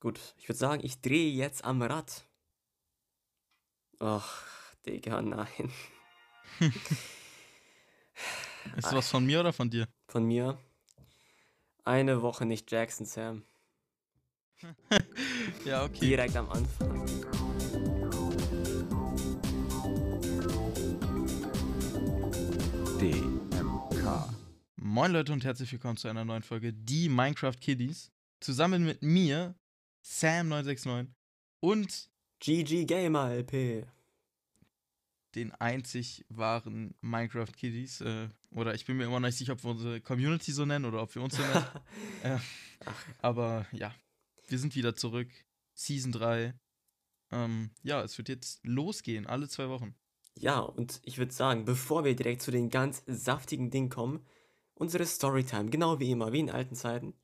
Gut, 0.00 0.20
ich 0.36 0.48
würde 0.48 0.58
sagen, 0.58 0.84
ich 0.84 1.00
drehe 1.00 1.32
jetzt 1.32 1.64
am 1.64 1.80
Rad. 1.80 2.26
Ach, 3.98 4.44
Digga, 4.84 5.22
nein. 5.22 5.72
Ist 8.76 8.86
das 8.86 8.94
was 8.94 9.08
von 9.08 9.24
mir 9.24 9.40
oder 9.40 9.54
von 9.54 9.70
dir? 9.70 9.88
Von 10.08 10.24
mir. 10.24 10.58
Eine 11.84 12.20
Woche 12.20 12.44
nicht 12.44 12.70
Jackson, 12.70 13.06
Sam. 13.06 13.42
Ja, 15.64 15.84
okay. 15.84 16.00
Direkt 16.00 16.36
am 16.36 16.48
Anfang. 16.50 17.06
DMK. 23.00 24.28
Moin 24.76 25.12
Leute 25.12 25.32
und 25.32 25.44
herzlich 25.44 25.72
willkommen 25.72 25.96
zu 25.96 26.08
einer 26.08 26.24
neuen 26.24 26.42
Folge 26.42 26.72
Die 26.72 27.08
Minecraft 27.08 27.56
Kiddies. 27.60 28.12
Zusammen 28.40 28.84
mit 28.84 29.02
mir, 29.02 29.54
Sam969 30.06 31.08
und 31.60 32.08
GG 32.38 32.84
Gamer 32.84 33.32
LP. 33.32 33.86
den 35.34 35.52
einzig 35.52 36.24
wahren 36.28 36.94
Minecraft 37.00 37.52
Kiddies. 37.54 38.00
Äh, 38.00 38.28
oder 38.52 38.74
ich 38.74 38.86
bin 38.86 38.96
mir 38.96 39.04
immer 39.04 39.20
noch 39.20 39.28
nicht 39.28 39.36
sicher, 39.36 39.54
ob 39.54 39.64
wir 39.64 39.70
unsere 39.72 40.00
Community 40.00 40.52
so 40.52 40.64
nennen 40.64 40.84
oder 40.84 41.02
ob 41.02 41.14
wir 41.14 41.22
uns 41.22 41.36
so 41.36 41.42
nennen. 41.42 41.66
äh, 42.22 42.38
aber 43.20 43.66
ja, 43.72 43.94
wir 44.48 44.58
sind 44.58 44.76
wieder 44.76 44.96
zurück. 44.96 45.28
Season 45.74 46.12
3. 46.12 46.54
Ähm, 47.32 47.70
ja, 47.82 48.02
es 48.02 48.16
wird 48.16 48.28
jetzt 48.28 48.64
losgehen, 48.64 49.26
alle 49.26 49.48
zwei 49.48 49.68
Wochen. 49.68 49.94
Ja, 50.38 50.60
und 50.60 51.00
ich 51.04 51.18
würde 51.18 51.32
sagen, 51.32 51.64
bevor 51.64 52.04
wir 52.04 52.14
direkt 52.14 52.42
zu 52.42 52.50
den 52.50 52.70
ganz 52.70 53.02
saftigen 53.06 53.70
Dingen 53.70 53.90
kommen, 53.90 54.24
unsere 54.74 55.04
Storytime, 55.04 55.68
genau 55.68 55.98
wie 55.98 56.10
immer, 56.12 56.32
wie 56.32 56.40
in 56.40 56.50
alten 56.50 56.76
Zeiten. 56.76 57.14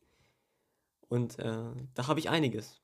Und 1.12 1.38
äh, 1.40 1.74
da 1.92 2.06
habe 2.06 2.20
ich 2.20 2.30
einiges. 2.30 2.80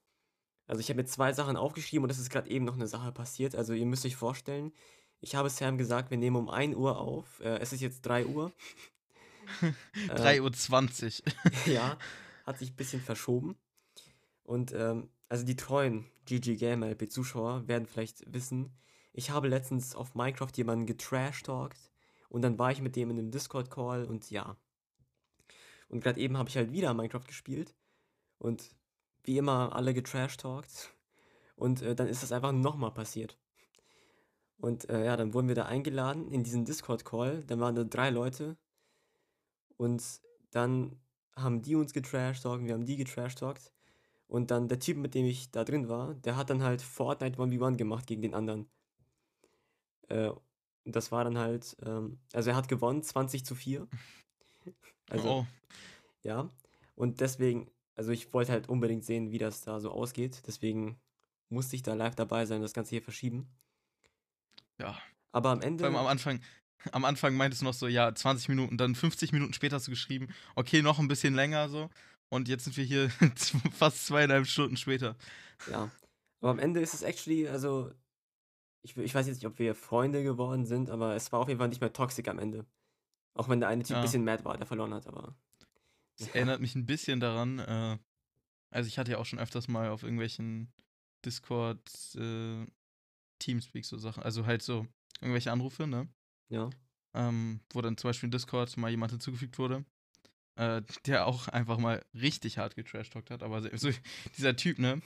Also 0.66 0.80
ich 0.80 0.90
habe 0.90 1.00
mir 1.00 1.06
zwei 1.06 1.32
Sachen 1.32 1.56
aufgeschrieben 1.56 2.04
und 2.04 2.10
es 2.10 2.18
ist 2.18 2.28
gerade 2.28 2.50
eben 2.50 2.66
noch 2.66 2.74
eine 2.74 2.86
Sache 2.86 3.10
passiert. 3.10 3.54
Also 3.54 3.72
ihr 3.72 3.86
müsst 3.86 4.04
euch 4.04 4.16
vorstellen, 4.16 4.70
ich 5.22 5.34
habe 5.34 5.48
Sam 5.48 5.78
gesagt, 5.78 6.10
wir 6.10 6.18
nehmen 6.18 6.36
um 6.36 6.50
1 6.50 6.76
Uhr 6.76 6.98
auf. 6.98 7.40
Äh, 7.40 7.56
es 7.60 7.72
ist 7.72 7.80
jetzt 7.80 8.02
3 8.02 8.26
Uhr. 8.26 8.52
Äh, 9.62 10.40
3.20 10.40 11.22
Uhr. 11.22 11.32
ja, 11.72 11.96
hat 12.44 12.58
sich 12.58 12.72
ein 12.72 12.76
bisschen 12.76 13.00
verschoben. 13.00 13.56
Und 14.42 14.72
ähm, 14.72 15.08
also 15.30 15.46
die 15.46 15.56
treuen 15.56 16.04
GG 16.26 16.56
Gamer 16.56 16.90
LP 16.90 17.10
Zuschauer 17.10 17.66
werden 17.66 17.86
vielleicht 17.86 18.30
wissen, 18.30 18.76
ich 19.14 19.30
habe 19.30 19.48
letztens 19.48 19.96
auf 19.96 20.14
Minecraft 20.14 20.52
jemanden 20.54 20.84
getrash-talkt 20.84 21.90
und 22.28 22.42
dann 22.42 22.58
war 22.58 22.72
ich 22.72 22.82
mit 22.82 22.94
dem 22.94 23.08
in 23.08 23.18
einem 23.18 23.30
Discord-Call 23.30 24.04
und 24.04 24.30
ja. 24.30 24.58
Und 25.88 26.02
gerade 26.02 26.20
eben 26.20 26.36
habe 26.36 26.50
ich 26.50 26.58
halt 26.58 26.72
wieder 26.72 26.92
Minecraft 26.92 27.24
gespielt 27.26 27.74
und 28.38 28.74
wie 29.24 29.38
immer 29.38 29.74
alle 29.74 29.94
getrash-talkt 29.94 30.94
und 31.56 31.82
äh, 31.82 31.94
dann 31.94 32.08
ist 32.08 32.22
das 32.22 32.32
einfach 32.32 32.52
nochmal 32.52 32.92
passiert. 32.92 33.38
Und 34.56 34.88
äh, 34.88 35.04
ja, 35.04 35.16
dann 35.16 35.34
wurden 35.34 35.48
wir 35.48 35.54
da 35.54 35.66
eingeladen 35.66 36.30
in 36.32 36.42
diesen 36.42 36.64
Discord-Call, 36.64 37.44
dann 37.44 37.60
waren 37.60 37.74
da 37.74 37.84
drei 37.84 38.10
Leute 38.10 38.56
und 39.76 40.02
dann 40.50 40.98
haben 41.36 41.62
die 41.62 41.76
uns 41.76 41.92
getrash-talkt, 41.92 42.64
wir 42.64 42.74
haben 42.74 42.86
die 42.86 42.96
getrash-talkt 42.96 43.72
und 44.26 44.50
dann 44.50 44.68
der 44.68 44.78
Typ, 44.78 44.96
mit 44.98 45.14
dem 45.14 45.24
ich 45.26 45.50
da 45.50 45.64
drin 45.64 45.88
war, 45.88 46.14
der 46.14 46.36
hat 46.36 46.50
dann 46.50 46.62
halt 46.62 46.82
Fortnite 46.82 47.38
1v1 47.40 47.76
gemacht 47.76 48.06
gegen 48.06 48.22
den 48.22 48.34
anderen. 48.34 48.68
Äh, 50.08 50.30
und 50.84 50.96
das 50.96 51.12
war 51.12 51.24
dann 51.24 51.38
halt, 51.38 51.76
ähm, 51.84 52.18
also 52.32 52.50
er 52.50 52.56
hat 52.56 52.68
gewonnen, 52.68 53.02
20 53.02 53.44
zu 53.44 53.54
4. 53.54 53.86
Also, 55.10 55.30
oh, 55.30 55.46
ja. 56.22 56.50
Und 56.94 57.22
deswegen, 57.22 57.70
also 57.98 58.12
ich 58.12 58.32
wollte 58.32 58.52
halt 58.52 58.68
unbedingt 58.70 59.04
sehen, 59.04 59.30
wie 59.32 59.38
das 59.38 59.62
da 59.62 59.80
so 59.80 59.90
ausgeht. 59.92 60.42
Deswegen 60.46 60.98
musste 61.50 61.76
ich 61.76 61.82
da 61.82 61.94
live 61.94 62.14
dabei 62.16 62.46
sein 62.46 62.58
und 62.58 62.62
das 62.62 62.74
Ganze 62.74 62.90
hier 62.90 63.02
verschieben. 63.02 63.48
ja. 64.78 64.96
Aber 65.32 65.50
am 65.50 65.60
Ende, 65.60 65.84
Vor 65.84 65.88
allem 65.88 65.96
am 65.96 66.06
Anfang, 66.06 66.40
am 66.92 67.04
Anfang 67.04 67.34
meintest 67.36 67.62
du 67.62 67.66
noch 67.66 67.74
so, 67.74 67.88
ja, 67.88 68.14
20 68.14 68.48
Minuten, 68.48 68.78
dann 68.78 68.94
50 68.94 69.32
Minuten 69.32 69.52
später 69.52 69.76
hast 69.76 69.86
du 69.86 69.90
geschrieben, 69.90 70.28
okay, 70.54 70.82
noch 70.82 70.98
ein 70.98 71.08
bisschen 71.08 71.34
länger 71.34 71.68
so. 71.68 71.90
Und 72.30 72.48
jetzt 72.48 72.64
sind 72.64 72.76
wir 72.76 72.84
hier 72.84 73.10
fast 73.72 74.06
zweieinhalb 74.06 74.46
Stunden 74.46 74.76
später. 74.76 75.16
ja. 75.66 75.90
Aber 76.40 76.50
am 76.52 76.58
Ende 76.60 76.80
ist 76.80 76.94
es 76.94 77.02
actually, 77.02 77.48
also 77.48 77.92
ich, 78.82 78.96
ich 78.96 79.14
weiß 79.14 79.26
jetzt 79.28 79.36
nicht, 79.38 79.46
ob 79.46 79.58
wir 79.58 79.74
Freunde 79.74 80.22
geworden 80.24 80.66
sind, 80.66 80.90
aber 80.90 81.14
es 81.16 81.32
war 81.32 81.40
auf 81.40 81.48
jeden 81.48 81.58
Fall 81.60 81.68
nicht 81.68 81.80
mehr 81.80 81.92
toxisch 81.92 82.28
am 82.28 82.38
Ende. 82.40 82.66
Auch 83.34 83.48
wenn 83.48 83.60
der 83.60 83.70
eine 83.70 83.84
Typ 83.84 83.96
ein 83.96 83.96
Ja. 83.96 84.02
bisschen 84.02 84.24
mad 84.24 84.44
war, 84.44 84.56
der 84.58 84.66
verloren 84.66 84.94
hat, 84.94 85.06
aber. 85.08 85.36
Das 86.18 86.28
Ja. 86.28 86.34
erinnert 86.34 86.60
mich 86.60 86.74
ein 86.74 86.86
bisschen 86.86 87.20
daran, 87.20 87.58
äh, 87.60 87.98
also 88.70 88.88
ich 88.88 88.98
hatte 88.98 89.12
ja 89.12 89.18
auch 89.18 89.26
schon 89.26 89.38
öfters 89.38 89.68
mal 89.68 89.88
auf 89.90 90.02
irgendwelchen 90.02 90.72
Discord 91.24 91.80
äh, 92.16 92.66
Teamspeak 93.38 93.84
so 93.84 93.98
Sachen, 93.98 94.22
also 94.22 94.46
halt 94.46 94.62
so 94.62 94.86
irgendwelche 95.20 95.52
Anrufe, 95.52 95.86
ne? 95.86 96.08
Ja. 96.48 96.70
ähm, 97.14 97.60
wo 97.72 97.80
dann 97.82 97.96
zum 97.96 98.08
Beispiel 98.08 98.26
in 98.28 98.30
Discord 98.32 98.76
mal 98.76 98.90
jemand 98.90 99.12
hinzugefügt 99.12 99.58
wurde, 99.58 99.84
äh, 100.56 100.82
der 101.06 101.26
auch 101.26 101.48
einfach 101.48 101.78
mal 101.78 102.04
richtig 102.14 102.58
hart 102.58 102.74
getrashtalkt 102.76 103.30
hat. 103.30 103.42
Aber 103.42 103.62
so, 103.78 103.90
dieser 104.36 104.56
Typ, 104.56 104.78
ne? 104.78 105.00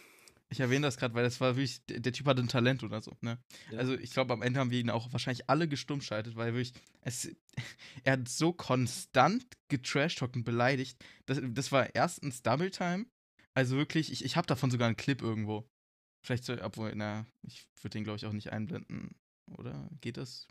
Ich 0.53 0.61
erwähne 0.61 0.87
das 0.87 0.99
gerade, 0.99 1.15
weil 1.15 1.25
das 1.25 1.41
war 1.41 1.57
wirklich, 1.57 1.85
der, 1.87 2.13
Typ 2.13 2.27
hatte 2.27 2.43
ein 2.43 2.49
Talent 2.49 2.83
oder 2.83 3.01
so, 3.01 3.17
ne? 3.23 3.43
Ja. 3.71 3.79
Also 3.79 3.95
ich 3.95 4.11
glaube, 4.11 4.35
am 4.35 4.43
Ende 4.43 4.61
haben 4.61 4.71
wir 4.71 4.79
ihn 4.79 4.91
auch 4.91 5.11
wahrscheinlich 5.11 5.49
alle 5.49 5.67
gestummschaltet, 5.67 6.37
weil 6.37 6.53
wirklich, 6.53 6.75
es, 7.01 7.35
er 8.05 8.13
hat 8.13 8.29
so 8.29 8.53
konstant 8.53 9.47
getrashtalkt 9.69 10.37
und 10.37 10.45
beleidigt. 10.45 11.03
Das, 11.25 11.41
das 11.43 11.73
war 11.73 11.95
erstens 11.95 12.43
Double 12.43 12.71
Time. 12.71 13.07
Also 13.55 13.77
wirklich, 13.77 14.13
ich, 14.13 14.25
ich 14.25 14.37
habe 14.37 14.47
davon 14.47 14.71
sogar 14.71 14.89
einen 14.89 14.97
Clip 14.97 15.23
irgendwo. 15.23 15.67
Vielleicht 16.25 16.45
so, 16.45 16.55
obwohl, 16.63 16.93
na, 16.95 17.27
ich 17.43 17.67
würde 17.81 17.95
den, 17.95 18.05
glaube 18.05 18.19
ich, 18.19 18.27
auch 18.27 18.33
nicht 18.33 18.53
einblenden. 18.53 19.11
Oder? 19.57 19.89
Geht 20.01 20.19
das? 20.19 20.47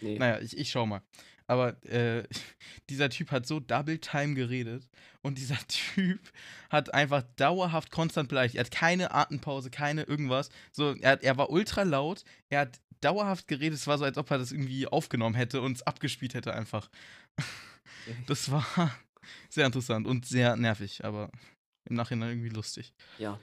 Nee. 0.00 0.18
Naja, 0.18 0.40
ich, 0.40 0.56
ich 0.56 0.70
schau 0.70 0.86
mal. 0.86 1.02
Aber 1.46 1.82
äh, 1.84 2.24
dieser 2.90 3.10
Typ 3.10 3.30
hat 3.32 3.46
so 3.46 3.60
Double 3.60 3.98
Time 3.98 4.34
geredet 4.34 4.88
und 5.22 5.38
dieser 5.38 5.58
Typ 5.68 6.20
hat 6.70 6.94
einfach 6.94 7.22
dauerhaft 7.36 7.90
konstant 7.90 8.28
beleidigt. 8.28 8.54
Er 8.54 8.64
hat 8.64 8.70
keine 8.70 9.12
Atempause, 9.12 9.70
keine 9.70 10.04
irgendwas. 10.04 10.50
So, 10.70 10.94
er, 10.94 11.22
er 11.22 11.36
war 11.36 11.50
ultra 11.50 11.82
laut, 11.82 12.24
er 12.48 12.60
hat 12.60 12.80
dauerhaft 13.00 13.48
geredet. 13.48 13.78
Es 13.78 13.86
war 13.86 13.98
so, 13.98 14.04
als 14.04 14.18
ob 14.18 14.30
er 14.30 14.38
das 14.38 14.52
irgendwie 14.52 14.86
aufgenommen 14.86 15.34
hätte 15.34 15.60
und 15.60 15.76
es 15.76 15.82
abgespielt 15.82 16.34
hätte 16.34 16.54
einfach. 16.54 16.88
Das 18.26 18.50
war 18.50 18.64
sehr 19.50 19.66
interessant 19.66 20.06
und 20.06 20.24
sehr 20.24 20.56
nervig, 20.56 21.04
aber 21.04 21.30
im 21.84 21.96
Nachhinein 21.96 22.30
irgendwie 22.30 22.48
lustig. 22.48 22.94
Ja. 23.18 23.38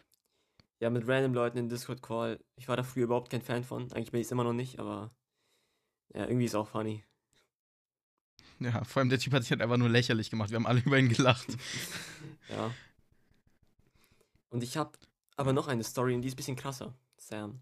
Ja, 0.79 0.89
mit 0.89 1.07
random 1.07 1.33
Leuten 1.33 1.57
in 1.57 1.69
Discord-Call. 1.69 2.39
Ich 2.55 2.67
war 2.67 2.77
da 2.77 2.83
früher 2.83 3.05
überhaupt 3.05 3.29
kein 3.29 3.41
Fan 3.41 3.63
von. 3.63 3.91
Eigentlich 3.93 4.11
bin 4.11 4.21
ich 4.21 4.27
es 4.27 4.31
immer 4.31 4.43
noch 4.43 4.53
nicht, 4.53 4.79
aber. 4.79 5.11
Ja, 6.13 6.25
irgendwie 6.25 6.45
ist 6.45 6.55
auch 6.55 6.67
funny. 6.67 7.03
Ja, 8.59 8.83
vor 8.83 9.01
allem 9.01 9.09
der 9.09 9.19
Typ 9.19 9.33
hat 9.33 9.43
sich 9.43 9.51
halt 9.51 9.61
einfach 9.61 9.77
nur 9.77 9.89
lächerlich 9.89 10.29
gemacht. 10.29 10.49
Wir 10.49 10.55
haben 10.55 10.65
alle 10.65 10.79
über 10.85 10.97
ihn 10.97 11.09
gelacht. 11.09 11.47
Ja. 12.49 12.73
Und 14.49 14.63
ich 14.63 14.77
habe 14.77 14.97
aber 15.35 15.51
noch 15.51 15.67
eine 15.67 15.83
Story 15.83 16.15
und 16.15 16.21
die 16.21 16.29
ist 16.29 16.35
ein 16.35 16.37
bisschen 16.37 16.55
krasser, 16.55 16.93
Sam. 17.17 17.59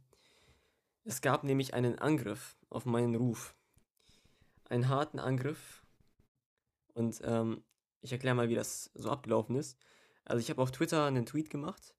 Es 1.04 1.22
gab 1.22 1.44
nämlich 1.44 1.74
einen 1.74 1.98
Angriff 1.98 2.56
auf 2.70 2.86
meinen 2.86 3.16
Ruf. 3.16 3.56
Einen 4.70 4.88
harten 4.88 5.18
Angriff. 5.18 5.84
Und 6.94 7.20
ähm, 7.24 7.64
ich 8.02 8.12
erkläre 8.12 8.36
mal, 8.36 8.50
wie 8.50 8.56
das 8.56 8.92
so 8.94 9.10
abgelaufen 9.10 9.56
ist. 9.56 9.76
Also 10.24 10.40
ich 10.40 10.52
habe 10.52 10.62
auf 10.62 10.72
Twitter 10.72 11.06
einen 11.06 11.26
Tweet 11.26 11.50
gemacht, 11.50 11.96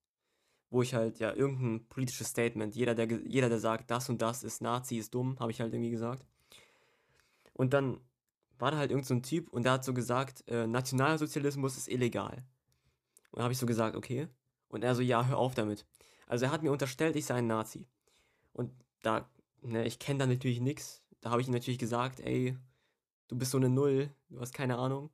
wo 0.70 0.82
ich 0.82 0.94
halt 0.94 1.18
ja 1.18 1.32
irgendein 1.34 1.88
politisches 1.88 2.28
Statement, 2.28 2.76
jeder 2.76 2.94
der, 2.94 3.06
jeder, 3.26 3.48
der 3.48 3.58
sagt, 3.60 3.90
das 3.90 4.08
und 4.08 4.22
das 4.22 4.44
ist 4.44 4.62
Nazi, 4.62 4.96
ist 4.96 5.14
dumm, 5.14 5.38
habe 5.40 5.50
ich 5.50 5.60
halt 5.60 5.72
irgendwie 5.72 5.90
gesagt. 5.90 6.24
Und 7.56 7.72
dann 7.72 8.00
war 8.58 8.70
da 8.70 8.76
halt 8.76 8.90
irgend 8.90 9.06
so 9.06 9.18
Typ 9.20 9.48
und 9.48 9.64
der 9.64 9.72
hat 9.72 9.84
so 9.84 9.94
gesagt, 9.94 10.44
äh, 10.46 10.66
Nationalsozialismus 10.66 11.78
ist 11.78 11.88
illegal. 11.88 12.44
Und 13.30 13.42
habe 13.42 13.52
ich 13.52 13.58
so 13.58 13.66
gesagt, 13.66 13.96
okay. 13.96 14.28
Und 14.68 14.84
er 14.84 14.94
so, 14.94 15.00
ja, 15.00 15.26
hör 15.26 15.38
auf 15.38 15.54
damit. 15.54 15.86
Also 16.26 16.44
er 16.44 16.50
hat 16.50 16.62
mir 16.62 16.70
unterstellt, 16.70 17.16
ich 17.16 17.24
sei 17.24 17.36
ein 17.36 17.46
Nazi. 17.46 17.88
Und 18.52 18.72
da, 19.02 19.28
ne, 19.62 19.86
ich 19.86 19.98
kenne 19.98 20.18
da 20.18 20.26
natürlich 20.26 20.60
nichts. 20.60 21.02
Da 21.22 21.30
habe 21.30 21.40
ich 21.40 21.48
ihm 21.48 21.54
natürlich 21.54 21.78
gesagt, 21.78 22.20
ey, 22.20 22.56
du 23.28 23.36
bist 23.36 23.52
so 23.52 23.58
eine 23.58 23.70
Null, 23.70 24.10
du 24.28 24.40
hast 24.40 24.52
keine 24.52 24.76
Ahnung. 24.76 25.10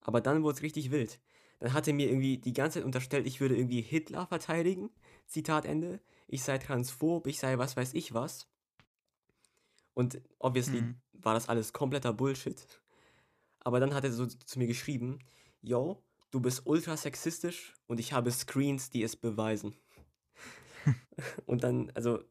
Aber 0.00 0.20
dann 0.20 0.42
wurde 0.42 0.56
es 0.56 0.62
richtig 0.62 0.90
wild. 0.90 1.20
Dann 1.60 1.72
hat 1.72 1.86
er 1.86 1.94
mir 1.94 2.08
irgendwie 2.08 2.38
die 2.38 2.52
ganze 2.52 2.80
Zeit 2.80 2.84
unterstellt, 2.84 3.28
ich 3.28 3.40
würde 3.40 3.56
irgendwie 3.56 3.80
Hitler 3.80 4.26
verteidigen. 4.26 4.90
Zitat 5.26 5.66
Ende. 5.66 6.00
Ich 6.26 6.42
sei 6.42 6.58
transphob, 6.58 7.28
ich 7.28 7.38
sei 7.38 7.58
was 7.58 7.76
weiß 7.76 7.94
ich 7.94 8.12
was. 8.12 8.48
Und 9.94 10.20
obviously 10.38 10.82
Mhm. 10.82 11.00
war 11.12 11.34
das 11.34 11.48
alles 11.48 11.72
kompletter 11.72 12.12
Bullshit. 12.12 12.80
Aber 13.60 13.80
dann 13.80 13.94
hat 13.94 14.04
er 14.04 14.12
so 14.12 14.26
zu 14.26 14.58
mir 14.58 14.66
geschrieben, 14.66 15.18
yo, 15.60 16.02
du 16.30 16.40
bist 16.40 16.66
ultra 16.66 16.96
sexistisch 16.96 17.74
und 17.86 18.00
ich 18.00 18.12
habe 18.12 18.30
Screens, 18.30 18.90
die 18.90 19.02
es 19.02 19.16
beweisen. 19.16 19.76
und 21.46 21.62
dann, 21.62 21.90
also, 21.94 22.24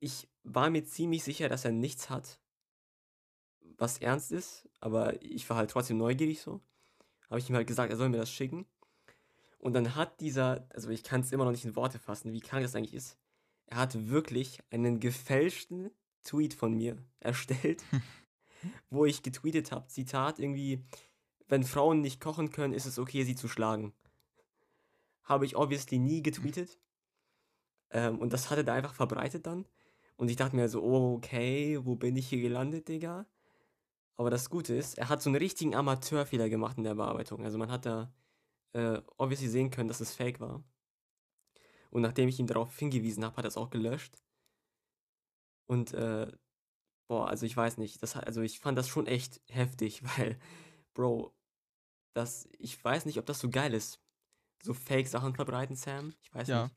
ich 0.00 0.28
war 0.44 0.70
mir 0.70 0.84
ziemlich 0.84 1.24
sicher, 1.24 1.48
dass 1.48 1.64
er 1.64 1.72
nichts 1.72 2.10
hat, 2.10 2.40
was 3.78 3.98
ernst 3.98 4.32
ist, 4.32 4.68
aber 4.80 5.22
ich 5.22 5.48
war 5.48 5.56
halt 5.56 5.70
trotzdem 5.70 5.98
neugierig 5.98 6.40
so. 6.40 6.60
Habe 7.30 7.38
ich 7.38 7.48
ihm 7.48 7.56
halt 7.56 7.66
gesagt, 7.66 7.90
er 7.90 7.96
soll 7.96 8.08
mir 8.08 8.16
das 8.18 8.30
schicken. 8.30 8.66
Und 9.58 9.72
dann 9.74 9.94
hat 9.94 10.20
dieser, 10.20 10.66
also 10.70 10.90
ich 10.90 11.02
kann 11.02 11.20
es 11.20 11.32
immer 11.32 11.44
noch 11.44 11.50
nicht 11.52 11.64
in 11.64 11.76
Worte 11.76 11.98
fassen, 11.98 12.32
wie 12.32 12.40
krank 12.40 12.62
das 12.62 12.74
eigentlich 12.74 12.94
ist. 12.94 13.18
Er 13.66 13.78
hat 13.78 14.08
wirklich 14.08 14.60
einen 14.70 15.00
gefälschten 15.00 15.90
Tweet 16.28 16.54
von 16.54 16.74
mir 16.74 16.96
erstellt, 17.20 17.84
wo 18.90 19.04
ich 19.04 19.22
getweetet 19.22 19.72
habe, 19.72 19.88
Zitat 19.88 20.38
irgendwie, 20.38 20.84
wenn 21.48 21.64
Frauen 21.64 22.00
nicht 22.00 22.20
kochen 22.20 22.50
können, 22.50 22.74
ist 22.74 22.86
es 22.86 22.98
okay, 22.98 23.24
sie 23.24 23.36
zu 23.36 23.48
schlagen. 23.48 23.92
Habe 25.24 25.44
ich 25.44 25.56
obviously 25.56 25.98
nie 25.98 26.22
getweetet. 26.22 26.78
Ähm, 27.90 28.18
und 28.18 28.32
das 28.32 28.50
hat 28.50 28.58
er 28.58 28.64
da 28.64 28.74
einfach 28.74 28.94
verbreitet 28.94 29.46
dann. 29.46 29.66
Und 30.16 30.30
ich 30.30 30.36
dachte 30.36 30.56
mir 30.56 30.68
so, 30.68 30.82
okay, 30.82 31.78
wo 31.82 31.94
bin 31.94 32.16
ich 32.16 32.28
hier 32.28 32.40
gelandet, 32.40 32.88
Digga? 32.88 33.26
Aber 34.16 34.30
das 34.30 34.50
Gute 34.50 34.74
ist, 34.74 34.98
er 34.98 35.08
hat 35.08 35.22
so 35.22 35.30
einen 35.30 35.36
richtigen 35.36 35.76
Amateurfehler 35.76 36.48
gemacht 36.48 36.76
in 36.76 36.84
der 36.84 36.96
Bearbeitung. 36.96 37.44
Also 37.44 37.56
man 37.56 37.70
hat 37.70 37.86
da 37.86 38.12
äh, 38.72 39.00
obviously 39.16 39.48
sehen 39.48 39.70
können, 39.70 39.88
dass 39.88 40.00
es 40.00 40.12
fake 40.12 40.40
war. 40.40 40.64
Und 41.90 42.02
nachdem 42.02 42.28
ich 42.28 42.38
ihm 42.40 42.48
darauf 42.48 42.76
hingewiesen 42.76 43.24
habe, 43.24 43.36
hat 43.36 43.44
er 43.44 43.48
es 43.48 43.56
auch 43.56 43.70
gelöscht. 43.70 44.20
Und 45.68 45.92
äh, 45.94 46.30
boah, 47.08 47.28
also 47.28 47.46
ich 47.46 47.56
weiß 47.56 47.78
nicht, 47.78 48.02
das, 48.02 48.16
also 48.16 48.42
ich 48.42 48.58
fand 48.60 48.76
das 48.78 48.88
schon 48.88 49.06
echt 49.06 49.40
heftig, 49.50 50.02
weil, 50.18 50.38
Bro, 50.94 51.34
das, 52.14 52.48
ich 52.58 52.82
weiß 52.82 53.06
nicht, 53.06 53.18
ob 53.18 53.26
das 53.26 53.38
so 53.38 53.50
geil 53.50 53.74
ist. 53.74 54.00
So 54.62 54.74
Fake-Sachen 54.74 55.34
verbreiten, 55.34 55.76
Sam. 55.76 56.14
Ich 56.20 56.34
weiß 56.34 56.48
Ja. 56.48 56.64
nicht. 56.64 56.74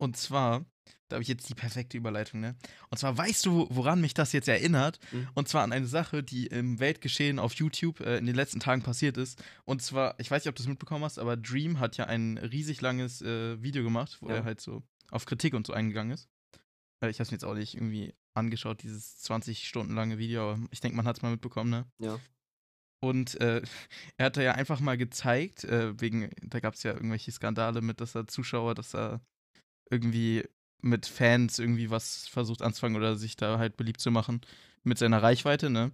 Und 0.00 0.16
zwar, 0.16 0.64
da 1.08 1.14
habe 1.16 1.22
ich 1.22 1.28
jetzt 1.28 1.48
die 1.48 1.54
perfekte 1.54 1.96
Überleitung, 1.96 2.38
ne? 2.40 2.54
Und 2.90 2.98
zwar, 2.98 3.16
weißt 3.18 3.44
du, 3.46 3.66
woran 3.70 4.00
mich 4.00 4.14
das 4.14 4.32
jetzt 4.32 4.46
erinnert? 4.46 5.00
Mhm. 5.10 5.28
Und 5.34 5.48
zwar 5.48 5.64
an 5.64 5.72
eine 5.72 5.86
Sache, 5.88 6.22
die 6.22 6.46
im 6.46 6.78
Weltgeschehen 6.78 7.40
auf 7.40 7.54
YouTube 7.54 7.98
äh, 8.00 8.18
in 8.18 8.26
den 8.26 8.36
letzten 8.36 8.60
Tagen 8.60 8.82
passiert 8.82 9.16
ist. 9.16 9.42
Und 9.64 9.82
zwar, 9.82 10.14
ich 10.20 10.30
weiß 10.30 10.44
nicht, 10.44 10.50
ob 10.50 10.54
du 10.54 10.62
es 10.62 10.68
mitbekommen 10.68 11.02
hast, 11.04 11.18
aber 11.18 11.36
Dream 11.36 11.80
hat 11.80 11.96
ja 11.96 12.04
ein 12.04 12.38
riesig 12.38 12.80
langes 12.80 13.22
äh, 13.22 13.60
Video 13.60 13.82
gemacht, 13.82 14.18
wo 14.20 14.28
Ja. 14.28 14.36
er 14.36 14.44
halt 14.44 14.60
so 14.60 14.82
auf 15.10 15.24
Kritik 15.24 15.54
und 15.54 15.66
so 15.66 15.72
eingegangen 15.72 16.12
ist. 16.12 16.28
Ich 17.00 17.18
habe 17.18 17.22
es 17.22 17.30
mir 17.30 17.36
jetzt 17.36 17.44
auch 17.44 17.54
nicht 17.54 17.74
irgendwie 17.74 18.14
angeschaut, 18.34 18.82
dieses 18.82 19.18
20 19.18 19.68
Stunden 19.68 19.94
lange 19.94 20.18
Video, 20.18 20.52
aber 20.52 20.66
ich 20.70 20.80
denke, 20.80 20.96
man 20.96 21.06
hat 21.06 21.16
es 21.16 21.22
mal 21.22 21.30
mitbekommen, 21.30 21.70
ne? 21.70 21.86
Ja. 21.98 22.18
Und 23.00 23.40
äh, 23.40 23.62
er 24.16 24.26
hat 24.26 24.36
da 24.36 24.42
ja 24.42 24.52
einfach 24.52 24.80
mal 24.80 24.96
gezeigt, 24.96 25.64
äh, 25.64 26.00
wegen, 26.00 26.30
da 26.42 26.60
gab 26.60 26.74
es 26.74 26.82
ja 26.82 26.92
irgendwelche 26.92 27.30
Skandale 27.32 27.80
mit, 27.80 28.00
dass 28.00 28.14
er 28.14 28.26
Zuschauer, 28.26 28.74
dass 28.74 28.94
er 28.94 29.20
irgendwie 29.90 30.44
mit 30.82 31.06
Fans 31.06 31.58
irgendwie 31.58 31.90
was 31.90 32.28
versucht 32.28 32.62
anzufangen 32.62 32.96
oder 32.96 33.16
sich 33.16 33.36
da 33.36 33.58
halt 33.58 33.76
beliebt 33.76 34.00
zu 34.00 34.10
machen 34.10 34.40
mit 34.84 34.98
seiner 34.98 35.22
Reichweite, 35.22 35.70
ne? 35.70 35.92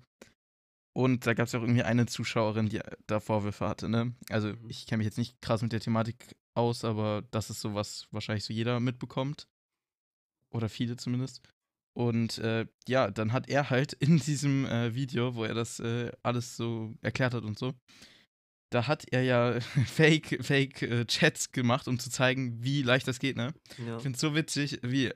Und 0.96 1.26
da 1.26 1.34
gab 1.34 1.46
es 1.46 1.52
ja 1.52 1.58
auch 1.58 1.64
irgendwie 1.64 1.82
eine 1.82 2.06
Zuschauerin, 2.06 2.68
die 2.68 2.80
da 3.06 3.18
Vorwürfe 3.18 3.68
hatte, 3.68 3.88
ne? 3.88 4.14
Also 4.30 4.48
Mhm. 4.48 4.68
ich 4.70 4.86
kenne 4.86 4.98
mich 4.98 5.06
jetzt 5.06 5.18
nicht 5.18 5.40
krass 5.42 5.62
mit 5.62 5.72
der 5.72 5.80
Thematik 5.80 6.36
aus, 6.54 6.84
aber 6.84 7.22
das 7.30 7.50
ist 7.50 7.60
so 7.60 7.74
was 7.74 8.06
wahrscheinlich 8.12 8.44
so 8.44 8.52
jeder 8.52 8.78
mitbekommt. 8.80 9.48
Oder 10.54 10.68
viele 10.68 10.96
zumindest. 10.96 11.42
Und 11.96 12.38
äh, 12.38 12.66
ja, 12.88 13.10
dann 13.10 13.32
hat 13.32 13.48
er 13.48 13.70
halt 13.70 13.92
in 14.00 14.18
diesem 14.18 14.66
äh, 14.66 14.94
Video, 14.94 15.34
wo 15.34 15.44
er 15.44 15.54
das 15.54 15.80
äh, 15.80 16.10
alles 16.22 16.56
so 16.56 16.94
erklärt 17.02 17.34
hat 17.34 17.44
und 17.44 17.58
so, 17.58 17.74
da 18.70 18.88
hat 18.88 19.06
er 19.12 19.22
ja 19.22 19.60
Fake, 19.86 20.38
Fake 20.44 20.82
äh, 20.82 21.04
Chats 21.06 21.52
gemacht, 21.52 21.86
um 21.86 21.98
zu 21.98 22.10
zeigen, 22.10 22.62
wie 22.62 22.82
leicht 22.82 23.06
das 23.06 23.20
geht, 23.20 23.36
ne? 23.36 23.54
Ja. 23.78 23.96
Ich 23.96 24.02
finde 24.02 24.16
es 24.16 24.20
so 24.20 24.34
witzig, 24.34 24.80
wie, 24.82 25.12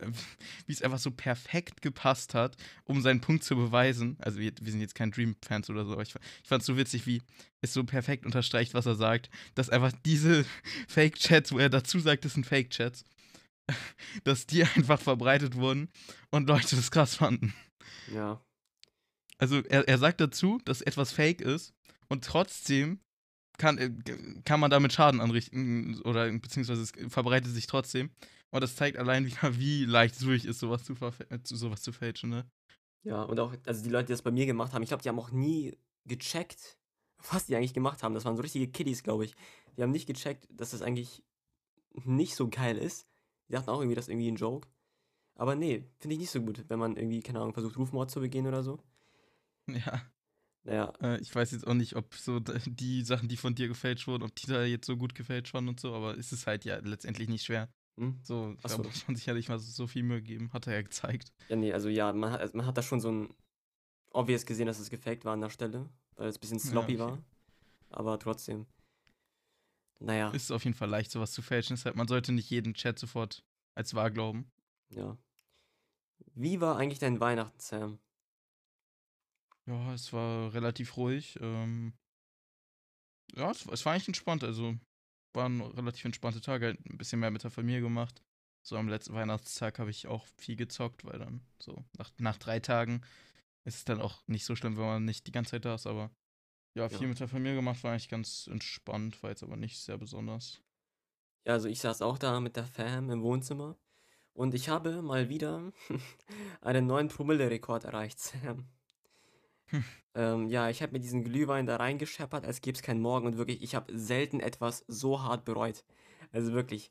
es 0.69 0.83
einfach 0.83 0.99
so 0.99 1.11
perfekt 1.11 1.83
gepasst 1.83 2.35
hat, 2.35 2.57
um 2.85 3.03
seinen 3.03 3.21
Punkt 3.21 3.43
zu 3.43 3.57
beweisen. 3.57 4.17
Also 4.21 4.39
wir, 4.39 4.53
wir 4.61 4.71
sind 4.71 4.81
jetzt 4.81 4.95
kein 4.95 5.11
Dream-Fans 5.11 5.71
oder 5.71 5.85
so, 5.85 5.93
aber 5.93 6.03
ich, 6.03 6.15
ich 6.43 6.49
fand 6.49 6.61
es 6.61 6.67
so 6.67 6.77
witzig, 6.77 7.07
wie 7.07 7.21
es 7.61 7.73
so 7.73 7.83
perfekt 7.83 8.25
unterstreicht, 8.25 8.75
was 8.75 8.87
er 8.87 8.95
sagt, 8.95 9.29
dass 9.57 9.71
einfach 9.71 9.93
diese 10.05 10.45
Fake-Chats, 10.87 11.51
wo 11.53 11.59
er 11.59 11.69
dazu 11.69 11.99
sagt, 11.99 12.25
das 12.25 12.35
sind 12.35 12.47
Fake-Chats, 12.47 13.05
dass 14.25 14.47
die 14.47 14.65
einfach 14.65 15.01
verbreitet 15.01 15.55
wurden 15.57 15.89
und 16.31 16.49
Leute 16.49 16.77
das 16.77 16.91
krass 16.91 17.15
fanden. 17.15 17.55
ja. 18.13 18.41
Also 19.41 19.63
er, 19.69 19.87
er 19.87 19.99
sagt 19.99 20.21
dazu, 20.21 20.59
dass 20.65 20.81
etwas 20.83 21.13
fake 21.13 21.41
ist 21.41 21.73
und 22.09 22.25
trotzdem 22.25 22.99
kann, 23.57 23.79
äh, 23.79 23.93
kann 24.45 24.59
man 24.59 24.69
damit 24.71 24.93
Schaden 24.93 25.21
anrichten 25.21 26.01
oder 26.03 26.29
beziehungsweise 26.33 26.83
es 26.83 26.93
verbreitet 27.13 27.53
sich 27.53 27.69
trotzdem. 27.69 28.11
Und 28.51 28.63
das 28.63 28.75
zeigt 28.75 28.97
allein 28.97 29.27
wieder, 29.27 29.57
wie 29.59 29.85
leicht 29.85 30.17
es 30.17 30.23
wirklich 30.23 30.45
ist, 30.47 30.59
sowas 30.59 30.83
äh, 31.31 31.43
zu- 31.45 31.57
sowas 31.57 31.83
zu 31.83 31.93
fälschen, 31.93 32.31
ne? 32.31 32.51
Ja, 33.05 33.23
und 33.23 33.39
auch, 33.39 33.55
also 33.65 33.83
die 33.85 33.91
Leute, 33.91 34.07
die 34.07 34.13
das 34.13 34.23
bei 34.23 34.33
mir 34.33 34.45
gemacht 34.45 34.73
haben, 34.73 34.83
ich 34.83 34.89
glaube, 34.89 35.05
die 35.05 35.09
haben 35.09 35.21
auch 35.21 35.31
nie 35.31 35.79
gecheckt, 36.05 36.77
was 37.31 37.47
die 37.47 37.55
eigentlich 37.55 37.75
gemacht 37.75 38.03
haben. 38.03 38.15
Das 38.15 38.25
waren 38.25 38.35
so 38.37 38.43
richtige 38.43 38.67
Kiddies, 38.69 39.05
glaube 39.05 39.25
ich. 39.25 39.35
Die 39.77 39.83
haben 39.83 39.93
nicht 39.93 40.07
gecheckt, 40.07 40.49
dass 40.51 40.71
das 40.73 40.83
eigentlich 40.83 41.23
nicht 42.05 42.35
so 42.35 42.49
geil 42.49 42.77
ist. 42.77 43.07
Die 43.49 43.53
dachten 43.55 43.71
auch 43.71 43.81
irgendwie, 43.81 43.95
das 43.97 44.07
ist 44.07 44.11
irgendwie 44.13 44.31
ein 44.31 44.37
Joke. 44.37 44.69
Aber 45.37 45.55
nee, 45.57 45.85
finde 46.01 46.15
ich 46.15 46.21
nicht 46.21 46.31
so 46.33 46.43
gut, 46.43 46.65
wenn 46.69 46.79
man 46.81 46.97
irgendwie, 46.97 47.21
keine 47.23 47.41
Ahnung, 47.41 47.55
versucht, 47.55 47.79
Rufmord 47.79 48.11
zu 48.11 48.21
begehen 48.21 48.47
oder 48.47 48.63
so. 48.65 48.79
Ja. 49.67 50.03
Naja, 50.65 50.93
Äh, 51.03 51.21
ich 51.21 51.35
weiß 51.35 51.53
jetzt 51.53 51.67
auch 51.67 51.75
nicht, 51.75 51.97
ob 51.97 52.15
so 52.15 52.41
die 52.41 53.03
Sachen, 53.05 53.29
die 53.29 53.37
von 53.37 53.55
dir 53.55 53.69
gefälscht 53.69 54.07
wurden, 54.09 54.25
ob 54.25 54.35
die 54.37 54.47
da 54.49 54.65
jetzt 54.65 54.87
so 54.87 54.97
gut 54.97 55.15
gefälscht 55.15 55.55
waren 55.55 55.69
und 55.69 55.81
so, 55.81 55.95
aber 55.95 56.19
es 56.19 56.33
ist 56.33 56.47
halt 56.47 56.65
ja 56.65 56.79
letztendlich 56.79 57.29
nicht 57.29 57.45
schwer. 57.45 57.69
hm? 57.99 58.11
So, 58.23 58.55
da 58.63 58.77
so. 58.77 58.83
muss 58.85 59.07
man 59.09 59.17
sich 59.17 59.27
ja 59.27 59.35
nicht 59.35 59.49
mal 59.51 59.59
so, 59.59 59.71
so 59.73 59.87
viel 59.89 60.03
Mühe 60.05 60.23
geben, 60.23 60.53
hat 60.53 60.67
er 60.69 60.75
ja 60.75 60.83
gezeigt. 60.83 61.33
Ja, 61.49 61.57
nee, 61.57 61.73
also 61.73 61.89
ja, 61.89 62.13
man 62.13 62.33
hat, 62.33 62.41
also 62.41 62.57
man 62.57 62.67
hat 62.67 62.77
da 62.77 62.83
schon 62.83 63.01
so 63.01 63.11
ein 63.11 63.35
obvious 64.13 64.47
gesehen, 64.47 64.67
dass 64.67 64.81
es 64.81 64.91
gefaked 64.91 65.25
war 65.25 65.35
an 65.35 65.43
der 65.43 65.51
Stelle, 65.51 65.89
weil 66.17 66.29
es 66.29 66.37
ein 66.39 66.41
bisschen 66.41 66.61
Ja, 66.63 66.87
sloppy 66.87 66.99
okay. 66.99 66.99
war. 66.99 67.23
Aber 67.91 68.19
trotzdem. 68.19 68.67
Naja, 70.01 70.31
Ist 70.33 70.51
auf 70.53 70.65
jeden 70.65 70.77
Fall 70.77 70.89
leicht, 70.89 71.11
sowas 71.11 71.33
zu 71.33 71.43
fälschen. 71.43 71.77
Deshalb, 71.77 71.97
man 71.97 72.09
sollte 72.09 72.33
nicht 72.33 72.51
jeden 72.51 72.75
Chat 72.75 72.99
sofort 72.99 73.45
als 73.75 73.95
wahr 73.95 74.11
glauben. 74.11 74.51
ja. 74.91 75.17
Wie 76.35 76.61
war 76.63 76.79
eigentlich 76.79 77.01
dein 77.01 77.21
Weihnachten, 77.21 77.61
Sam? 77.61 77.99
Ja, 79.67 79.93
es 79.95 80.13
war 80.13 80.53
relativ 80.55 80.97
ruhig. 80.97 81.39
Ähm, 81.41 81.93
ja, 83.35 83.51
es, 83.51 83.67
war- 83.67 83.75
es 83.75 83.85
war 83.85 83.93
eigentlich 83.93 84.09
entspannt. 84.09 84.45
Also 84.45 84.77
waren 85.35 85.61
relativ 85.61 86.05
entspannte 86.05 86.41
Tage. 86.41 86.67
Halt 86.67 86.87
ein 86.87 86.99
bisschen 86.99 87.21
mehr 87.21 87.31
mit 87.31 87.45
der 87.45 87.51
Familie 87.51 87.81
gemacht. 87.83 88.23
So 88.63 88.77
am 88.77 88.89
letzten 88.89 89.15
Weihnachtstag 89.15 89.79
habe 89.79 89.91
ich 89.91 90.07
auch 90.07 90.27
viel 90.37 90.57
gezockt, 90.57 91.05
weil 91.05 91.19
dann 91.19 91.43
so 91.59 91.85
nach, 91.97 92.11
nach 92.19 92.39
drei 92.39 92.61
Tagen 92.61 93.03
ist 93.65 93.77
es 93.77 93.85
dann 93.85 94.01
auch 94.01 94.27
nicht 94.27 94.45
so 94.45 94.57
schlimm, 94.57 94.77
wenn 94.77 94.85
man 94.87 95.05
nicht 95.05 95.27
die 95.27 95.33
ganze 95.33 95.53
Zeit 95.53 95.65
da 95.65 95.75
ist. 95.75 95.87
Aber 95.87 96.11
ja, 96.79 96.89
viel 96.89 97.03
Ja. 97.03 97.09
mit 97.09 97.21
der 97.21 97.29
Familie 97.29 97.57
gemacht, 97.57 97.83
war 97.85 97.93
eigentlich 97.93 98.09
ganz 98.09 98.47
entspannt, 98.51 99.23
war 99.23 99.31
jetzt 99.31 99.43
aber 99.43 99.57
nicht 99.57 99.79
sehr 99.79 99.99
besonders. 99.99 100.63
Ja, 101.45 101.55
also 101.55 101.69
ich 101.69 101.81
saß 101.81 102.03
auch 102.03 102.19
da 102.19 102.41
mit 102.41 102.57
der 102.57 102.65
Fam 102.65 103.11
im 103.11 103.23
Wohnzimmer 103.23 103.77
und 104.35 104.55
ich 104.55 104.69
habe 104.69 105.03
mal 105.03 105.29
wieder 105.29 105.73
einen 106.61 106.87
neuen 106.87 107.09
Promille-Rekord 107.09 107.85
erreicht, 107.85 108.19
Sam. 108.21 108.69
Hm. 109.67 109.85
Ähm, 110.15 110.49
ja, 110.49 110.69
ich 110.69 110.83
habe 110.83 110.93
mir 110.93 111.01
diesen 111.01 111.23
Glühwein 111.23 111.67
da 111.67 111.77
reingescheppert, 111.77 112.45
als 112.45 112.61
gäbe 112.61 112.75
es 112.75 112.83
keinen 112.83 113.01
Morgen 113.01 113.27
und 113.27 113.37
wirklich, 113.37 113.63
ich 113.63 113.77
habe 113.77 113.97
selten 113.97 114.41
etwas 114.41 114.85
so 114.89 115.23
hart 115.23 115.45
bereut. 115.45 115.85
Also 116.33 116.53
wirklich, 116.55 116.91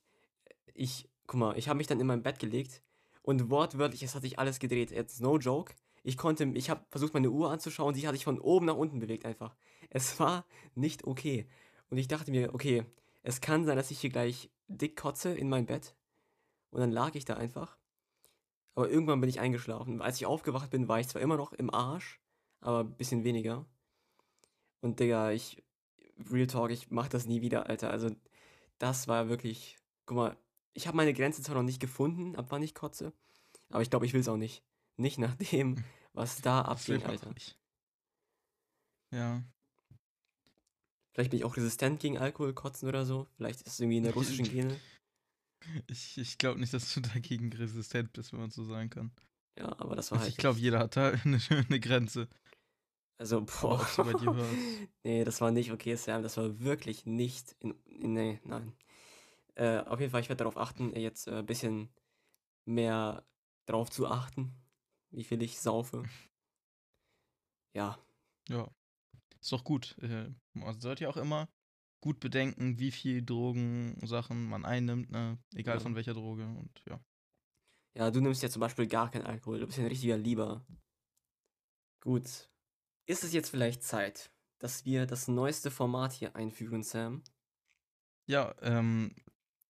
ich, 0.73 1.09
guck 1.25 1.39
mal, 1.39 1.57
ich 1.57 1.67
habe 1.67 1.77
mich 1.77 1.87
dann 1.87 1.99
in 1.99 2.07
mein 2.07 2.23
Bett 2.23 2.39
gelegt 2.39 2.83
und 3.23 3.49
wortwörtlich, 3.49 4.03
es 4.03 4.15
hat 4.15 4.21
sich 4.21 4.39
alles 4.39 4.59
gedreht. 4.59 4.91
Jetzt 4.91 5.19
no 5.21 5.37
joke. 5.39 5.73
Ich 6.07 6.15
konnte, 6.15 6.45
ich 6.53 6.69
habe 6.69 6.85
versucht, 6.89 7.13
meine 7.13 7.31
Uhr 7.31 7.51
anzuschauen, 7.51 7.93
die 7.93 8.07
hat 8.07 8.15
sich 8.15 8.23
von 8.23 8.39
oben 8.39 8.67
nach 8.67 8.77
unten 8.77 8.99
bewegt 8.99 9.25
einfach. 9.25 9.57
Es 9.89 10.21
war 10.21 10.45
nicht 10.73 11.03
okay. 11.03 11.49
Und 11.89 11.97
ich 11.97 12.07
dachte 12.07 12.31
mir, 12.31 12.53
okay, 12.53 12.85
es 13.23 13.41
kann 13.41 13.65
sein, 13.65 13.75
dass 13.75 13.91
ich 13.91 13.99
hier 13.99 14.09
gleich 14.09 14.49
dick 14.69 14.95
kotze 14.95 15.33
in 15.33 15.49
mein 15.49 15.65
Bett. 15.65 15.95
Und 16.69 16.79
dann 16.79 16.93
lag 16.93 17.13
ich 17.15 17.25
da 17.25 17.33
einfach. 17.33 17.77
Aber 18.73 18.89
irgendwann 18.89 19.19
bin 19.19 19.29
ich 19.29 19.41
eingeschlafen. 19.41 20.01
Als 20.01 20.15
ich 20.15 20.25
aufgewacht 20.25 20.69
bin, 20.69 20.87
war 20.87 20.97
ich 21.01 21.09
zwar 21.09 21.21
immer 21.21 21.35
noch 21.35 21.51
im 21.51 21.73
Arsch, 21.73 22.21
aber 22.61 22.85
ein 22.85 22.95
bisschen 22.95 23.25
weniger. 23.25 23.65
Und 24.79 25.01
Digga, 25.01 25.31
ich, 25.31 25.61
Real 26.31 26.47
Talk, 26.47 26.71
ich 26.71 26.89
mach 26.89 27.09
das 27.09 27.25
nie 27.25 27.41
wieder, 27.41 27.67
Alter. 27.67 27.91
Also, 27.91 28.11
das 28.77 29.09
war 29.09 29.27
wirklich, 29.27 29.77
guck 30.05 30.15
mal, 30.15 30.37
ich 30.73 30.87
habe 30.87 30.95
meine 30.95 31.13
Grenze 31.13 31.41
zwar 31.41 31.55
noch 31.55 31.63
nicht 31.63 31.81
gefunden, 31.81 32.37
ab 32.37 32.45
wann 32.47 32.63
ich 32.63 32.75
kotze, 32.75 33.11
aber 33.71 33.81
ich 33.81 33.89
glaube, 33.89 34.05
ich 34.05 34.13
will 34.13 34.21
es 34.21 34.29
auch 34.29 34.37
nicht. 34.37 34.63
Nicht 34.97 35.19
nach 35.19 35.35
dem, 35.35 35.83
was 36.13 36.41
da 36.41 36.61
abging, 36.61 37.03
auch 37.03 37.09
Alter. 37.09 37.33
Ja. 39.11 39.43
Vielleicht 41.13 41.31
bin 41.31 41.39
ich 41.39 41.45
auch 41.45 41.55
resistent 41.55 41.99
gegen 41.99 42.17
Alkohol, 42.17 42.53
kotzen 42.53 42.89
oder 42.89 43.05
so. 43.05 43.27
Vielleicht 43.37 43.61
ist 43.61 43.73
es 43.73 43.79
irgendwie 43.79 43.97
in 43.97 44.03
der 44.03 44.13
russischen 44.13 44.45
Gene. 44.51 44.79
Ich, 45.87 46.17
ich 46.17 46.37
glaube 46.37 46.59
nicht, 46.59 46.73
dass 46.73 46.93
du 46.93 47.01
dagegen 47.01 47.51
resistent 47.53 48.13
bist, 48.13 48.33
wenn 48.33 48.39
man 48.39 48.51
so 48.51 48.63
sagen 48.63 48.89
kann. 48.89 49.11
Ja, 49.57 49.67
aber 49.79 49.95
das 49.95 50.11
war 50.11 50.19
halt. 50.19 50.29
Ich 50.29 50.37
glaube, 50.37 50.59
jeder 50.59 50.79
hat 50.79 50.95
da 50.95 51.09
eine, 51.25 51.39
eine 51.49 51.79
Grenze. 51.79 52.27
Also, 53.17 53.41
boah. 53.41 53.87
bei 53.97 54.13
dir 54.13 54.35
hörst. 54.35 54.53
nee, 55.03 55.23
das 55.23 55.41
war 55.41 55.51
nicht 55.51 55.71
okay, 55.71 55.95
Sam. 55.95 56.21
Das 56.21 56.37
war 56.37 56.59
wirklich 56.59 57.05
nicht 57.05 57.55
in. 57.59 57.73
in 57.85 58.13
nee, 58.13 58.39
nein. 58.43 58.73
Äh, 59.55 59.79
auf 59.79 59.99
jeden 59.99 60.11
Fall, 60.11 60.21
ich 60.21 60.29
werde 60.29 60.43
darauf 60.43 60.57
achten, 60.57 60.95
jetzt 60.95 61.27
ein 61.27 61.39
äh, 61.39 61.43
bisschen 61.43 61.89
mehr 62.65 63.25
drauf 63.65 63.89
zu 63.89 64.07
achten, 64.07 64.53
wie 65.11 65.23
viel 65.23 65.41
ich 65.41 65.59
saufe. 65.59 66.03
Ja, 67.73 67.97
Ja. 68.49 68.69
Ist 69.39 69.51
doch 69.51 69.63
gut. 69.63 69.97
Äh, 70.01 70.33
Man 70.53 70.79
sollte 70.81 71.03
ja 71.03 71.09
auch 71.09 71.17
immer 71.17 71.47
gut 72.01 72.19
bedenken, 72.19 72.79
wie 72.79 72.91
viel 72.91 73.23
Drogensachen 73.23 74.47
man 74.49 74.65
einnimmt, 74.65 75.11
ne? 75.11 75.37
Egal 75.53 75.75
Ja. 75.75 75.79
von 75.81 75.95
welcher 75.95 76.13
Droge 76.13 76.43
und 76.45 76.83
ja. 76.87 76.99
Ja, 77.95 78.11
du 78.11 78.19
nimmst 78.21 78.41
ja 78.43 78.49
zum 78.49 78.59
Beispiel 78.61 78.87
gar 78.87 79.09
keinen 79.11 79.25
Alkohol. 79.25 79.59
Du 79.59 79.65
bist 79.67 79.77
ja 79.77 79.83
ein 79.83 79.89
richtiger 79.89 80.17
Lieber. 80.17 80.65
Gut. 82.01 82.49
Ist 83.05 83.23
es 83.23 83.33
jetzt 83.33 83.49
vielleicht 83.49 83.83
Zeit, 83.83 84.31
dass 84.59 84.85
wir 84.85 85.05
das 85.05 85.27
neueste 85.27 85.71
Format 85.71 86.13
hier 86.13 86.35
einführen, 86.35 86.83
Sam? 86.83 87.23
Ja, 88.27 88.53
ähm, 88.61 89.15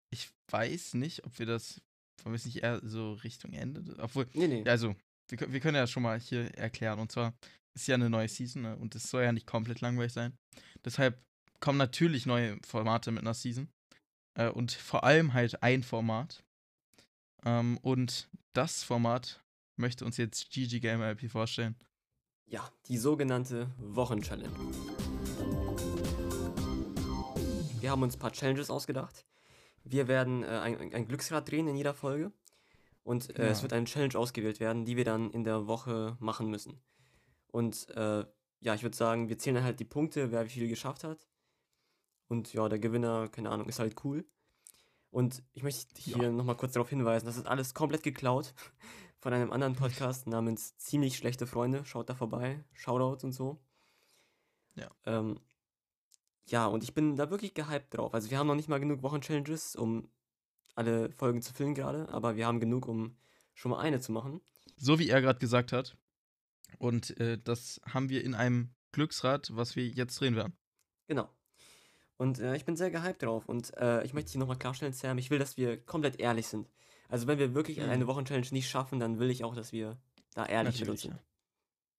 ich 0.09 0.29
weiß 0.49 0.93
nicht, 0.95 1.25
ob 1.25 1.37
wir 1.39 1.45
das, 1.45 1.81
wollen 2.21 2.33
wir 2.33 2.37
es 2.37 2.45
nicht 2.45 2.63
eher 2.63 2.79
so 2.87 3.13
Richtung 3.13 3.53
Ende, 3.53 3.95
obwohl, 3.99 4.27
Nee, 4.33 4.47
nee. 4.47 4.69
also, 4.69 4.95
wir, 5.29 5.51
wir 5.51 5.59
können 5.59 5.75
ja 5.75 5.87
schon 5.87 6.03
mal 6.03 6.19
hier 6.19 6.53
erklären, 6.57 6.99
und 6.99 7.11
zwar 7.11 7.33
ist 7.73 7.87
ja 7.87 7.95
eine 7.95 8.09
neue 8.09 8.27
Season, 8.27 8.61
ne? 8.61 8.75
und 8.77 8.95
es 8.95 9.09
soll 9.09 9.23
ja 9.23 9.31
nicht 9.31 9.47
komplett 9.47 9.81
langweilig 9.81 10.13
sein. 10.13 10.37
Deshalb 10.85 11.19
kommen 11.59 11.77
natürlich 11.77 12.25
neue 12.25 12.57
Formate 12.65 13.11
mit 13.11 13.23
einer 13.23 13.33
Season. 13.33 13.69
Äh, 14.35 14.49
und 14.49 14.71
vor 14.71 15.03
allem 15.03 15.33
halt 15.33 15.63
ein 15.63 15.83
Format. 15.83 16.43
Ähm, 17.45 17.77
und 17.81 18.29
das 18.53 18.83
Format 18.83 19.41
möchte 19.75 20.05
uns 20.05 20.17
jetzt 20.17 20.51
GG 20.51 20.79
Gamer 20.79 21.09
LP 21.11 21.29
vorstellen. 21.31 21.75
Ja, 22.45 22.69
die 22.87 22.97
sogenannte 22.97 23.71
Wochenchallenge. 23.77 24.53
Wir 27.79 27.91
haben 27.91 28.03
uns 28.03 28.15
ein 28.15 28.19
paar 28.19 28.31
Challenges 28.31 28.69
ausgedacht. 28.69 29.25
Wir 29.83 30.07
werden 30.07 30.43
äh, 30.43 30.47
ein, 30.47 30.93
ein 30.93 31.07
Glücksrad 31.07 31.49
drehen 31.49 31.67
in 31.67 31.75
jeder 31.75 31.93
Folge. 31.93 32.31
Und 33.03 33.37
äh, 33.37 33.49
es 33.49 33.59
Ja. 33.59 33.63
wird 33.63 33.73
eine 33.73 33.85
Challenge 33.85 34.17
ausgewählt 34.17 34.59
werden, 34.59 34.85
die 34.85 34.95
wir 34.97 35.05
dann 35.05 35.29
in 35.31 35.43
der 35.43 35.67
Woche 35.67 36.15
machen 36.19 36.49
müssen. 36.49 36.81
Und 37.47 37.89
äh, 37.89 38.25
ja, 38.61 38.73
ich 38.73 38.83
würde 38.83 38.95
sagen, 38.95 39.27
wir 39.29 39.37
zählen 39.37 39.55
dann 39.55 39.63
halt 39.65 39.79
die 39.79 39.85
Punkte, 39.85 40.31
wer 40.31 40.45
wie 40.45 40.49
viel 40.49 40.67
geschafft 40.69 41.03
hat. 41.03 41.27
Und 42.29 42.53
ja, 42.53 42.67
der 42.69 42.79
Gewinner, 42.79 43.27
keine 43.27 43.49
Ahnung, 43.49 43.67
ist 43.67 43.79
halt 43.79 44.03
cool. 44.05 44.25
Und 45.11 45.43
ich 45.53 45.61
möchte 45.63 45.85
hier 46.01 46.23
Ja. 46.23 46.31
nochmal 46.31 46.55
kurz 46.57 46.73
darauf 46.73 46.89
hinweisen, 46.89 47.25
das 47.25 47.37
ist 47.37 47.45
alles 47.45 47.73
komplett 47.73 48.01
geklaut 48.03 48.53
von 49.19 49.33
einem 49.33 49.51
anderen 49.51 49.75
Podcast 49.75 50.25
namens 50.27 50.77
Ziemlich 50.77 51.17
schlechte 51.17 51.45
Freunde. 51.45 51.85
Schaut 51.85 52.09
da 52.09 52.15
vorbei. 52.15 52.63
Shoutouts 52.73 53.23
und 53.25 53.33
so. 53.33 53.59
Ja. 54.75 54.89
Ähm, 55.05 55.39
ja, 56.45 56.65
und 56.67 56.83
ich 56.83 56.93
bin 56.93 57.15
da 57.15 57.29
wirklich 57.29 57.53
gehypt 57.53 57.95
drauf. 57.95 58.13
Also 58.13 58.29
wir 58.31 58.37
haben 58.39 58.47
noch 58.47 58.55
nicht 58.55 58.69
mal 58.69 58.79
genug 58.79 59.03
Wochenchallenges, 59.03 59.75
um 59.75 60.09
alle 60.75 61.11
Folgen 61.11 61.41
zu 61.41 61.53
füllen 61.53 61.75
gerade, 61.75 62.09
aber 62.09 62.35
wir 62.35 62.47
haben 62.47 62.59
genug, 62.59 62.87
um 62.87 63.15
schon 63.53 63.71
mal 63.71 63.79
eine 63.79 63.99
zu 63.99 64.11
machen. 64.11 64.41
So 64.77 64.99
wie 64.99 65.09
er 65.09 65.21
gerade 65.21 65.39
gesagt 65.39 65.71
hat. 65.71 65.95
Und 66.79 67.17
äh, 67.19 67.37
das 67.41 67.79
haben 67.87 68.09
wir 68.09 68.23
in 68.23 68.33
einem 68.35 68.73
Glücksrad, 68.91 69.49
was 69.55 69.75
wir 69.75 69.87
jetzt 69.87 70.19
drehen 70.19 70.35
werden. 70.35 70.53
Genau. 71.07 71.29
Und 72.17 72.39
äh, 72.39 72.55
ich 72.55 72.65
bin 72.65 72.75
sehr 72.75 72.91
gehypt 72.91 73.21
drauf. 73.23 73.47
Und 73.47 73.75
äh, 73.77 74.03
ich 74.03 74.13
möchte 74.13 74.31
hier 74.31 74.39
nochmal 74.39 74.57
klarstellen, 74.57 74.93
Sam, 74.93 75.17
ich 75.17 75.29
will, 75.29 75.39
dass 75.39 75.57
wir 75.57 75.77
komplett 75.77 76.19
ehrlich 76.19 76.47
sind. 76.47 76.67
Also 77.09 77.27
wenn 77.27 77.37
wir 77.37 77.53
wirklich 77.53 77.77
Mhm. 77.77 77.89
eine 77.89 78.07
Wochenchallenge 78.07 78.47
nicht 78.51 78.69
schaffen, 78.69 78.99
dann 78.99 79.19
will 79.19 79.29
ich 79.29 79.43
auch, 79.43 79.55
dass 79.55 79.71
wir 79.71 79.97
da 80.33 80.45
ehrlich 80.45 80.79
Natürlich, 80.79 81.01
sind. 81.01 81.19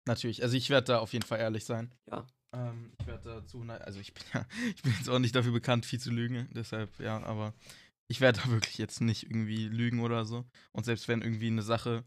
Natürlich, 0.06 0.42
also 0.42 0.56
ich 0.56 0.70
werde 0.70 0.86
da 0.86 0.98
auf 0.98 1.12
jeden 1.12 1.24
Fall 1.24 1.38
ehrlich 1.38 1.64
sein. 1.64 1.94
Ja. 2.10 2.26
Ähm, 2.52 2.92
ich 3.00 3.06
werde 3.06 3.22
da 3.24 3.46
zu 3.46 3.58
100, 3.58 3.82
also 3.82 4.00
ich 4.00 4.12
bin 4.14 4.22
ja, 4.32 4.44
ich 4.74 4.82
bin 4.82 4.92
jetzt 4.98 5.08
auch 5.08 5.18
nicht 5.18 5.34
dafür 5.34 5.52
bekannt, 5.52 5.86
viel 5.86 6.00
zu 6.00 6.10
lügen, 6.10 6.48
deshalb, 6.52 6.98
ja, 7.00 7.22
aber 7.22 7.54
ich 8.08 8.20
werde 8.20 8.40
da 8.44 8.50
wirklich 8.50 8.78
jetzt 8.78 9.00
nicht 9.00 9.24
irgendwie 9.24 9.68
lügen 9.68 10.00
oder 10.00 10.24
so. 10.24 10.44
Und 10.72 10.84
selbst 10.84 11.08
wenn 11.08 11.22
irgendwie 11.22 11.48
eine 11.48 11.62
Sache, 11.62 12.04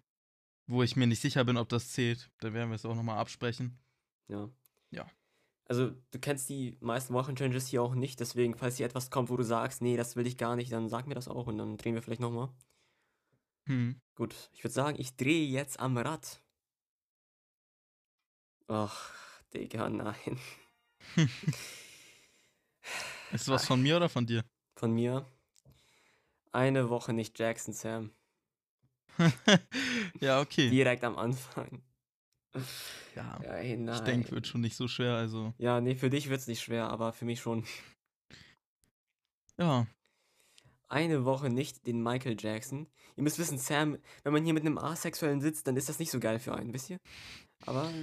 wo 0.68 0.84
ich 0.84 0.96
mir 0.96 1.08
nicht 1.08 1.22
sicher 1.22 1.44
bin, 1.46 1.58
ob 1.58 1.70
das 1.70 1.92
zählt, 1.92 2.30
dann 2.40 2.54
werden 2.54 2.70
wir 2.70 2.76
es 2.76 2.86
auch 2.86 2.96
nochmal 2.96 3.20
absprechen. 3.20 3.80
Ja. 4.28 4.50
Ja. 4.92 5.10
Also, 5.66 5.92
du 6.12 6.20
kennst 6.20 6.50
die 6.50 6.78
meisten 6.80 7.14
Wochenchallenges 7.14 7.68
hier 7.68 7.82
auch 7.82 7.94
nicht, 7.94 8.22
deswegen, 8.22 8.56
falls 8.56 8.78
hier 8.78 8.86
etwas 8.86 9.10
kommt, 9.10 9.30
wo 9.30 9.36
du 9.36 9.44
sagst, 9.44 9.82
nee, 9.82 9.98
das 9.98 10.16
will 10.16 10.26
ich 10.26 10.38
gar 10.38 10.56
nicht, 10.56 10.72
dann 10.72 10.88
sag 10.88 11.08
mir 11.08 11.16
das 11.16 11.28
auch 11.28 11.48
und 11.48 11.58
dann 11.58 11.76
drehen 11.78 11.94
wir 11.94 12.02
vielleicht 12.02 12.22
nochmal. 12.22 12.50
Hm. 13.66 14.00
Gut, 14.16 14.34
ich 14.54 14.64
würde 14.64 14.74
sagen, 14.74 14.98
ich 15.00 15.18
drehe 15.18 15.46
jetzt 15.46 15.80
am 15.80 15.98
Rad. 15.98 16.42
Ach, 18.68 19.14
Digga, 19.54 19.90
nein. 19.90 20.40
Ist 23.32 23.48
das 23.48 23.50
was 23.50 23.66
von 23.66 23.82
mir 23.82 23.98
oder 23.98 24.08
von 24.08 24.26
dir? 24.26 24.46
Von 24.78 24.94
mir. 24.94 25.26
Eine 26.58 26.90
Woche 26.90 27.14
nicht 27.14 27.38
Jackson 27.38 27.72
Sam. 27.72 28.10
ja, 30.22 30.42
okay. 30.42 30.72
Direkt 30.72 31.04
am 31.04 31.16
Anfang. 31.16 31.84
Ja, 33.16 33.40
Ja, 33.44 33.54
ey, 33.58 33.76
ich 33.76 34.00
denke, 34.00 34.32
wird 34.32 34.48
schon 34.48 34.62
nicht 34.62 34.76
so 34.76 34.88
schwer, 34.88 35.14
also, 35.14 35.54
Ja, 35.60 35.80
nee, 35.82 35.94
für 35.94 36.10
dich 36.10 36.30
wird 36.30 36.40
es 36.40 36.48
nicht 36.48 36.62
schwer, 36.62 36.90
aber 36.90 37.14
für 37.14 37.26
mich 37.26 37.42
schon. 37.42 37.64
ja. 39.60 39.86
Eine 40.88 41.26
Woche 41.26 41.52
nicht 41.52 41.86
den 41.86 42.02
Michael 42.02 42.36
Jackson. 42.40 42.88
Ihr 43.16 43.22
müsst 43.22 43.38
wissen, 43.38 43.60
Sam, 43.60 44.00
wenn 44.24 44.34
man 44.34 44.44
hier 44.44 44.56
mit 44.56 44.66
einem 44.66 44.80
Asexuellen 44.80 45.42
sitzt, 45.42 45.68
dann 45.68 45.78
ist 45.78 45.90
das 45.90 46.00
nicht 46.00 46.10
so 46.10 46.20
geil 46.20 46.40
für 46.40 46.56
einen, 46.56 46.74
wisst 46.74 46.90
ihr? 46.90 47.00
Aber. 47.68 47.84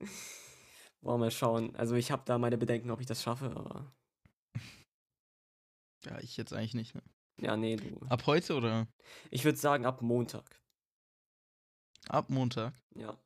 Wollen 0.00 0.10
wir 1.02 1.18
mal 1.18 1.30
schauen. 1.30 1.76
Also, 1.76 1.94
ich 1.94 2.10
habe 2.10 2.24
da 2.26 2.36
meine 2.36 2.58
Bedenken, 2.58 2.90
ob 2.90 3.00
ich 3.00 3.06
das 3.06 3.22
schaffe, 3.22 3.54
aber. 3.54 3.94
Ja, 6.04 6.18
ich 6.18 6.36
jetzt 6.36 6.52
eigentlich 6.52 6.74
nicht. 6.74 6.96
Ne? 6.96 7.02
Ja, 7.40 7.56
nee, 7.56 7.76
du. 7.76 7.98
Ab 8.08 8.26
heute 8.26 8.54
oder 8.54 8.86
Ich 9.30 9.44
würde 9.44 9.58
sagen, 9.58 9.86
ab 9.86 10.02
Montag. 10.02 10.60
ab 12.08 12.28
Montag? 12.30 12.74
Ja. 12.94 13.18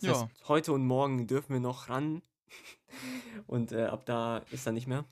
Das 0.00 0.02
Ja. 0.10 0.22
heißt, 0.22 0.48
heute 0.48 0.72
und 0.72 0.86
morgen 0.86 1.26
dürfen 1.26 1.52
wir 1.52 1.60
noch 1.60 1.88
ran. 1.88 2.22
Und 3.48 3.72
äh, 3.72 3.86
ab 3.86 4.06
da 4.06 4.38
ist 4.50 4.66
dann 4.66 4.74
nicht 4.74 4.86
mehr. 4.86 5.04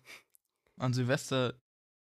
An 0.76 0.92
Silvester 0.94 1.60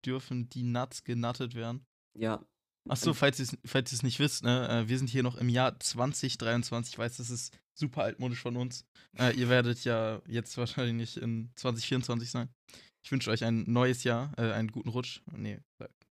dürfen 0.05 0.49
die 0.49 0.63
Nuts 0.63 1.03
genuttet 1.05 1.55
werden. 1.55 1.85
Ja. 2.15 2.45
Achso, 2.89 3.13
falls 3.15 3.41
ihr 3.41 3.47
es 3.75 4.03
nicht 4.05 4.21
wisst, 4.21 4.45
ne, 4.45 4.69
äh, 4.69 4.89
wir 4.89 4.99
sind 4.99 5.11
hier 5.11 5.25
noch 5.25 5.37
im 5.37 5.49
Jahr 5.49 5.79
2023. 5.81 6.95
Ich 6.95 6.99
weiß, 6.99 7.17
das 7.17 7.31
ist 7.31 7.59
super 7.75 8.03
altmodisch 8.05 8.41
von 8.41 8.57
uns. 8.57 8.87
Äh, 9.19 9.35
ihr 9.37 9.49
werdet 9.49 9.83
ja 9.85 10.23
jetzt 10.29 10.57
wahrscheinlich 10.57 11.17
in 11.21 11.51
2024 11.57 12.31
sein. 12.31 12.49
Ich 13.07 13.13
wünsche 13.13 13.31
euch 13.31 13.45
ein 13.45 13.63
neues 13.69 14.03
Jahr, 14.03 14.33
äh, 14.37 14.51
einen 14.51 14.73
guten 14.73 14.89
Rutsch. 14.89 15.21
Nee, 15.31 15.61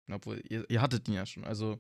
obwohl, 0.10 0.42
ihr, 0.48 0.64
ihr 0.70 0.82
hattet 0.82 1.10
ihn 1.10 1.14
ja 1.14 1.26
schon. 1.26 1.44
Also, 1.44 1.78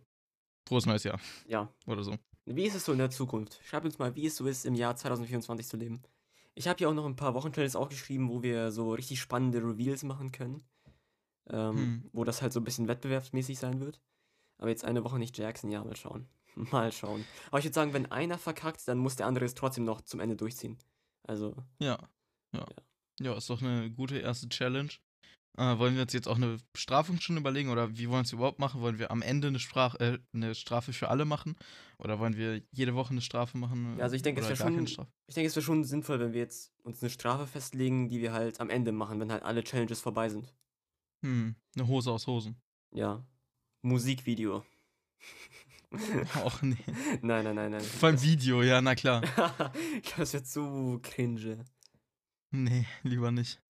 frohes 0.67 0.85
neues 0.85 1.05
Jahr 1.05 1.21
Ja. 1.47 1.73
oder 1.87 2.03
so. 2.03 2.17
Wie 2.43 2.65
ist 2.65 2.75
es 2.75 2.83
so 2.83 2.91
in 2.91 2.97
der 2.97 3.11
Zukunft? 3.11 3.61
Schreibt 3.63 3.85
uns 3.85 3.97
mal, 3.97 4.13
wie 4.17 4.25
es 4.25 4.35
so 4.35 4.45
ist, 4.45 4.65
im 4.65 4.75
Jahr 4.75 4.97
2024 4.97 5.67
zu 5.67 5.77
leben. 5.77 6.03
Ich 6.53 6.67
habe 6.67 6.79
hier 6.79 6.89
auch 6.89 6.93
noch 6.93 7.05
ein 7.05 7.15
paar 7.15 7.33
Wochenchallenges 7.33 7.77
aufgeschrieben, 7.77 8.27
wo 8.27 8.43
wir 8.43 8.73
so 8.73 8.91
richtig 8.91 9.21
spannende 9.21 9.59
Reveals 9.59 10.03
machen 10.03 10.33
können. 10.33 10.65
Ähm, 11.49 11.77
Hm. 11.77 12.09
Wo 12.11 12.25
das 12.25 12.41
halt 12.41 12.51
so 12.51 12.59
ein 12.59 12.65
bisschen 12.65 12.89
wettbewerbsmäßig 12.89 13.57
sein 13.57 13.79
wird. 13.79 14.01
Aber 14.57 14.67
jetzt 14.67 14.83
eine 14.83 15.05
Woche 15.05 15.17
nicht 15.17 15.37
Jackson, 15.37 15.71
ja, 15.71 15.81
mal 15.81 15.95
schauen. 15.95 16.27
mal 16.55 16.91
schauen. 16.91 17.23
Aber 17.47 17.59
ich 17.59 17.63
würde 17.63 17.73
sagen, 17.75 17.93
wenn 17.93 18.11
einer 18.11 18.37
verkackt, 18.37 18.85
dann 18.85 18.97
muss 18.97 19.15
der 19.15 19.27
andere 19.27 19.45
es 19.45 19.55
trotzdem 19.55 19.85
noch 19.85 20.01
zum 20.01 20.19
Ende 20.19 20.35
durchziehen. 20.35 20.77
Also, 21.23 21.55
Ja. 21.79 21.99
Ja. 22.51 22.65
Ja, 23.21 23.33
ist 23.37 23.49
doch 23.49 23.61
eine 23.61 23.89
gute 23.91 24.17
erste 24.17 24.49
Challenge. 24.49 24.89
Äh, 25.57 25.77
wollen 25.79 25.95
wir 25.95 26.01
uns 26.01 26.11
jetzt 26.11 26.27
auch 26.27 26.35
eine 26.35 26.57
Bestrafung 26.73 27.21
schon 27.21 27.37
überlegen 27.37 27.69
oder 27.69 27.89
wie 27.97 28.09
wollen 28.09 28.19
wir 28.19 28.25
es 28.25 28.33
überhaupt 28.33 28.59
machen? 28.59 28.81
Wollen 28.81 28.99
wir 28.99 29.09
am 29.09 29.21
Ende 29.21 29.47
eine, 29.47 29.59
Sprach 29.59 29.95
äh, 29.95 30.19
eine 30.33 30.53
Strafe 30.53 30.91
für 30.91 31.07
alle 31.09 31.23
machen? 31.23 31.55
Oder 31.97 32.19
wollen 32.19 32.35
wir 32.35 32.61
jede 32.71 32.93
Woche 32.93 33.11
eine 33.11 33.21
Strafe 33.21 33.57
machen? 33.57 33.95
Ja, 33.97 34.03
also 34.03 34.15
ich 34.17 34.21
denke, 34.21 34.41
es 34.41 34.47
wäre 34.49 34.57
schon- 34.57 35.07
ich 35.27 35.33
denke, 35.33 35.47
es 35.47 35.55
wäre 35.55 35.63
schon 35.63 35.85
sinnvoll, 35.85 36.19
wenn 36.19 36.33
wir 36.33 36.41
jetzt 36.41 36.73
uns 36.83 37.01
eine 37.01 37.09
Strafe 37.09 37.47
festlegen, 37.47 38.09
die 38.09 38.19
wir 38.19 38.33
halt 38.33 38.59
am 38.59 38.69
Ende 38.69 38.91
machen, 38.91 39.19
wenn 39.21 39.31
halt 39.31 39.43
alle 39.43 39.63
Challenges 39.63 40.01
vorbei 40.01 40.27
sind. 40.27 40.53
Hm, 41.23 41.55
eine 41.75 41.87
Hose 41.87 42.11
aus 42.11 42.27
Hosen. 42.27 42.61
Ja. 42.91 43.25
Musikvideo. 43.81 44.65
Auch 46.43 46.61
nee. 46.61 46.75
nein, 47.21 47.45
nein, 47.45 47.55
nein, 47.55 47.71
nein. 47.71 47.85
Beim 48.01 48.21
Video, 48.21 48.61
ja, 48.61 48.81
na 48.81 48.95
klar. 48.95 49.23
ich 49.95 50.01
glaube, 50.03 50.17
das 50.17 50.33
wird 50.33 50.47
zu 50.47 50.99
cringe. 51.01 51.63
Nee, 52.51 52.85
lieber 53.03 53.31
nicht. 53.31 53.61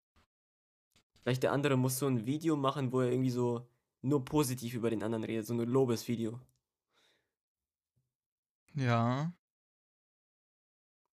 Vielleicht 1.25 1.41
der 1.41 1.53
andere 1.53 1.75
muss 1.75 1.97
so 1.97 2.05
ein 2.05 2.27
Video 2.27 2.55
machen, 2.55 2.91
wo 2.91 3.01
er 3.01 3.09
irgendwie 3.09 3.31
so 3.31 3.67
nur 4.03 4.23
positiv 4.23 4.75
über 4.75 4.91
den 4.91 5.01
anderen 5.01 5.23
redet, 5.23 5.47
so 5.47 5.55
ein 5.55 5.59
Lobesvideo. 5.59 6.39
Ja. 8.75 9.33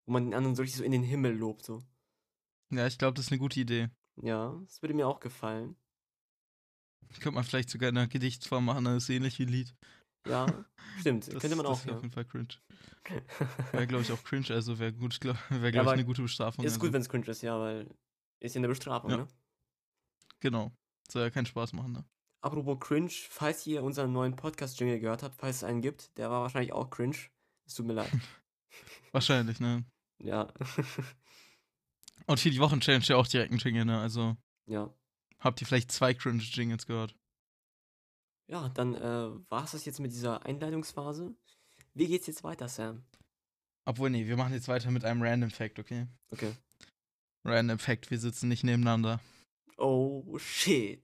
Wo 0.05 0.13
man 0.13 0.23
den 0.23 0.33
anderen 0.33 0.55
so 0.55 0.61
richtig 0.61 0.77
so 0.77 0.85
in 0.85 0.93
den 0.93 1.03
Himmel 1.03 1.35
lobt, 1.35 1.65
so. 1.65 1.83
Ja, 2.69 2.87
ich 2.87 2.97
glaube, 2.97 3.15
das 3.15 3.25
ist 3.25 3.31
eine 3.33 3.39
gute 3.39 3.59
Idee. 3.59 3.89
Ja, 4.21 4.57
das 4.63 4.81
würde 4.81 4.93
mir 4.93 5.09
auch 5.09 5.19
gefallen. 5.19 5.75
Könnte 7.15 7.31
man 7.31 7.43
vielleicht 7.43 7.69
sogar 7.69 7.89
in 7.89 7.97
einer 7.97 8.07
Gedichtsform 8.07 8.63
machen, 8.63 8.85
das 8.85 9.03
ist 9.03 9.09
ähnlich 9.09 9.37
wie 9.39 9.43
ein 9.43 9.49
Lied. 9.49 9.75
Ja, 10.25 10.45
stimmt. 11.01 11.27
Das, 11.33 11.41
könnte 11.41 11.57
man 11.57 11.65
das 11.65 11.81
auch, 11.81 11.85
wäre 11.85 11.91
ja. 11.91 11.97
auf 11.97 12.03
jeden 12.03 12.13
Fall 12.13 12.23
cringe. 12.23 12.47
Wäre, 13.73 13.87
glaube 13.87 14.03
ich, 14.03 14.11
auch 14.13 14.23
cringe, 14.23 14.51
also 14.51 14.79
wäre 14.79 14.93
gut, 14.93 15.19
glaub, 15.19 15.35
wäre, 15.49 15.73
glaube 15.73 15.81
aber 15.81 15.95
ich, 15.95 15.99
eine 15.99 16.05
gute 16.05 16.21
Bestrafung. 16.21 16.63
Ist 16.63 16.75
also. 16.75 16.79
gut, 16.85 16.93
wenn 16.93 17.01
es 17.01 17.09
cringe 17.09 17.27
ist, 17.27 17.41
ja, 17.41 17.59
weil 17.59 17.93
ist 18.39 18.55
ja 18.55 18.59
eine 18.59 18.69
Bestrafung, 18.69 19.11
Ja. 19.11 19.17
ne? 19.17 19.27
Genau. 20.39 20.71
Soll 21.09 21.23
ja 21.23 21.29
keinen 21.29 21.45
Spaß 21.45 21.73
machen, 21.73 21.93
ne? 21.93 22.05
Apropos 22.41 22.79
cringe, 22.79 23.11
falls 23.29 23.65
ihr 23.65 23.83
unseren 23.83 24.13
neuen 24.13 24.35
Podcast-Jingle 24.35 24.99
gehört 24.99 25.23
habt, 25.23 25.35
falls 25.35 25.57
es 25.57 25.63
einen 25.63 25.81
gibt, 25.81 26.17
der 26.17 26.29
war 26.29 26.41
wahrscheinlich 26.41 26.71
auch 26.71 26.89
cringe. 26.89 27.17
Es 27.65 27.73
tut 27.73 27.85
mir 27.85 27.93
leid. 27.93 28.11
Wahrscheinlich, 29.11 29.59
ne? 29.59 29.85
ja. 30.19 30.53
Und 32.27 32.39
für 32.39 32.49
die 32.49 32.59
Wochenchallenge 32.59 33.05
ja 33.05 33.15
auch 33.15 33.27
direkt 33.27 33.51
ein 33.51 33.57
Jingle, 33.57 33.85
ne? 33.85 33.99
Also, 33.99 34.35
Ja. 34.65 34.93
Habt 35.39 35.61
ihr 35.61 35.67
vielleicht 35.67 35.91
zwei 35.91 36.13
cringe 36.13 36.41
Jingles 36.41 36.85
gehört? 36.85 37.15
Ja, 38.47 38.69
dann 38.69 38.95
äh, 38.95 39.29
war 39.49 39.63
es 39.65 39.71
das 39.71 39.85
jetzt 39.85 39.99
mit 39.99 40.11
dieser 40.11 40.45
Einleitungsphase. 40.45 41.35
Wie 41.93 42.07
geht's 42.07 42.27
jetzt 42.27 42.43
weiter, 42.43 42.67
Sam? 42.67 43.03
Obwohl, 43.85 44.09
nee, 44.09 44.27
wir 44.27 44.35
machen 44.37 44.53
jetzt 44.53 44.67
weiter 44.67 44.91
mit 44.91 45.05
einem 45.05 45.21
Random 45.21 45.49
Fact, 45.49 45.79
okay? 45.79 46.07
Okay. 46.31 46.53
Random 47.43 47.79
Fact, 47.79 48.09
wir 48.09 48.19
sitzen 48.19 48.49
nicht 48.49 48.63
nebeneinander. 48.63 49.19
Oh, 49.77 50.37
shit. 50.37 51.03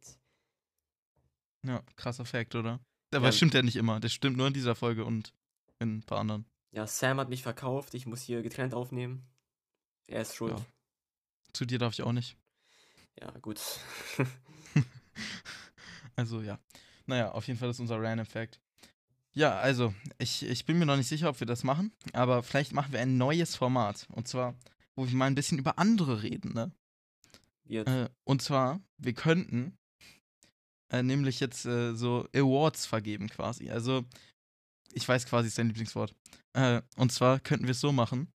Ja, 1.65 1.81
krasser 1.95 2.25
Fact, 2.25 2.55
oder? 2.55 2.79
Aber 3.11 3.21
Ja. 3.21 3.27
das 3.27 3.37
stimmt 3.37 3.53
ja 3.53 3.61
nicht 3.61 3.75
immer. 3.75 3.99
Das 3.99 4.11
stimmt 4.13 4.37
nur 4.37 4.47
in 4.47 4.53
dieser 4.53 4.75
Folge 4.75 5.05
und 5.05 5.33
in 5.79 5.97
ein 5.97 6.03
paar 6.03 6.19
anderen. 6.19 6.45
Ja, 6.71 6.87
Sam 6.87 7.19
hat 7.19 7.29
mich 7.29 7.43
verkauft. 7.43 7.93
Ich 7.93 8.05
muss 8.05 8.21
hier 8.23 8.41
getrennt 8.41 8.73
aufnehmen. 8.73 9.23
Er 10.07 10.21
ist 10.23 10.35
schuld. 10.35 10.57
Ja. 10.57 10.65
Zu 11.53 11.65
dir 11.65 11.77
darf 11.77 11.93
ich 11.93 12.01
auch 12.01 12.11
nicht. 12.11 12.35
Ja, 13.19 13.29
gut. 13.41 13.61
Also 16.15 16.41
ja. 16.41 16.59
Naja, 17.07 17.31
auf 17.31 17.47
jeden 17.47 17.59
Fall 17.59 17.69
ist 17.69 17.79
unser 17.79 17.99
Random 17.99 18.25
Fact. 18.25 18.61
Ja, 19.33 19.57
also, 19.57 19.93
ich, 20.19 20.43
ich 20.45 20.65
bin 20.65 20.77
mir 20.77 20.85
noch 20.85 20.95
nicht 20.95 21.07
sicher, 21.07 21.27
ob 21.29 21.39
wir 21.39 21.47
das 21.47 21.63
machen, 21.63 21.91
aber 22.13 22.43
vielleicht 22.43 22.71
machen 22.71 22.91
wir 22.93 22.99
ein 22.99 23.17
neues 23.17 23.55
Format. 23.55 24.05
Und 24.11 24.27
zwar, 24.27 24.53
wo 24.95 25.07
wir 25.07 25.15
mal 25.15 25.25
ein 25.25 25.33
bisschen 25.35 25.57
über 25.57 25.79
andere 25.79 26.21
reden, 26.21 26.53
ne? 26.53 26.71
Wird. 27.65 27.87
Äh, 27.87 28.09
und 28.25 28.41
zwar, 28.41 28.81
wir 28.97 29.13
könnten 29.13 29.77
äh, 30.91 31.01
nämlich 31.01 31.39
jetzt 31.39 31.65
äh, 31.65 31.95
so 31.95 32.27
Awards 32.35 32.85
vergeben 32.85 33.27
quasi. 33.29 33.69
Also, 33.69 34.05
ich 34.93 35.07
weiß 35.07 35.25
quasi, 35.25 35.47
ist 35.47 35.57
dein 35.57 35.67
Lieblingswort. 35.67 36.13
Äh, 36.53 36.81
und 36.97 37.11
zwar 37.11 37.39
könnten 37.39 37.65
wir 37.65 37.71
es 37.71 37.81
so 37.81 37.91
machen, 37.91 38.31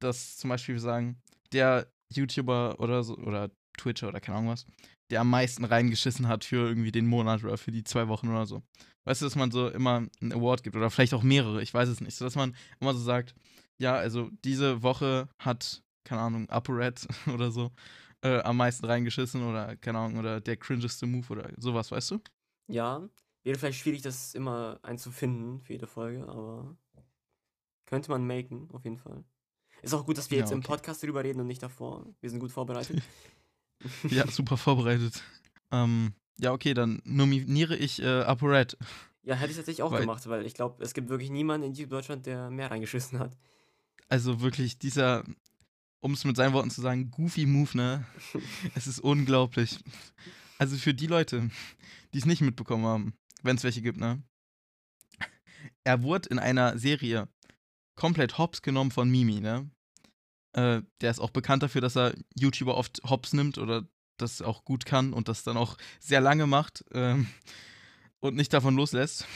dass 0.00 0.36
zum 0.36 0.50
Beispiel 0.50 0.76
wir 0.76 0.80
sagen, 0.80 1.20
der 1.52 1.90
YouTuber 2.14 2.78
oder 2.78 3.02
so, 3.02 3.16
oder 3.16 3.50
Twitcher 3.76 4.08
oder 4.08 4.20
keine 4.20 4.38
Ahnung 4.38 4.50
was, 4.50 4.66
der 5.10 5.20
am 5.20 5.30
meisten 5.30 5.64
reingeschissen 5.64 6.28
hat 6.28 6.44
für 6.44 6.68
irgendwie 6.68 6.92
den 6.92 7.06
Monat 7.06 7.44
oder 7.44 7.58
für 7.58 7.72
die 7.72 7.84
zwei 7.84 8.08
Wochen 8.08 8.28
oder 8.28 8.46
so. 8.46 8.62
Weißt 9.04 9.20
du, 9.20 9.26
dass 9.26 9.36
man 9.36 9.50
so 9.50 9.68
immer 9.68 10.06
einen 10.20 10.32
Award 10.32 10.62
gibt 10.62 10.76
oder 10.76 10.90
vielleicht 10.90 11.14
auch 11.14 11.22
mehrere, 11.22 11.62
ich 11.62 11.72
weiß 11.72 11.88
es 11.88 12.00
nicht. 12.00 12.16
So 12.16 12.24
dass 12.24 12.34
man 12.34 12.56
immer 12.80 12.94
so 12.94 13.00
sagt, 13.00 13.34
ja, 13.78 13.94
also 13.94 14.30
diese 14.44 14.82
Woche 14.82 15.28
hat, 15.38 15.82
keine 16.04 16.22
Ahnung, 16.22 16.48
ApoRed 16.48 17.06
oder 17.32 17.50
so 17.50 17.72
äh, 18.22 18.40
am 18.40 18.56
meisten 18.56 18.86
reingeschissen 18.86 19.42
oder 19.42 19.76
keine 19.76 19.98
Ahnung, 19.98 20.18
oder 20.18 20.40
der 20.40 20.56
cringeste 20.56 21.06
Move 21.06 21.26
oder 21.32 21.50
sowas, 21.56 21.90
weißt 21.90 22.10
du? 22.12 22.20
Ja, 22.68 23.08
wäre 23.44 23.58
vielleicht 23.58 23.78
schwierig, 23.80 24.02
das 24.02 24.34
immer 24.34 24.78
einzufinden 24.82 25.60
für 25.60 25.72
jede 25.74 25.86
Folge, 25.86 26.26
aber 26.28 26.76
könnte 27.86 28.10
man 28.10 28.26
maken, 28.26 28.68
auf 28.72 28.84
jeden 28.84 28.98
Fall. 28.98 29.24
Ist 29.82 29.94
auch 29.94 30.04
gut, 30.06 30.18
dass 30.18 30.30
wir 30.30 30.38
Ja, 30.38 30.44
jetzt 30.44 30.52
im 30.52 30.58
okay. 30.58 30.68
Podcast 30.68 31.02
darüber 31.02 31.22
reden 31.22 31.40
und 31.40 31.46
nicht 31.46 31.62
davor. 31.62 32.06
Wir 32.20 32.30
sind 32.30 32.40
gut 32.40 32.50
vorbereitet. 32.52 33.02
Ja, 34.10 34.26
super 34.26 34.56
vorbereitet. 34.56 35.22
Ähm, 35.70 36.14
ja, 36.38 36.52
okay, 36.52 36.72
dann 36.74 37.02
nominiere 37.04 37.76
ich 37.76 38.00
äh, 38.02 38.22
ApoRed. 38.22 38.76
Ja, 39.22 39.34
hätte 39.34 39.50
ich 39.50 39.56
tatsächlich 39.56 39.82
auch 39.82 39.92
Weil- 39.92 40.00
gemacht, 40.00 40.26
weil 40.28 40.46
ich 40.46 40.54
glaube, 40.54 40.82
es 40.82 40.94
gibt 40.94 41.08
wirklich 41.10 41.30
niemanden 41.30 41.66
in 41.66 41.72
YouTube 41.74 41.90
Deutschland, 41.90 42.24
der 42.26 42.50
mehr 42.50 42.70
reingeschissen 42.70 43.18
hat. 43.18 43.36
Also 44.08 44.40
wirklich 44.40 44.78
dieser, 44.78 45.24
um 46.06 46.12
es 46.12 46.24
mit 46.24 46.36
seinen 46.36 46.52
Worten 46.52 46.70
zu 46.70 46.80
sagen, 46.80 47.10
goofy 47.10 47.46
Move, 47.46 47.76
ne? 47.76 48.06
Es 48.76 48.86
ist 48.86 49.00
unglaublich. 49.00 49.80
Also 50.56 50.76
für 50.76 50.94
die 50.94 51.08
Leute, 51.08 51.50
die 52.14 52.18
es 52.18 52.26
nicht 52.26 52.42
mitbekommen 52.42 52.84
haben, 52.86 53.14
wenn 53.42 53.56
es 53.56 53.64
welche 53.64 53.82
gibt, 53.82 53.98
ne? 53.98 54.22
Er 55.82 56.02
wurde 56.04 56.28
in 56.28 56.38
einer 56.38 56.78
Serie 56.78 57.28
komplett 57.96 58.38
hops 58.38 58.62
genommen 58.62 58.92
von 58.92 59.10
Mimi, 59.10 59.40
ne? 59.40 59.68
Äh, 60.52 60.82
der 61.00 61.10
ist 61.10 61.18
auch 61.18 61.30
bekannt 61.30 61.64
dafür, 61.64 61.80
dass 61.80 61.96
er 61.96 62.14
YouTuber 62.36 62.76
oft 62.76 63.02
hops 63.02 63.32
nimmt 63.32 63.58
oder 63.58 63.84
das 64.16 64.40
auch 64.42 64.64
gut 64.64 64.86
kann 64.86 65.12
und 65.12 65.26
das 65.26 65.42
dann 65.42 65.56
auch 65.56 65.76
sehr 65.98 66.20
lange 66.20 66.46
macht 66.46 66.84
ähm, 66.92 67.26
und 68.20 68.36
nicht 68.36 68.52
davon 68.52 68.76
loslässt. 68.76 69.26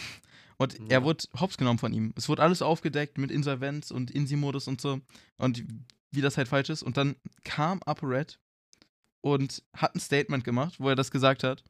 Und 0.56 0.78
Ja. 0.78 0.84
er 0.90 1.02
wurde 1.04 1.24
hops 1.40 1.56
genommen 1.58 1.80
von 1.80 1.92
ihm. 1.92 2.12
Es 2.16 2.28
wurde 2.28 2.44
alles 2.44 2.62
aufgedeckt 2.62 3.18
mit 3.18 3.32
Insolvenz 3.32 3.90
und 3.90 4.12
Insi-Modus 4.12 4.68
und 4.68 4.80
so. 4.80 5.00
Und 5.36 5.64
wie 6.12 6.20
das 6.20 6.36
halt 6.36 6.48
falsch 6.48 6.70
ist. 6.70 6.82
Und 6.82 6.96
dann 6.96 7.16
kam 7.44 7.82
ApoRed 7.82 8.38
und 9.22 9.62
hat 9.76 9.94
ein 9.94 10.00
Statement 10.00 10.44
gemacht, 10.44 10.76
wo 10.78 10.88
er 10.88 10.96
das 10.96 11.10
gesagt 11.10 11.44
hat. 11.44 11.62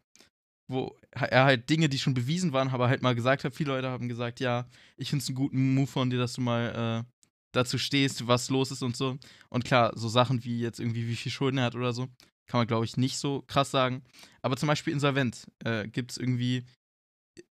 Wo 0.68 0.96
er 1.10 1.44
halt 1.44 1.68
Dinge, 1.68 1.88
die 1.88 1.98
schon 1.98 2.14
bewiesen 2.14 2.52
waren, 2.52 2.68
aber 2.68 2.88
halt 2.88 3.02
mal 3.02 3.14
gesagt 3.14 3.44
hat. 3.44 3.54
Viele 3.54 3.72
Leute 3.72 3.88
haben 3.88 4.08
gesagt, 4.08 4.38
ja, 4.38 4.68
ich 4.96 5.10
finde 5.10 5.22
es 5.22 5.28
einen 5.28 5.36
guten 5.36 5.74
Move 5.74 5.88
von 5.88 6.10
dir, 6.10 6.18
dass 6.18 6.34
du 6.34 6.40
mal 6.40 7.04
äh, 7.04 7.20
dazu 7.52 7.76
stehst, 7.76 8.26
was 8.28 8.50
los 8.50 8.70
ist 8.70 8.82
und 8.82 8.96
so. 8.96 9.18
Und 9.48 9.64
klar, 9.64 9.92
so 9.96 10.08
Sachen 10.08 10.44
wie 10.44 10.60
jetzt 10.60 10.78
irgendwie, 10.78 11.08
wie 11.08 11.16
viel 11.16 11.32
Schulden 11.32 11.58
er 11.58 11.64
hat 11.64 11.74
oder 11.74 11.92
so, 11.92 12.06
kann 12.46 12.60
man, 12.60 12.66
glaube 12.68 12.84
ich, 12.84 12.96
nicht 12.96 13.18
so 13.18 13.42
krass 13.48 13.70
sagen. 13.70 14.02
Aber 14.42 14.56
zum 14.56 14.68
Beispiel 14.68 14.92
Insolvent 14.92 15.46
äh, 15.64 15.88
gibt 15.88 16.12
es 16.12 16.18
irgendwie, 16.18 16.64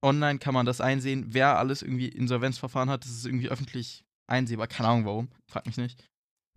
online 0.03 0.39
kann 0.39 0.55
man 0.55 0.67
das 0.67 0.81
einsehen, 0.81 1.27
wer 1.29 1.59
alles 1.59 1.83
irgendwie 1.83 2.09
Insolvenzverfahren 2.09 2.91
hat. 2.91 3.05
Das 3.05 3.11
ist 3.11 3.27
irgendwie 3.27 3.49
öffentlich 3.49 4.05
einsehbar. 4.29 4.67
Keine 4.69 4.89
Ahnung 4.91 5.07
warum, 5.07 5.29
frag 5.47 5.67
mich 5.67 5.77
nicht. 5.77 6.03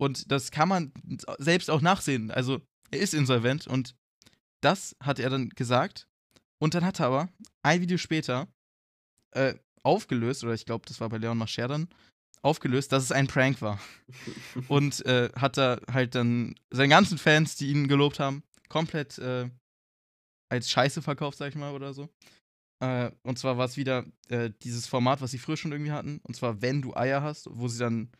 Und 0.02 0.32
das 0.32 0.50
kann 0.50 0.68
man 0.68 0.92
selbst 1.38 1.70
auch 1.70 1.80
nachsehen. 1.80 2.32
Also, 2.32 2.60
er 2.90 2.98
ist 2.98 3.14
insolvent 3.14 3.68
und 3.68 3.94
das 4.60 4.96
hat 5.00 5.20
er 5.20 5.30
dann 5.30 5.50
gesagt. 5.50 6.08
Und 6.60 6.74
dann 6.74 6.84
hat 6.84 6.98
er 6.98 7.06
aber 7.06 7.28
ein 7.62 7.80
Video 7.82 7.96
später 7.98 8.48
äh, 9.30 9.54
aufgelöst, 9.84 10.42
oder 10.42 10.54
ich 10.54 10.66
glaube, 10.66 10.86
das 10.88 11.00
war 11.00 11.08
bei 11.08 11.18
Leon 11.18 11.38
Mascher 11.38 11.68
dann, 11.68 11.88
aufgelöst, 12.42 12.90
dass 12.90 13.04
es 13.04 13.12
ein 13.12 13.28
Prank 13.28 13.62
war. 13.62 13.78
Und 14.68 15.06
äh, 15.06 15.30
hat 15.36 15.56
da 15.56 15.80
halt 15.88 16.16
dann 16.16 16.56
seinen 16.72 16.90
ganzen 16.90 17.16
Fans, 17.16 17.54
die 17.54 17.70
ihn 17.70 17.86
gelobt 17.86 18.18
haben, 18.18 18.42
komplett 18.68 19.18
äh, 19.18 19.48
als 20.48 20.68
Scheiße 20.68 21.00
verkauft, 21.00 21.38
sag 21.38 21.50
ich 21.50 21.54
mal, 21.54 21.74
oder 21.74 21.94
so. 21.94 22.08
Äh, 22.80 23.12
und 23.22 23.38
zwar 23.38 23.56
war 23.56 23.66
es 23.66 23.76
wieder 23.76 24.04
äh, 24.30 24.50
dieses 24.62 24.88
Format, 24.88 25.20
was 25.20 25.30
sie 25.30 25.38
früher 25.38 25.56
schon 25.56 25.70
irgendwie 25.70 25.92
hatten. 25.92 26.18
Und 26.24 26.34
zwar, 26.34 26.60
wenn 26.60 26.82
du 26.82 26.96
Eier 26.96 27.22
hast, 27.22 27.46
wo 27.52 27.68
sie 27.68 27.78
dann 27.78 28.10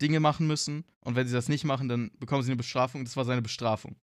Dinge 0.00 0.20
machen 0.20 0.46
müssen. 0.46 0.84
Und 1.04 1.16
wenn 1.16 1.26
sie 1.26 1.32
das 1.34 1.48
nicht 1.48 1.64
machen, 1.64 1.88
dann 1.88 2.10
bekommen 2.18 2.42
sie 2.42 2.50
eine 2.50 2.56
Bestrafung. 2.56 3.04
Das 3.04 3.16
war 3.16 3.24
seine 3.24 3.42
Bestrafung. 3.42 3.96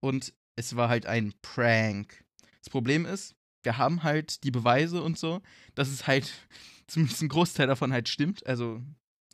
Und 0.00 0.32
es 0.56 0.76
war 0.76 0.88
halt 0.88 1.06
ein 1.06 1.34
Prank. 1.42 2.24
Das 2.60 2.70
Problem 2.70 3.06
ist, 3.06 3.34
wir 3.62 3.78
haben 3.78 4.02
halt 4.02 4.44
die 4.44 4.50
Beweise 4.50 5.02
und 5.02 5.18
so, 5.18 5.40
dass 5.74 5.88
es 5.88 6.06
halt 6.06 6.32
zumindest 6.86 7.22
ein 7.22 7.28
Großteil 7.28 7.66
davon 7.66 7.92
halt 7.92 8.08
stimmt. 8.08 8.46
Also, 8.46 8.82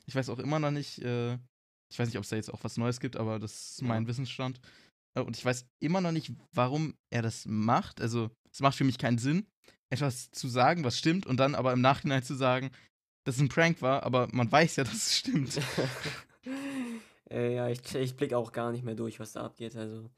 ich 0.06 0.14
weiß 0.14 0.28
auch 0.28 0.38
immer 0.38 0.58
noch 0.58 0.70
nicht, 0.70 0.98
äh, 1.00 1.34
ich 1.90 1.98
weiß 1.98 2.08
nicht, 2.08 2.16
ob 2.18 2.24
es 2.24 2.30
da 2.30 2.37
jetzt 2.37 2.52
auch 2.52 2.64
was 2.64 2.76
Neues 2.76 3.00
gibt, 3.00 3.16
aber 3.16 3.38
das 3.38 3.70
ist 3.72 3.82
mein 3.82 4.02
Ja. 4.02 4.08
Wissensstand. 4.08 4.60
Äh, 5.14 5.20
Und 5.20 5.37
ich 5.37 5.44
weiß 5.44 5.66
immer 5.80 6.00
noch 6.00 6.12
nicht, 6.12 6.32
warum 6.52 6.94
er 7.10 7.22
das 7.22 7.46
macht. 7.46 8.00
Also, 8.00 8.30
es 8.52 8.60
macht 8.60 8.76
für 8.76 8.84
mich 8.84 8.98
keinen 8.98 9.18
Sinn, 9.18 9.46
etwas 9.90 10.30
zu 10.30 10.48
sagen, 10.48 10.84
was 10.84 10.98
stimmt, 10.98 11.26
und 11.26 11.38
dann 11.38 11.54
aber 11.54 11.72
im 11.72 11.80
Nachhinein 11.80 12.22
zu 12.22 12.34
sagen, 12.34 12.70
dass 13.24 13.37
es 13.37 13.40
ein 13.40 13.48
Prank 13.48 13.82
war, 13.82 14.02
aber 14.02 14.28
man 14.32 14.50
weiß 14.50 14.76
ja, 14.76 14.84
dass 14.84 14.94
es 14.94 15.16
stimmt. 15.18 15.60
äh, 17.30 17.54
ja, 17.54 17.68
ich, 17.68 17.94
ich 17.94 18.16
blicke 18.16 18.37
auch 18.37 18.52
gar 18.52 18.72
nicht 18.72 18.84
mehr 18.84 18.94
durch, 18.94 19.20
was 19.20 19.32
da 19.32 19.44
abgeht. 19.44 19.76
Also, 19.76 20.10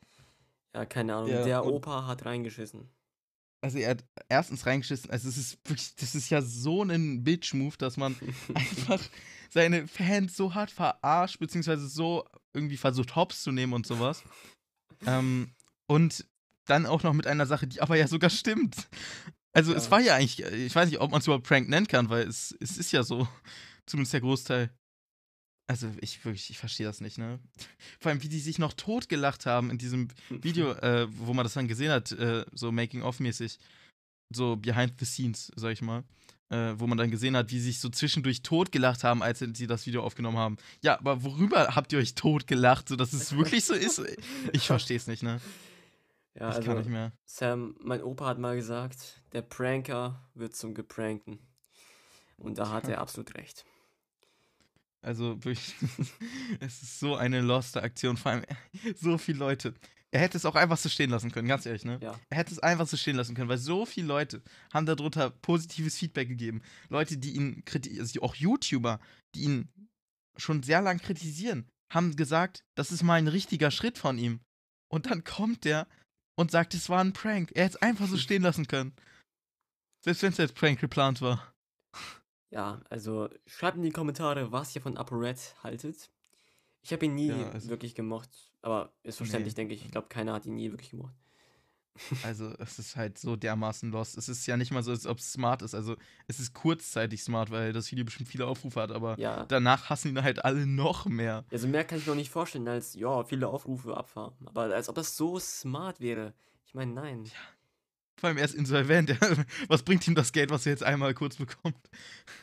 ja, 0.75 0.85
keine 0.85 1.15
Ahnung. 1.15 1.31
Ja, 1.31 1.43
Der 1.45 1.65
Opa 1.65 2.07
hat 2.07 2.25
reingeschissen. 2.25 2.89
Also 3.63 3.79
er 3.79 3.91
hat 3.91 4.05
erstens 4.29 4.67
reingeschissen, 4.67 5.11
also 5.11 5.29
es 5.29 5.39
ist 5.39 5.59
wirklich, 5.65 5.97
das 5.97 6.15
ist 6.15 6.31
ja 6.31 6.43
so 6.43 6.83
ein 6.83 7.25
Bitch-Move, 7.25 7.77
dass 7.79 7.97
man 7.97 8.15
einfach 8.55 9.03
seine 9.51 9.89
Fans 9.89 10.37
so 10.37 10.55
hart 10.55 10.71
verarscht, 10.71 11.39
beziehungsweise 11.39 11.89
so 11.89 12.25
irgendwie 12.53 12.77
versucht, 12.77 13.17
Hops 13.17 13.43
zu 13.43 13.53
nehmen 13.53 13.73
und 13.73 13.87
sowas. 13.87 14.23
Ähm, 15.07 15.55
und 15.89 16.27
dann 16.67 16.87
auch 16.87 17.03
noch 17.03 17.15
mit 17.15 17.27
einer 17.27 17.47
Sache, 17.47 17.67
die 17.67 17.81
aber 17.81 17.97
ja 17.97 18.07
sogar 18.09 18.31
stimmt. 18.31 18.89
Also 19.57 19.73
es 19.75 19.87
Ja. 19.87 19.91
war 19.93 20.01
ja 20.01 20.17
eigentlich, 20.17 20.41
ich 20.43 20.75
weiß 20.75 20.91
nicht, 20.91 21.01
ob 21.01 21.11
man 21.11 21.21
es 21.21 21.27
überhaupt 21.27 21.47
Prank 21.47 21.69
nennen 21.69 21.89
kann, 21.89 22.11
weil 22.11 22.29
es, 22.29 22.55
es 22.61 22.77
ist 22.77 22.93
ja 22.93 23.03
so, 23.03 23.27
zumindest 23.87 24.13
der 24.13 24.21
Großteil. 24.21 24.71
Also 25.69 25.91
ich 26.01 26.25
wirklich, 26.25 26.51
ich 26.51 26.59
verstehe 26.59 26.87
das 26.87 27.01
nicht, 27.01 27.19
ne? 27.19 27.41
Vor 27.99 28.11
allem, 28.11 28.23
wie 28.23 28.29
die 28.29 28.39
sich 28.39 28.59
noch 28.59 28.75
totgelacht 28.75 29.47
haben 29.47 29.71
in 29.71 29.79
diesem 29.79 30.09
Video, 30.31 30.73
äh, 30.73 31.09
wo 31.11 31.33
man 31.35 31.45
das 31.45 31.55
dann 31.55 31.67
gesehen 31.69 31.91
hat, 31.91 32.13
äh, 32.13 32.45
so 32.53 32.71
Making-of-mäßig, 32.71 33.59
so 34.33 34.57
behind 34.57 34.93
the 35.01 35.07
scenes, 35.07 35.51
sag 35.57 35.73
ich 35.73 35.83
mal, 35.83 36.05
äh, 36.51 36.75
wo 36.77 36.87
man 36.87 36.99
dann 36.99 37.11
gesehen 37.11 37.37
hat, 37.37 37.51
wie 37.51 37.59
sie 37.59 37.65
sich 37.73 37.81
so 37.81 37.89
zwischendurch 37.89 38.43
totgelacht 38.43 39.03
haben, 39.05 39.23
als 39.23 39.41
sie 39.41 39.67
das 39.67 39.87
Video 39.87 40.05
aufgenommen 40.05 40.39
haben. 40.39 40.57
Ja, 40.85 40.99
aber 41.01 41.25
worüber 41.25 41.75
habt 41.75 41.93
ihr 41.93 41.99
euch 41.99 42.15
totgelacht, 42.15 42.89
so 42.89 42.95
dass 42.95 43.13
es 43.13 43.33
wirklich 43.37 43.65
so 43.65 43.75
ist? 43.75 44.03
Ich 44.53 44.67
verstehe 44.67 44.99
es 44.99 45.07
nicht, 45.09 45.23
ne? 45.25 45.41
Ja, 46.39 46.51
ich 46.51 46.65
kann 46.65 46.77
nicht 46.77 46.77
also, 46.77 46.91
mehr. 46.91 47.13
Sam, 47.25 47.77
mein 47.81 48.03
Opa 48.03 48.27
hat 48.27 48.39
mal 48.39 48.57
gesagt, 48.57 49.23
der 49.33 49.43
Pranker 49.43 50.23
wird 50.35 50.55
zum 50.55 50.75
Geprankten. 50.75 51.39
Und 52.37 52.59
da 52.59 52.71
hat 52.71 52.89
er 52.89 53.01
absolut 53.01 53.35
recht. 53.35 53.65
Also 55.01 55.43
wirklich, 55.45 55.75
es 56.61 56.83
ist 56.83 57.01
so 57.01 57.17
eine 57.17 57.41
loste 57.41 57.83
Aktion, 57.83 58.17
vor 58.17 58.33
allem 58.33 58.45
so 58.97 59.17
viele 59.19 59.39
Leute. 59.39 59.75
Er 60.11 60.21
hätte 60.21 60.37
es 60.37 60.45
auch 60.45 60.55
einfach 60.55 60.77
so 60.77 60.89
stehen 60.89 61.11
lassen 61.11 61.33
können, 61.33 61.49
ganz 61.49 61.65
ehrlich, 61.67 61.85
ne? 61.85 61.99
Ja. 62.03 62.19
Er 62.29 62.39
hätte 62.39 62.53
es 62.53 62.59
einfach 62.59 62.87
so 62.87 62.97
stehen 62.97 63.17
lassen 63.17 63.35
können, 63.35 63.49
weil 63.49 63.59
so 63.59 63.87
viele 63.87 64.07
Leute 64.07 64.43
haben 64.73 64.87
darunter 64.87 65.31
positives 65.31 65.97
Feedback 65.97 66.29
gegeben. 66.29 66.63
Leute, 66.89 67.19
die 67.19 67.33
ihn 67.33 67.65
kritisieren, 67.65 68.03
also 68.03 68.23
auch 68.23 68.35
YouTuber, 68.35 69.01
die 69.35 69.43
ihn 69.43 69.69
schon 70.37 70.63
sehr 70.63 70.83
lang 70.83 70.99
kritisieren, 70.99 71.69
haben 71.91 72.17
gesagt, 72.17 72.65
das 72.75 72.93
ist 72.93 73.03
mal 73.03 73.15
ein 73.15 73.29
richtiger 73.29 73.71
Schritt 73.71 73.99
von 73.99 74.19
ihm. 74.19 74.41
Und 74.89 75.07
dann 75.07 75.25
kommt 75.25 75.65
der 75.65 75.87
und 76.37 76.51
sagt, 76.51 76.75
es 76.75 76.89
war 76.89 77.01
ein 77.01 77.13
Prank. 77.13 77.51
Er 77.55 77.65
hätte 77.65 77.77
es 77.77 77.83
einfach 77.83 78.07
so 78.07 78.17
stehen 78.17 78.43
lassen 78.43 78.67
können. 78.69 78.95
Selbst 80.05 80.23
wenn 80.23 80.33
es 80.33 80.41
als 80.41 80.53
Prank 80.53 80.79
geplant 80.81 81.21
war. 81.21 81.53
Ja, 82.51 82.81
also 82.91 83.29
schreibt 83.47 83.77
in 83.77 83.83
die 83.83 83.91
Kommentare, 83.91 84.53
was 84.53 84.75
ihr 84.77 84.83
von 84.83 84.97
ApoRed 84.97 85.57
haltet. 85.65 86.11
Ich 86.83 86.93
habe 86.93 87.05
ihn 87.07 87.15
nie 87.17 87.29
Ja, 87.29 87.51
also- 87.51 87.69
wirklich 87.69 87.95
gemocht, 87.97 88.31
aber 88.63 88.93
ist 89.03 89.17
verständlich, 89.17 89.55
Nee. 89.55 89.57
denke 89.63 89.75
ich. 89.75 89.85
Ich 89.85 89.91
glaube, 89.91 90.09
keiner 90.09 90.33
hat 90.35 90.47
ihn 90.47 90.55
nie 90.55 90.71
wirklich 90.71 90.91
gemocht. 90.91 91.15
Also, 92.23 92.53
es 92.59 92.79
ist 92.79 92.97
halt 92.97 93.19
so 93.19 93.37
dermaßen 93.37 93.91
lost. 93.91 94.17
Es 94.19 94.29
ist 94.29 94.47
ja 94.47 94.57
nicht 94.57 94.71
mal 94.73 94.83
so, 94.83 94.91
als 94.91 95.07
ob 95.07 95.19
es 95.19 95.33
smart 95.33 95.63
ist. 95.63 95.75
Also, 95.75 95.97
es 96.27 96.39
ist 96.41 96.55
kurzzeitig 96.55 97.23
smart, 97.23 97.51
weil 97.51 97.73
das 97.73 97.91
Video 97.91 98.05
bestimmt 98.05 98.29
viele 98.29 98.47
Aufrufe 98.47 98.81
hat, 98.81 98.91
aber 98.93 99.19
Ja, 99.19 99.45
danach 99.47 99.91
hassen 99.91 100.09
ihn 100.09 100.23
halt 100.23 100.45
alle 100.45 100.67
noch 100.67 101.07
mehr. 101.07 101.45
also 101.51 101.67
mehr 101.69 101.85
kann 101.85 101.99
ich 101.99 102.07
mir 102.07 102.13
noch 102.13 102.17
nicht 102.19 102.31
vorstellen, 102.31 102.69
als, 102.69 102.95
ja, 102.95 103.25
viele 103.25 103.49
Aufrufe 103.49 103.97
abfahren. 103.97 104.35
Aber 104.47 104.63
als 104.75 104.89
ob 104.89 104.95
das 104.95 105.17
so 105.17 105.39
smart 105.39 106.01
wäre. 106.01 106.35
Ich 106.67 106.75
meine, 106.75 106.93
nein. 106.93 107.31
Vor 108.19 108.29
allem 108.29 108.39
er 108.39 108.45
ist 108.45 108.55
insolvent. 108.55 109.15
was 109.69 109.83
bringt 109.83 110.07
ihm 110.09 110.15
das 110.15 110.33
Geld, 110.33 110.51
was 110.51 110.65
er 110.67 110.73
jetzt 110.73 110.83
einmal 110.83 111.13
kurz 111.15 111.37
bekommt? 111.37 111.77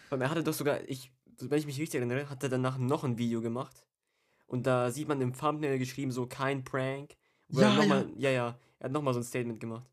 Vor 0.07 0.13
allem, 0.13 0.21
er 0.21 0.29
hatte 0.29 0.43
doch 0.43 0.53
sogar, 0.53 0.87
ich, 0.87 1.11
wenn 1.39 1.57
ich 1.59 1.65
mich 1.65 1.79
richtig 1.79 1.99
erinnere, 1.99 2.29
hat 2.29 2.43
er 2.43 2.49
danach 2.49 2.77
noch 2.77 3.03
ein 3.03 3.17
Video 3.17 3.41
gemacht. 3.41 3.85
Und 4.45 4.67
da 4.67 4.91
sieht 4.91 5.07
man 5.07 5.19
im 5.21 5.33
Thumbnail 5.35 5.79
geschrieben, 5.79 6.11
so 6.11 6.27
kein 6.27 6.63
Prank. 6.63 7.15
Ja, 7.49 7.69
er 7.69 7.75
noch 7.75 7.83
ja. 7.85 8.05
Ja, 8.17 8.29
ja. 8.29 8.59
Er 8.83 8.87
hat 8.87 8.91
nochmal 8.91 9.13
so 9.13 9.21
ein 9.21 9.23
Statement 9.23 9.61
gemacht. 9.61 9.89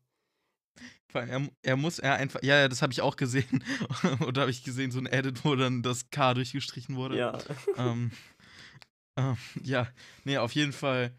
Vor 1.07 1.21
allem, 1.21 1.29
er, 1.31 1.49
er 1.61 1.77
muss 1.77 1.97
er 1.97 2.15
einfach. 2.15 2.43
Ja, 2.43 2.57
ja, 2.57 2.67
das 2.67 2.81
habe 2.81 2.91
ich 2.91 3.01
auch 3.01 3.15
gesehen. 3.15 3.63
Oder 4.27 4.41
habe 4.41 4.51
ich 4.51 4.65
gesehen, 4.65 4.91
so 4.91 4.99
ein 4.99 5.05
Edit, 5.05 5.45
wo 5.45 5.55
dann 5.55 5.81
das 5.81 6.09
K 6.09 6.33
durchgestrichen 6.33 6.97
wurde. 6.97 7.17
Ja. 7.17 7.37
ähm, 7.77 8.11
ähm, 9.17 9.37
ja, 9.63 9.87
nee, 10.25 10.37
auf 10.37 10.51
jeden 10.51 10.73
Fall 10.73 11.17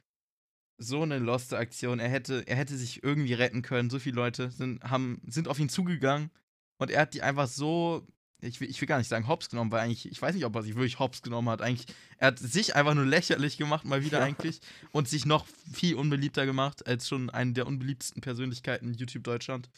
so 0.76 1.00
eine 1.00 1.18
loste 1.18 1.56
Aktion. 1.56 1.98
Er 1.98 2.10
hätte, 2.10 2.46
er 2.46 2.56
hätte 2.56 2.76
sich 2.76 3.02
irgendwie 3.02 3.32
retten 3.32 3.62
können. 3.62 3.88
So 3.88 3.98
viele 3.98 4.16
Leute 4.16 4.50
sind, 4.50 4.84
haben, 4.84 5.22
sind 5.26 5.48
auf 5.48 5.58
ihn 5.58 5.70
zugegangen 5.70 6.30
und 6.78 6.90
er 6.90 7.00
hat 7.02 7.14
die 7.14 7.22
einfach 7.22 7.48
so. 7.48 8.06
Ich 8.44 8.60
will, 8.60 8.68
ich 8.68 8.80
will 8.80 8.88
gar 8.88 8.98
nicht 8.98 9.08
sagen 9.08 9.28
hops 9.28 9.48
genommen, 9.48 9.70
weil 9.70 9.80
eigentlich, 9.80 10.10
ich 10.10 10.20
weiß 10.20 10.34
nicht, 10.34 10.44
ob 10.44 10.54
er 10.56 10.62
sich 10.62 10.74
wirklich 10.74 10.98
hops 10.98 11.22
genommen 11.22 11.48
hat. 11.48 11.62
Eigentlich, 11.62 11.86
er 12.18 12.28
hat 12.28 12.38
sich 12.40 12.74
einfach 12.74 12.94
nur 12.94 13.06
lächerlich 13.06 13.56
gemacht, 13.56 13.84
mal 13.84 14.02
wieder 14.04 14.18
Ja. 14.18 14.24
eigentlich. 14.24 14.60
Und 14.90 15.08
sich 15.08 15.26
noch 15.26 15.46
viel 15.72 15.94
unbeliebter 15.94 16.44
gemacht, 16.44 16.86
als 16.86 17.08
schon 17.08 17.30
eine 17.30 17.52
der 17.52 17.66
unbeliebtesten 17.68 18.20
Persönlichkeiten 18.20 18.88
in 18.88 18.94
YouTube 18.94 19.22
Deutschland. 19.24 19.70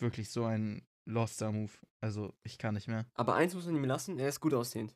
Wirklich 0.00 0.28
so 0.30 0.44
ein 0.44 0.82
loster 1.04 1.52
Move. 1.52 1.70
Also, 2.00 2.34
ich 2.42 2.58
kann 2.58 2.74
nicht 2.74 2.88
mehr. 2.88 3.06
Aber 3.14 3.34
eins 3.36 3.54
muss 3.54 3.66
man 3.66 3.76
ihm 3.76 3.84
lassen, 3.84 4.18
er 4.18 4.28
ist 4.28 4.40
gut 4.40 4.54
aussehend. 4.54 4.94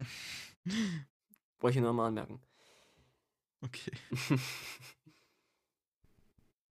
Wollte 1.60 1.78
ich 1.78 1.82
nochmal 1.84 2.08
anmerken. 2.08 2.40
Okay. 3.60 3.92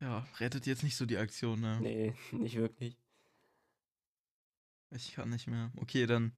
Ja, 0.02 0.26
rettet 0.40 0.66
jetzt 0.66 0.82
nicht 0.82 0.98
so 0.98 1.06
die 1.06 1.18
Aktion, 1.18 1.62
ne? 1.62 1.78
nee, 1.80 2.16
nicht 2.32 2.56
wirklich. 2.56 2.98
Ich 4.92 5.14
kann 5.14 5.30
nicht 5.30 5.48
mehr. 5.48 5.72
Okay, 5.78 6.06
dann 6.06 6.34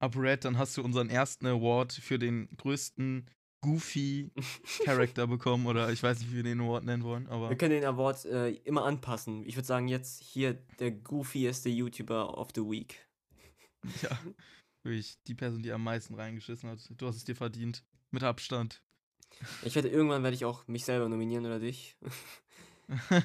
UpRed, 0.00 0.44
dann 0.44 0.58
hast 0.58 0.76
du 0.76 0.82
unseren 0.82 1.10
ersten 1.10 1.46
Award 1.46 1.92
für 1.92 2.18
den 2.18 2.48
größten 2.56 3.28
Goofy-Charakter 3.62 5.26
bekommen. 5.26 5.66
Oder 5.66 5.90
ich 5.90 6.02
weiß 6.02 6.20
nicht, 6.20 6.30
wie 6.30 6.36
wir 6.36 6.42
den 6.44 6.60
Award 6.60 6.84
nennen 6.84 7.02
wollen, 7.02 7.26
aber 7.26 7.50
Wir 7.50 7.56
können 7.56 7.72
den 7.72 7.84
Award 7.84 8.24
äh, 8.26 8.50
immer 8.50 8.84
anpassen. 8.84 9.44
Ich 9.46 9.56
würde 9.56 9.66
sagen, 9.66 9.88
jetzt 9.88 10.22
hier 10.22 10.54
der 10.78 10.92
goofieste 10.92 11.68
YouTuber 11.68 12.38
of 12.38 12.50
the 12.54 12.62
Week. 12.62 13.04
ja. 14.02 14.16
Wirklich 14.84 15.20
die 15.26 15.34
Person, 15.34 15.62
die 15.62 15.72
am 15.72 15.82
meisten 15.82 16.14
reingeschissen 16.14 16.70
hat. 16.70 16.78
Du 16.96 17.06
hast 17.06 17.16
es 17.16 17.24
dir 17.24 17.34
verdient. 17.34 17.84
Mit 18.10 18.22
Abstand. 18.22 18.82
Ich 19.62 19.74
werde 19.74 19.88
irgendwann 19.88 20.22
werde 20.22 20.34
ich 20.34 20.44
auch 20.44 20.66
mich 20.66 20.84
selber 20.84 21.08
nominieren 21.08 21.44
oder 21.44 21.58
dich. 21.58 21.96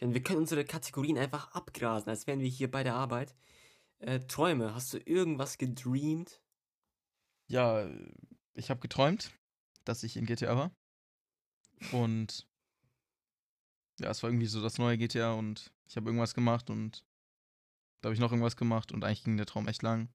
Ich 0.00 0.02
meine, 0.02 0.14
wir 0.14 0.22
können 0.22 0.38
unsere 0.38 0.64
Kategorien 0.64 1.18
einfach 1.18 1.52
abgrasen, 1.52 2.08
als 2.08 2.26
wären 2.26 2.40
wir 2.40 2.48
hier 2.48 2.70
bei 2.70 2.82
der 2.82 2.94
Arbeit. 2.94 3.34
Äh, 4.00 4.20
Träume, 4.20 4.74
hast 4.74 4.92
du 4.92 4.98
irgendwas 4.98 5.56
gedreamt? 5.58 6.40
ja, 7.50 7.90
ich 8.54 8.70
habe 8.70 8.80
geträumt, 8.80 9.32
dass 9.84 10.04
ich 10.04 10.16
in 10.16 10.24
GTA 10.24 10.56
war. 10.56 10.70
Und 11.90 12.46
ja, 13.98 14.08
es 14.10 14.22
war 14.22 14.30
irgendwie 14.30 14.46
so 14.46 14.62
das 14.62 14.78
neue 14.78 14.96
GTA 14.96 15.32
und 15.32 15.72
ich 15.88 15.96
habe 15.96 16.08
irgendwas 16.08 16.34
gemacht 16.34 16.70
und 16.70 17.04
da 18.00 18.06
habe 18.06 18.14
ich 18.14 18.20
noch 18.20 18.30
irgendwas 18.30 18.56
gemacht 18.56 18.92
und 18.92 19.04
eigentlich 19.04 19.24
ging 19.24 19.36
der 19.36 19.46
Traum 19.46 19.66
echt 19.66 19.82
lang. 19.82 20.08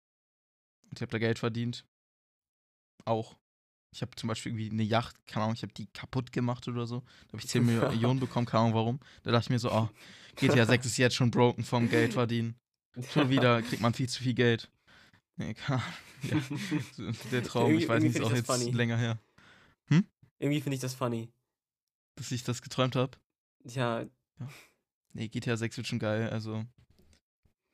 Und 0.90 0.98
ich 0.98 1.02
habe 1.02 1.12
da 1.12 1.20
Geld 1.20 1.38
verdient. 1.38 1.86
Auch. 3.04 3.36
Ich 3.94 4.02
habe 4.02 4.16
zum 4.16 4.30
Beispiel 4.30 4.52
irgendwie 4.52 4.72
eine 4.72 4.84
Yacht, 4.84 5.16
keine 5.28 5.44
Ahnung, 5.44 5.56
ich 5.56 5.64
habe 5.64 5.74
die 5.74 5.88
kaputt 5.88 6.32
gemacht 6.32 6.68
oder 6.68 6.88
so. 6.88 7.02
Da 7.02 7.34
habe 7.34 7.40
ich 7.40 7.48
10 7.48 7.66
Millionen 7.92 8.20
bekommen, 8.22 8.46
keine 8.46 8.62
Ahnung 8.64 8.76
warum. 8.76 9.00
Da 9.24 9.32
dachte 9.32 9.46
ich 9.46 9.50
mir 9.50 9.60
so, 9.60 9.72
oh, 9.72 9.90
GTA 10.38 10.66
6 10.66 10.86
ist 10.86 10.98
jetzt 10.98 11.16
schon 11.16 11.32
broken 11.32 11.64
vom 11.66 11.90
Geld 11.90 12.14
verdienen. 12.14 12.56
Schon 13.12 13.30
wieder 13.30 13.62
kriegt 13.62 13.82
man 13.82 13.94
viel 13.94 14.10
zu 14.10 14.22
viel 14.24 14.34
Geld. 14.34 14.70
Nee. 15.38 15.56
Ja, 16.24 16.42
der 17.32 17.44
Traum, 17.44 17.68
Irgendwie- 17.72 17.84
ich 17.84 17.90
weiß 17.90 18.02
nicht, 18.02 18.16
ist 18.16 18.22
auch 18.24 18.34
jetzt 18.34 18.48
funny. 18.48 18.72
länger 18.72 18.98
her, 18.98 19.20
Irgendwie 20.40 20.60
finde 20.62 20.76
ich 20.76 20.82
das 20.82 20.96
funny. 20.96 21.32
dass 22.16 22.32
ich 22.32 22.44
das 22.44 22.62
geträumt 22.64 22.96
habe. 22.96 23.18
Ja, 23.64 24.06
Nee, 25.14 25.28
GTA 25.30 25.56
6 25.56 25.78
wird 25.78 25.88
schon 25.88 26.00
geil, 26.00 26.30
also 26.30 26.66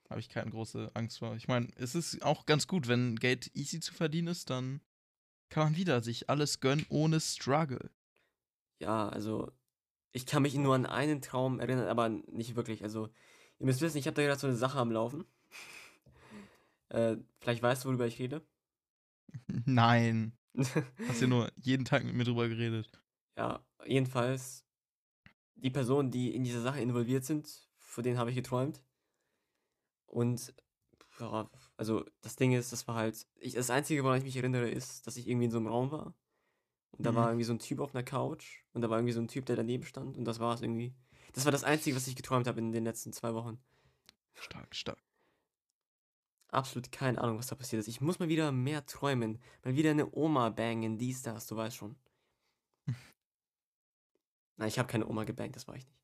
habe 0.09 0.19
ich 0.19 0.27
keine 0.29 0.51
große 0.51 0.91
Angst 0.95 1.19
vor. 1.19 1.35
Ich 1.35 1.47
meine, 1.47 1.69
es 1.77 1.95
ist 1.95 2.21
auch 2.23 2.45
ganz 2.45 2.67
gut, 2.67 2.87
wenn 2.89 3.15
Geld 3.15 3.49
easy 3.55 3.79
zu 3.79 3.93
verdienen 3.93 4.27
ist, 4.27 4.49
dann 4.49 4.81
kann 5.49 5.63
man 5.63 5.75
wieder 5.77 6.01
sich 6.03 6.29
alles 6.29 6.59
gönnen 6.59 6.85
ohne 6.89 7.19
Struggle. 7.21 7.89
ja, 8.81 9.07
also 9.09 9.51
ich 10.11 10.25
kann 10.25 10.41
mich 10.43 10.55
nur 10.55 10.75
an 10.75 10.85
einen 10.85 11.21
Traum 11.21 11.59
erinnern, 11.61 11.87
aber 11.87 12.09
nicht 12.09 12.55
wirklich. 12.57 12.83
Also, 12.83 13.09
ihr 13.61 13.65
müsst 13.67 13.81
wissen, 13.81 13.97
ich 13.97 14.07
habe 14.07 14.15
da 14.15 14.23
gerade 14.23 14.39
so 14.41 14.47
eine 14.47 14.57
Sache 14.57 14.79
am 14.79 14.91
Laufen. 14.91 15.25
Äh, 16.89 17.17
vielleicht 17.39 17.63
weißt 17.63 17.83
du, 17.85 17.89
worüber 17.89 18.05
ich 18.07 18.19
rede. 18.19 18.45
Nein, 19.65 20.37
hast 21.03 21.21
ja 21.21 21.27
nur 21.27 21.51
jeden 21.57 21.85
Tag 21.85 22.03
mit 22.03 22.15
mir 22.15 22.23
drüber 22.25 22.47
geredet. 22.49 22.89
Ja, 23.37 23.65
jedenfalls, 23.85 24.65
die 25.55 25.71
Personen, 25.71 26.11
die 26.11 26.35
in 26.35 26.43
dieser 26.43 26.61
Sache 26.61 26.81
involviert 26.81 27.25
sind, 27.25 27.69
von 27.79 28.03
denen 28.03 28.17
habe 28.19 28.31
ich 28.31 28.37
geträumt. 28.37 28.83
Und, 30.05 30.53
ja, 31.19 31.49
also 31.77 32.05
das 32.21 32.35
Ding 32.35 32.53
ist, 32.53 32.71
das 32.73 32.87
war 32.87 32.95
halt, 32.95 33.27
ich, 33.39 33.53
das 33.53 33.69
Einzige, 33.69 34.03
woran 34.03 34.17
ich 34.19 34.23
mich 34.25 34.37
erinnere, 34.37 34.69
ist, 34.69 35.07
dass 35.07 35.17
ich 35.17 35.27
irgendwie 35.27 35.45
in 35.45 35.51
so 35.51 35.57
einem 35.57 35.67
Raum 35.67 35.91
war. 35.91 36.15
Und 36.91 37.05
da 37.05 37.15
Mhm. 37.15 37.15
war 37.15 37.29
irgendwie 37.29 37.45
so 37.45 37.53
ein 37.53 37.59
Typ 37.59 37.79
auf 37.81 37.95
einer 37.95 38.03
Couch. 38.03 38.63
Und 38.73 38.81
da 38.81 38.89
war 38.89 38.99
irgendwie 38.99 39.13
so 39.13 39.21
ein 39.21 39.27
Typ, 39.29 39.45
der 39.47 39.57
daneben 39.57 39.83
stand. 39.85 40.17
Und 40.17 40.25
das 40.25 40.39
war 40.39 40.55
es 40.55 40.61
irgendwie. 40.61 40.95
Das 41.33 41.45
war 41.45 41.51
das 41.51 41.63
Einzige, 41.63 41.95
was 41.95 42.07
ich 42.07 42.15
geträumt 42.15 42.47
habe 42.47 42.59
in 42.59 42.71
den 42.71 42.83
letzten 42.83 43.13
zwei 43.13 43.33
Wochen. 43.33 43.59
Stark, 44.33 44.75
stark. 44.75 44.99
Absolut 46.49 46.91
keine 46.91 47.19
Ahnung, 47.21 47.37
was 47.37 47.47
da 47.47 47.55
passiert 47.55 47.79
ist. 47.79 47.87
Ich 47.87 48.01
muss 48.01 48.19
mal 48.19 48.27
wieder 48.27 48.51
mehr 48.51 48.85
träumen. 48.85 49.39
Mal 49.63 49.75
wieder 49.75 49.91
eine 49.91 50.13
Oma 50.13 50.49
bangen, 50.49 50.97
dies, 50.97 51.21
das, 51.21 51.47
du 51.47 51.55
weißt 51.55 51.77
schon. 51.77 51.95
Nein, 54.57 54.67
ich 54.67 54.77
habe 54.77 54.89
keine 54.89 55.07
Oma 55.07 55.23
gebangt, 55.23 55.55
das 55.55 55.67
war 55.67 55.75
ich 55.75 55.85
nicht. 55.85 56.01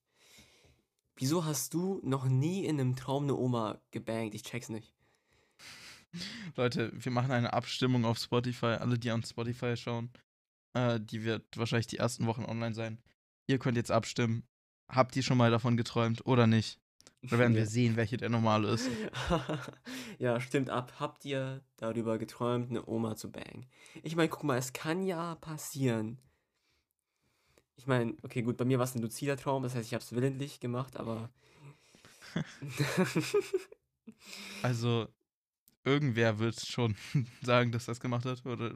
Wieso 1.17 1.43
hast 1.43 1.73
du 1.73 1.99
noch 2.03 2.25
nie 2.25 2.65
in 2.65 2.79
einem 2.79 2.95
Traum 2.95 3.23
eine 3.23 3.35
Oma 3.35 3.81
gebangt? 3.91 4.35
Ich 4.35 4.43
check's 4.43 4.69
nicht. 4.69 4.93
Leute, 6.55 6.91
wir 6.93 7.11
machen 7.11 7.31
eine 7.31 7.53
Abstimmung 7.53 8.05
auf 8.05 8.19
Spotify. 8.19 8.77
Alle, 8.79 8.97
die 8.97 9.11
an 9.11 9.23
Spotify 9.23 9.75
schauen, 9.75 10.11
äh, 10.73 10.99
die 10.99 11.23
wird 11.23 11.57
wahrscheinlich 11.57 11.87
die 11.87 11.97
ersten 11.97 12.25
Wochen 12.27 12.45
online 12.45 12.75
sein. 12.75 13.01
Ihr 13.47 13.59
könnt 13.59 13.77
jetzt 13.77 13.91
abstimmen. 13.91 14.47
Habt 14.89 15.15
ihr 15.15 15.23
schon 15.23 15.37
mal 15.37 15.51
davon 15.51 15.77
geträumt 15.77 16.25
oder 16.25 16.47
nicht? 16.47 16.79
Da 17.29 17.37
werden 17.39 17.55
wir 17.55 17.63
Ja. 17.63 17.67
sehen, 17.67 17.95
welche 17.97 18.15
der 18.17 18.29
normale 18.29 18.69
ist. 18.69 18.89
ja, 20.19 20.39
stimmt 20.39 20.69
ab. 20.69 20.93
Habt 20.99 21.25
ihr 21.25 21.61
darüber 21.75 22.17
geträumt, 22.17 22.69
eine 22.69 22.85
Oma 22.87 23.15
zu 23.15 23.31
bangen? 23.31 23.65
Ich 24.03 24.15
meine, 24.15 24.29
guck 24.29 24.43
mal, 24.43 24.57
es 24.57 24.71
kann 24.71 25.03
ja 25.03 25.35
passieren. 25.35 26.19
Ich 27.75 27.85
meine, 27.85 28.15
okay, 28.23 28.41
gut, 28.43 28.57
bei 28.57 28.65
mir 28.65 28.77
war 28.79 28.85
es 28.85 28.95
ein 28.95 29.01
luzider 29.01 29.35
Traum, 29.37 29.63
das 29.63 29.75
heißt, 29.75 29.87
ich 29.87 29.93
habe 29.93 30.03
es 30.03 30.11
willentlich 30.13 30.59
gemacht, 30.59 30.95
aber. 30.97 31.29
Also, 34.63 35.07
irgendwer 35.83 36.39
wird 36.39 36.59
schon 36.65 36.95
sagen, 37.41 37.71
dass 37.71 37.85
das 37.85 37.99
gemacht 37.99 38.25
hat 38.25 38.45
oder 38.45 38.73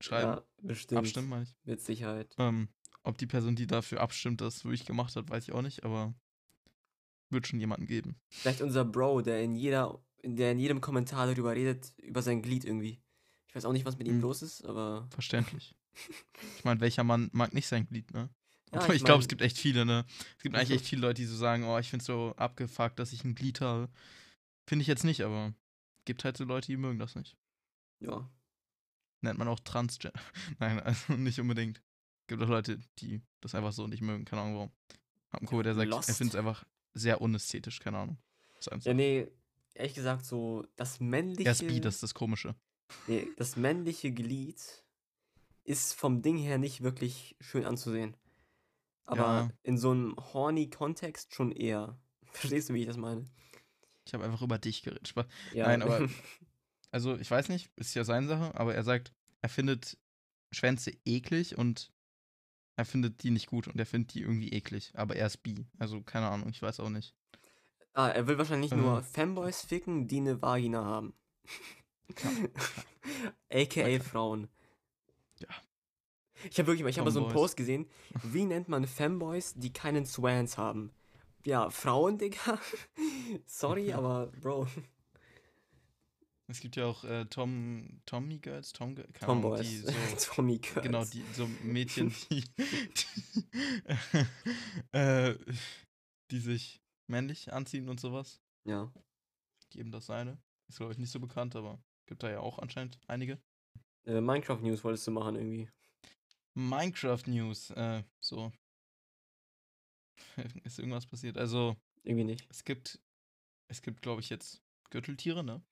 schreiben. 0.00 0.32
ja, 0.36 0.42
bestimmt. 0.62 0.98
Abstimmen, 1.00 1.28
meine 1.28 1.44
ich. 1.44 1.54
Mit 1.64 1.80
Sicherheit. 1.80 2.34
Ähm, 2.38 2.68
ob 3.04 3.18
die 3.18 3.26
Person, 3.26 3.56
die 3.56 3.66
dafür 3.66 4.00
abstimmt, 4.00 4.40
das 4.40 4.64
wirklich 4.64 4.84
gemacht 4.86 5.14
hat, 5.16 5.28
weiß 5.30 5.48
ich 5.48 5.52
auch 5.54 5.62
nicht, 5.62 5.84
aber 5.84 6.14
wird 7.30 7.46
schon 7.46 7.60
jemanden 7.60 7.86
geben. 7.86 8.16
Vielleicht 8.30 8.60
unser 8.62 8.84
Bro, 8.84 9.22
der 9.22 9.42
in 9.42 9.54
jeder, 9.54 9.98
der 10.22 10.52
in 10.52 10.58
jedem 10.58 10.80
Kommentar 10.80 11.26
darüber 11.26 11.54
redet, 11.54 11.92
über 11.98 12.22
sein 12.22 12.42
Glied 12.42 12.64
irgendwie. 12.64 13.00
Ich 13.48 13.54
weiß 13.54 13.64
auch 13.64 13.72
nicht, 13.72 13.84
was 13.84 13.98
mit 13.98 14.06
ihm 14.06 14.14
Hm. 14.14 14.20
los 14.22 14.42
ist, 14.42 14.64
aber. 14.64 15.08
Verständlich. 15.10 15.74
ich 16.58 16.64
meine, 16.64 16.80
welcher 16.80 17.04
Mann 17.04 17.28
mag 17.32 17.52
nicht 17.54 17.66
sein 17.68 17.86
Glied, 17.86 18.12
ne? 18.12 18.28
Ja, 18.72 18.84
ich 18.88 18.96
ich 18.96 19.04
glaube, 19.04 19.20
es 19.22 19.28
gibt 19.28 19.42
echt 19.42 19.58
viele, 19.58 19.84
ne? 19.84 20.04
Es 20.36 20.42
gibt 20.42 20.54
eigentlich 20.54 20.70
Also- 20.70 20.74
echt 20.74 20.86
viele 20.86 21.02
Leute, 21.02 21.20
die 21.22 21.26
so 21.26 21.36
sagen, 21.36 21.64
oh, 21.64 21.78
ich 21.78 21.90
find's 21.90 22.06
so 22.06 22.34
abgefuckt, 22.36 22.98
dass 22.98 23.12
ich 23.12 23.24
ein 23.24 23.34
Glied 23.34 23.60
habe. 23.60 23.88
Finde 24.68 24.82
ich 24.82 24.88
jetzt 24.88 25.04
nicht, 25.04 25.22
aber 25.22 25.54
gibt 26.04 26.24
halt 26.24 26.36
so 26.36 26.44
Leute, 26.44 26.66
die 26.68 26.76
mögen 26.76 26.98
das 26.98 27.14
nicht. 27.14 27.36
Ja. 28.00 28.28
Nennt 29.22 29.38
man 29.38 29.48
auch 29.48 29.60
Transgender. 29.60 30.18
Nein, 30.58 30.80
also 30.80 31.14
nicht 31.14 31.38
unbedingt. 31.40 31.82
Gibt 32.32 32.42
auch 32.42 32.48
Leute, 32.48 32.78
die 32.98 33.22
das 33.40 33.54
einfach 33.54 33.72
so 33.72 33.86
nicht 33.86 34.00
mögen, 34.02 34.24
keine 34.24 34.42
Ahnung 34.42 34.54
warum. 34.56 34.70
Hab 35.30 35.40
einen 35.40 35.48
Kumpel, 35.48 35.64
der 35.64 35.74
sagt, 35.74 35.86
er 35.86 35.90
Lost. 35.96 36.10
findet 36.10 36.34
es 36.34 36.38
einfach 36.38 36.64
sehr 36.94 37.20
unästhetisch, 37.20 37.78
keine 37.80 37.98
Ahnung. 37.98 38.18
Das 38.60 38.84
Ja, 38.84 38.94
nee, 38.94 39.28
ehrlich 39.74 39.94
gesagt, 39.94 40.24
so 40.24 40.64
das 40.76 41.00
männliche. 41.00 41.44
Ja, 41.44 41.54
Speed, 41.54 41.84
das 41.84 41.94
ist 41.94 42.02
das 42.02 42.14
Komische. 42.14 42.54
Nee, 43.06 43.26
das 43.36 43.56
männliche 43.56 44.12
Glied 44.12 44.60
ist 45.64 45.94
vom 45.94 46.22
Ding 46.22 46.36
her 46.36 46.58
nicht 46.58 46.82
wirklich 46.82 47.36
schön 47.40 47.64
anzusehen. 47.64 48.16
Aber 49.04 49.22
Ja. 49.22 49.50
in 49.62 49.78
so 49.78 49.90
einem 49.92 50.16
horny 50.16 50.68
Kontext 50.70 51.34
schon 51.34 51.52
eher. 51.52 51.98
Verstehst 52.32 52.68
du, 52.68 52.74
wie 52.74 52.80
ich 52.82 52.86
das 52.86 52.96
meine? 52.96 53.24
Ich 54.04 54.14
habe 54.14 54.24
einfach 54.24 54.42
über 54.42 54.58
dich 54.58 54.82
geredet. 54.82 55.14
Ja. 55.54 55.66
Nein, 55.66 55.82
aber 55.82 56.08
also 56.90 57.16
ich 57.16 57.30
weiß 57.30 57.48
nicht, 57.48 57.70
ist 57.76 57.94
ja 57.94 58.04
seine 58.04 58.26
Sache, 58.28 58.54
aber 58.54 58.74
er 58.74 58.84
sagt, 58.84 59.12
er 59.40 59.48
findet 59.48 59.96
Schwänze 60.50 60.92
eklig 61.04 61.56
und 61.56 61.90
er 62.82 62.86
findet 62.86 63.22
die 63.22 63.30
nicht 63.30 63.46
gut 63.46 63.68
und 63.68 63.78
er 63.78 63.86
findet 63.86 64.14
die 64.14 64.22
irgendwie 64.22 64.50
eklig, 64.50 64.90
aber 64.96 65.14
er 65.14 65.26
ist 65.28 65.38
bi. 65.44 65.64
Also 65.78 66.00
keine 66.02 66.28
Ahnung, 66.28 66.48
ich 66.50 66.60
weiß 66.60 66.80
auch 66.80 66.88
nicht. 66.90 67.14
ah, 67.94 68.08
er 68.08 68.26
will 68.26 68.38
wahrscheinlich 68.38 68.72
Äh. 68.72 68.76
nur 68.76 69.02
Fanboys 69.02 69.62
ficken, 69.62 70.08
die 70.08 70.16
eine 70.18 70.42
Vagina 70.42 70.84
haben. 70.84 71.14
AKA 73.50 74.00
Frauen. 74.02 74.48
Ja. 75.38 75.48
Ich 76.50 76.58
habe 76.58 76.66
wirklich 76.66 76.82
mal, 76.82 76.88
ich 76.90 76.98
habe 76.98 77.10
so 77.12 77.24
einen. 77.24 77.32
Post 77.32 77.56
gesehen. 77.56 77.86
Wie 78.24 78.44
nennt 78.44 78.68
man 78.68 78.86
Fanboys, 78.86 79.54
die 79.54 79.72
keinen 79.72 80.06
Swans 80.06 80.58
haben? 80.58 80.90
Ja, 81.44 81.70
Frauen, 81.70 82.18
Digga. 82.18 82.58
Sorry, 83.46 83.92
aber 83.92 84.26
Bro. 84.40 84.66
Es 86.52 86.60
gibt 86.60 86.76
ja 86.76 86.84
auch 86.84 87.02
äh, 87.04 87.24
Tom, 87.24 88.02
Tommy 88.04 88.38
Girls, 88.38 88.74
Tom, 88.74 88.94
Tomboys. 89.18 89.66
die 89.66 89.76
so, 90.18 90.34
Tommy 90.34 90.58
Girls. 90.58 90.82
genau, 90.82 91.02
die 91.02 91.24
so 91.32 91.46
Mädchen, 91.62 92.14
die, 92.30 92.44
die, 92.58 92.68
äh, 94.92 95.34
die 96.30 96.38
sich 96.38 96.82
männlich 97.06 97.54
anziehen 97.54 97.88
und 97.88 98.00
sowas. 98.00 98.42
Ja. 98.66 98.92
Geben 99.70 99.92
das 99.92 100.04
seine. 100.04 100.42
Ist 100.68 100.76
glaube 100.76 100.92
ich 100.92 100.98
nicht 100.98 101.10
so 101.10 101.20
bekannt, 101.20 101.56
aber 101.56 101.82
gibt 102.04 102.22
da 102.22 102.30
ja 102.30 102.40
auch 102.40 102.58
anscheinend 102.58 103.00
einige. 103.06 103.40
Äh, 104.04 104.20
Minecraft 104.20 104.60
News 104.60 104.84
wolltest 104.84 105.06
du 105.06 105.10
machen 105.10 105.36
irgendwie. 105.36 105.70
Minecraft 106.52 107.22
News, 107.28 107.70
äh, 107.70 108.04
so. 108.20 108.52
Ist 110.64 110.78
irgendwas 110.78 111.06
passiert? 111.06 111.38
Also, 111.38 111.76
Irgendwie 112.02 112.24
nicht. 112.24 112.46
es 112.50 112.62
gibt, 112.62 113.00
es 113.68 113.80
gibt, 113.80 114.02
glaube 114.02 114.20
ich, 114.20 114.28
jetzt 114.28 114.62
Gürteltiere, 114.90 115.42
ne? 115.42 115.62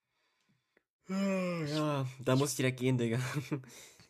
Ja, 1.10 2.06
da 2.20 2.36
muss 2.36 2.50
ich 2.50 2.56
direkt 2.56 2.78
gehen, 2.78 2.96
Digga. 2.96 3.18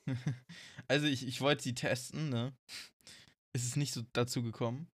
also, 0.89 1.07
ich, 1.07 1.27
ich 1.27 1.41
wollte 1.41 1.63
sie 1.63 1.75
testen, 1.75 2.29
ne? 2.29 2.55
Es 3.53 3.65
ist 3.65 3.77
nicht 3.77 3.93
so 3.93 4.03
dazu 4.13 4.43
gekommen. 4.43 4.87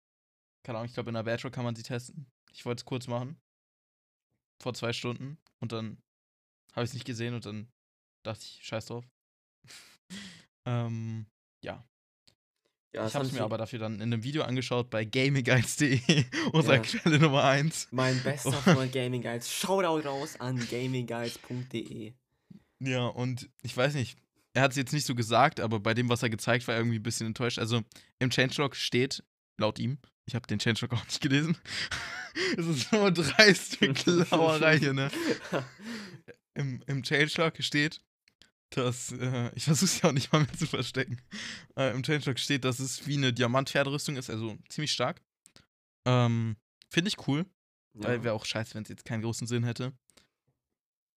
Keine 0.63 0.78
Ahnung, 0.78 0.88
ich 0.88 0.94
glaube, 0.94 1.10
in 1.10 1.15
der 1.15 1.24
Bachelor 1.24 1.52
kann 1.52 1.63
man 1.63 1.76
sie 1.76 1.84
testen. 1.84 2.28
Ich 2.52 2.65
wollte 2.65 2.82
es 2.82 2.86
kurz 2.86 3.08
machen. 3.08 3.38
Vor 4.62 4.74
zwei 4.76 4.94
Stunden. 4.94 5.38
Und 5.60 5.72
dann 5.72 5.98
habe 6.74 6.84
ich 6.84 6.91
es 6.91 6.94
nicht 6.94 7.06
gesehen 7.06 7.34
und 7.34 7.46
dann 7.46 7.72
dachte 8.24 8.44
ich, 8.44 8.60
scheiß 8.63 8.86
drauf. 8.86 9.10
ähm, 10.65 11.26
ja. 11.63 11.84
Ja, 12.95 13.05
ich 13.05 13.13
habe 13.13 13.25
es 13.25 13.34
mir 13.34 13.41
aber 13.41 13.58
dafür 13.58 13.79
dann 13.79 13.95
in 13.95 14.03
einem 14.03 14.23
Video 14.23 14.43
angeschaut 14.43 14.89
bei 14.89 15.03
gamingguides.de, 15.03 15.99
unserer 16.53 16.75
Ja. 16.75 16.81
Quelle 16.81 17.19
Nummer 17.19 17.43
1. 17.43 17.89
Mein 17.91 18.23
bester 18.23 18.53
Freund 18.53 18.93
Gaming 18.93 19.21
Guides. 19.21 19.51
Shoutout 19.51 20.08
raus 20.08 20.39
an 20.39 20.65
gamingguides.de. 20.71 22.13
Ja, 22.79 23.08
und 23.08 23.49
ich 23.63 23.75
weiß 23.75 23.95
nicht, 23.95 24.17
er 24.53 24.62
hat 24.62 24.71
es 24.71 24.77
jetzt 24.77 24.93
nicht 24.93 25.05
so 25.05 25.13
gesagt, 25.13 25.60
aber 25.60 25.81
bei 25.81 25.93
dem, 25.93 26.08
was 26.08 26.23
er 26.23 26.29
gezeigt, 26.29 26.65
war 26.69 26.75
er 26.75 26.79
irgendwie 26.79 26.99
ein 26.99 27.03
bisschen 27.03 27.27
enttäuscht. 27.27 27.60
Also 27.60 27.81
im 28.19 28.29
Changelog 28.29 28.77
steht, 28.77 29.25
laut 29.58 29.77
ihm, 29.77 29.97
ich 30.25 30.34
habe 30.34 30.47
den 30.47 30.60
Changelog 30.60 30.93
auch 30.93 31.03
nicht 31.03 31.19
gelesen, 31.19 31.58
es 32.58 32.65
ist 32.65 32.93
nur 32.93 33.12
dreiste 33.12 33.91
Klauerei 33.93 34.79
hier, 34.79 34.93
ne? 34.93 35.12
Im, 36.53 36.81
im 36.88 37.03
Changelog 37.03 37.55
steht, 37.60 37.99
dass, 38.78 39.12
äh, 39.12 39.52
ich 39.56 39.66
versuche 39.66 39.86
es 39.86 40.02
ja 40.02 40.10
auch 40.10 40.14
nicht 40.14 40.32
mal 40.32 40.40
mehr 40.40 40.54
zu 40.54 40.66
verstecken, 40.68 41.22
äh, 41.76 41.92
im 41.94 42.04
Changelog 42.04 42.40
steht, 42.40 42.64
dass 42.64 42.80
es 42.80 43.06
wie 43.08 43.18
eine 43.18 43.34
Diamant-Pferderüstung 43.34 44.16
ist, 44.18 44.30
also 44.30 44.58
ziemlich 44.70 44.92
stark. 44.92 45.22
Ähm, 46.06 46.56
Finde 46.90 47.10
ich 47.10 47.28
cool. 47.28 47.46
Weil 47.94 48.18
Ja. 48.18 48.24
wäre 48.24 48.34
auch 48.36 48.46
scheiße, 48.46 48.76
wenn 48.76 48.84
es 48.84 48.90
jetzt 48.90 49.06
keinen 49.06 49.22
großen 49.22 49.48
Sinn 49.48 49.64
hätte. 49.64 49.94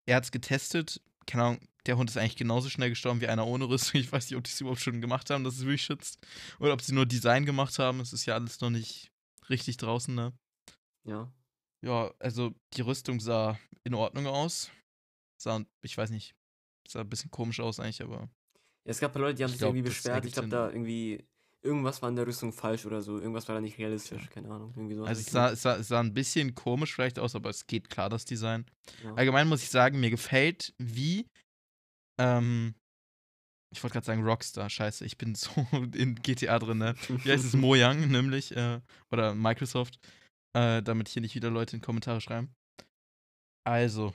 Er 0.07 0.16
hat 0.16 0.25
es 0.25 0.31
getestet. 0.31 1.01
Keine 1.27 1.42
Ahnung, 1.44 1.68
der 1.87 1.97
Hund 1.99 2.09
ist 2.09 2.16
eigentlich 2.16 2.37
genauso 2.37 2.71
schnell 2.71 2.88
gestorben 2.88 3.21
wie 3.21 3.29
einer 3.29 3.47
ohne 3.47 3.68
Rüstung. 3.68 4.01
Ich 4.01 4.11
weiß 4.11 4.31
nicht, 4.31 4.37
ob 4.37 4.44
die 4.44 4.51
es 4.51 4.61
überhaupt 4.61 4.81
schon 4.81 5.01
gemacht 5.01 5.29
haben, 5.31 5.44
dass 5.44 5.55
es 5.55 5.61
wirklich 5.62 5.83
schützt. 5.85 6.18
Oder 6.59 6.73
ob 6.73 6.81
sie 6.83 6.94
nur 6.94 7.05
Design 7.07 7.44
gemacht 7.44 7.79
haben. 7.79 8.01
Es 8.01 8.12
ist 8.12 8.25
ja 8.27 8.35
alles 8.35 8.61
noch 8.61 8.71
nicht 8.71 9.11
richtig 9.49 9.77
draußen, 9.77 10.14
ne? 10.14 10.33
ja. 11.05 11.33
Ja, 11.81 12.12
also 12.18 12.53
die 12.75 12.81
Rüstung 12.81 13.21
sah 13.21 13.57
in 13.85 13.94
Ordnung 13.94 14.27
aus. 14.27 14.73
Sah, 15.40 15.64
ich 15.83 15.97
weiß 15.97 16.11
nicht, 16.11 16.35
sah 16.90 17.01
ein 17.01 17.09
bisschen 17.09 17.31
komisch 17.31 17.61
aus 17.61 17.81
eigentlich, 17.81 18.03
aber 18.03 18.20
Ja, 18.20 18.29
es 18.85 19.01
gab 19.01 19.14
Leute, 19.16 19.35
die 19.35 19.44
haben 19.44 19.48
Ich 19.48 19.55
sich 19.55 19.61
glaub, 19.61 19.74
irgendwie 19.74 19.88
beschwert. 19.88 20.24
Ich 20.24 20.33
glaube, 20.33 20.48
da 20.48 20.68
irgendwie. 20.68 21.24
Irgendwas 21.61 22.01
war 22.03 22.09
in 22.09 22.14
der 22.14 22.24
Rüstung 22.24 22.53
falsch 22.53 22.87
oder 22.87 23.03
so. 23.03 23.18
Irgendwas 23.18 23.48
war 23.48 23.57
da 23.57 23.61
nicht 23.61 23.79
realistisch. 23.79 24.31
Keine 24.31 24.48
Ahnung. 24.48 24.72
Irgendwie 24.77 24.94
so. 24.94 25.05
also 25.05 25.20
es 25.20 25.27
sah, 25.27 25.51
es, 25.51 25.62
sah, 25.62 25.77
es 25.77 25.88
sah 25.88 25.98
ein 25.98 26.14
bisschen 26.14 26.55
komisch 26.55 26.94
vielleicht 26.94 27.18
aus, 27.18 27.35
aber 27.35 27.51
es 27.51 27.66
geht 27.66 27.90
klar, 27.90 28.09
das 28.09 28.24
Design. 28.24 28.64
ja. 29.03 29.12
Allgemein 29.14 29.48
muss 29.48 29.62
ich 29.62 29.68
sagen, 29.68 29.98
mir 29.98 30.11
gefällt, 30.11 30.72
wie. 30.79 31.27
Ähm, 32.20 32.74
ich 33.70 33.83
wollte 33.83 33.94
gerade 33.94 34.07
sagen 34.07 34.24
Rockstar, 34.24 34.70
scheiße, 34.70 35.05
ich 35.05 35.18
bin 35.18 35.35
so 35.35 35.51
in 35.94 36.14
GTA 36.14 36.59
drin, 36.59 36.79
ne? 36.79 36.94
Wie 37.09 37.31
heißt 37.31 37.44
es? 37.44 37.53
Mojang, 37.55 38.09
nämlich, 38.09 38.57
äh, 38.57 38.81
oder 39.11 39.35
Microsoft, 39.35 39.98
äh, 40.55 40.83
damit 40.83 41.09
hier 41.09 41.22
nicht 41.22 41.35
wieder 41.35 41.51
Leute 41.51 41.77
in 41.77 41.83
Kommentare 41.83 42.20
schreiben. 42.20 42.55
Also, 43.64 44.14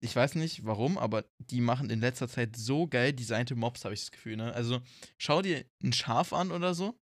ich 0.00 0.14
weiß 0.14 0.36
nicht 0.36 0.64
warum, 0.64 0.98
aber 0.98 1.24
die 1.38 1.60
machen 1.60 1.90
in 1.90 2.00
letzter 2.00 2.28
Zeit 2.28 2.56
so 2.56 2.86
geil 2.86 3.12
designte 3.12 3.54
Mobs, 3.56 3.84
habe 3.84 3.94
ich 3.94 4.00
das 4.00 4.10
Gefühl, 4.10 4.36
ne? 4.36 4.52
Also, 4.52 4.80
schau 5.18 5.42
dir 5.42 5.64
ein 5.82 5.92
Schaf 5.92 6.32
an 6.32 6.52
oder 6.52 6.74
so, 6.74 6.98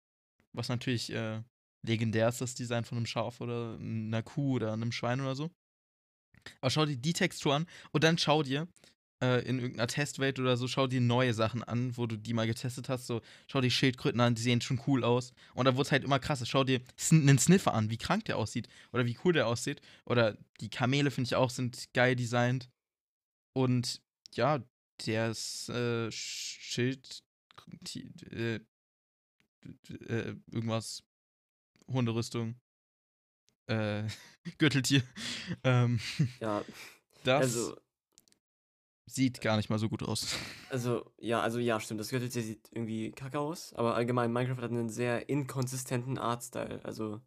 was 0.53 0.69
natürlich 0.69 1.11
äh, 1.11 1.41
legendär 1.83 2.29
ist, 2.29 2.41
das 2.41 2.55
Design 2.55 2.85
von 2.85 2.97
einem 2.97 3.07
Schaf 3.07 3.41
oder 3.41 3.77
einer 3.79 4.23
Kuh 4.23 4.55
oder 4.55 4.73
einem 4.73 4.91
Schwein 4.91 5.21
oder 5.21 5.35
so. 5.35 5.49
Aber 6.61 6.69
schau 6.69 6.85
dir 6.85 6.97
die 6.97 7.13
Textur 7.13 7.55
an 7.55 7.67
und 7.91 8.03
dann 8.03 8.17
schau 8.17 8.43
dir 8.43 8.67
äh, 9.23 9.39
in 9.47 9.59
irgendeiner 9.59 9.87
Testwelt 9.87 10.39
oder 10.39 10.57
so, 10.57 10.67
schau 10.67 10.87
dir 10.87 11.01
neue 11.01 11.33
Sachen 11.33 11.63
an, 11.63 11.95
wo 11.97 12.05
du 12.05 12.17
die 12.17 12.33
mal 12.33 12.47
getestet 12.47 12.89
hast. 12.89 13.07
So, 13.07 13.21
schau 13.47 13.61
dir 13.61 13.71
Schildkröten 13.71 14.19
an, 14.19 14.35
die 14.35 14.41
sehen 14.41 14.61
schon 14.61 14.81
cool 14.87 15.03
aus. 15.03 15.33
Und 15.53 15.65
da 15.65 15.75
wurde 15.75 15.83
es 15.87 15.91
halt 15.91 16.03
immer 16.03 16.19
krasser. 16.19 16.45
Schau 16.45 16.63
dir 16.63 16.81
einen 17.11 17.39
Sniffer 17.39 17.73
an, 17.73 17.89
wie 17.89 17.97
krank 17.97 18.25
der 18.25 18.37
aussieht 18.37 18.67
oder 18.91 19.05
wie 19.05 19.17
cool 19.23 19.33
der 19.33 19.47
aussieht. 19.47 19.81
Oder 20.05 20.37
die 20.59 20.69
Kamele, 20.69 21.11
finde 21.11 21.29
ich 21.29 21.35
auch, 21.35 21.49
sind 21.49 21.93
geil 21.93 22.15
designt. 22.15 22.69
Und 23.53 24.01
ja, 24.33 24.63
ist 25.05 25.69
äh, 25.69 26.11
Schild. 26.11 27.23
die- 27.81 28.11
Äh, 28.31 28.59
äh, 29.89 30.35
irgendwas. 30.51 31.03
Hunderüstung. 31.87 32.55
Äh, 33.67 34.03
Gürteltier. 34.57 35.03
ähm, 35.63 35.99
ja. 36.39 36.63
das 37.23 37.41
Also, 37.43 37.77
sieht 39.05 39.41
gar 39.41 39.57
nicht 39.57 39.69
mal 39.69 39.79
so 39.79 39.89
gut 39.89 40.03
aus. 40.03 40.35
also, 40.69 41.13
ja, 41.19 41.41
also 41.41 41.59
ja, 41.59 41.79
stimmt. 41.79 41.99
Das 41.99 42.09
Gürteltier 42.09 42.41
sieht 42.43 42.69
irgendwie 42.71 43.11
kacke 43.11 43.39
aus. 43.39 43.73
Aber 43.73 43.95
allgemein, 43.95 44.31
Minecraft 44.31 44.61
hat 44.61 44.71
einen 44.71 44.89
sehr 44.89 45.29
inkonsistenten 45.29 46.17
Artstyle. 46.17 46.83
Also, 46.83 47.21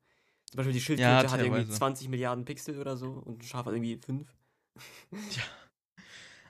zum 0.50 0.56
Beispiel 0.56 0.72
die 0.74 0.80
Schildkröte 0.80 1.30
hat 1.30 1.40
irgendwie 1.40 1.60
teilweise. 1.60 1.72
20 1.78 2.08
Milliarden 2.08 2.44
Pixel 2.44 2.78
oder 2.78 2.96
so 2.96 3.10
und 3.10 3.38
ein 3.38 3.42
Schaf 3.42 3.66
hat 3.66 3.72
irgendwie 3.74 3.96
5. 3.98 4.28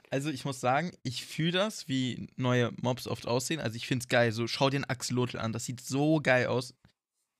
Also 0.09 0.29
ich 0.29 0.45
muss 0.45 0.59
sagen, 0.59 0.91
ich 1.03 1.25
fühle 1.25 1.51
das, 1.51 1.87
wie 1.87 2.27
neue 2.35 2.71
Mobs 2.81 3.07
oft 3.07 3.27
aussehen. 3.27 3.59
Also 3.59 3.75
ich 3.75 3.87
finde 3.87 4.03
es 4.03 4.07
geil. 4.07 4.31
So, 4.31 4.47
schau 4.47 4.69
dir 4.69 4.77
einen 4.77 4.85
Axolotl 4.85 5.37
an. 5.37 5.51
Das 5.53 5.65
sieht 5.65 5.81
so 5.81 6.21
geil 6.21 6.47
aus. 6.47 6.73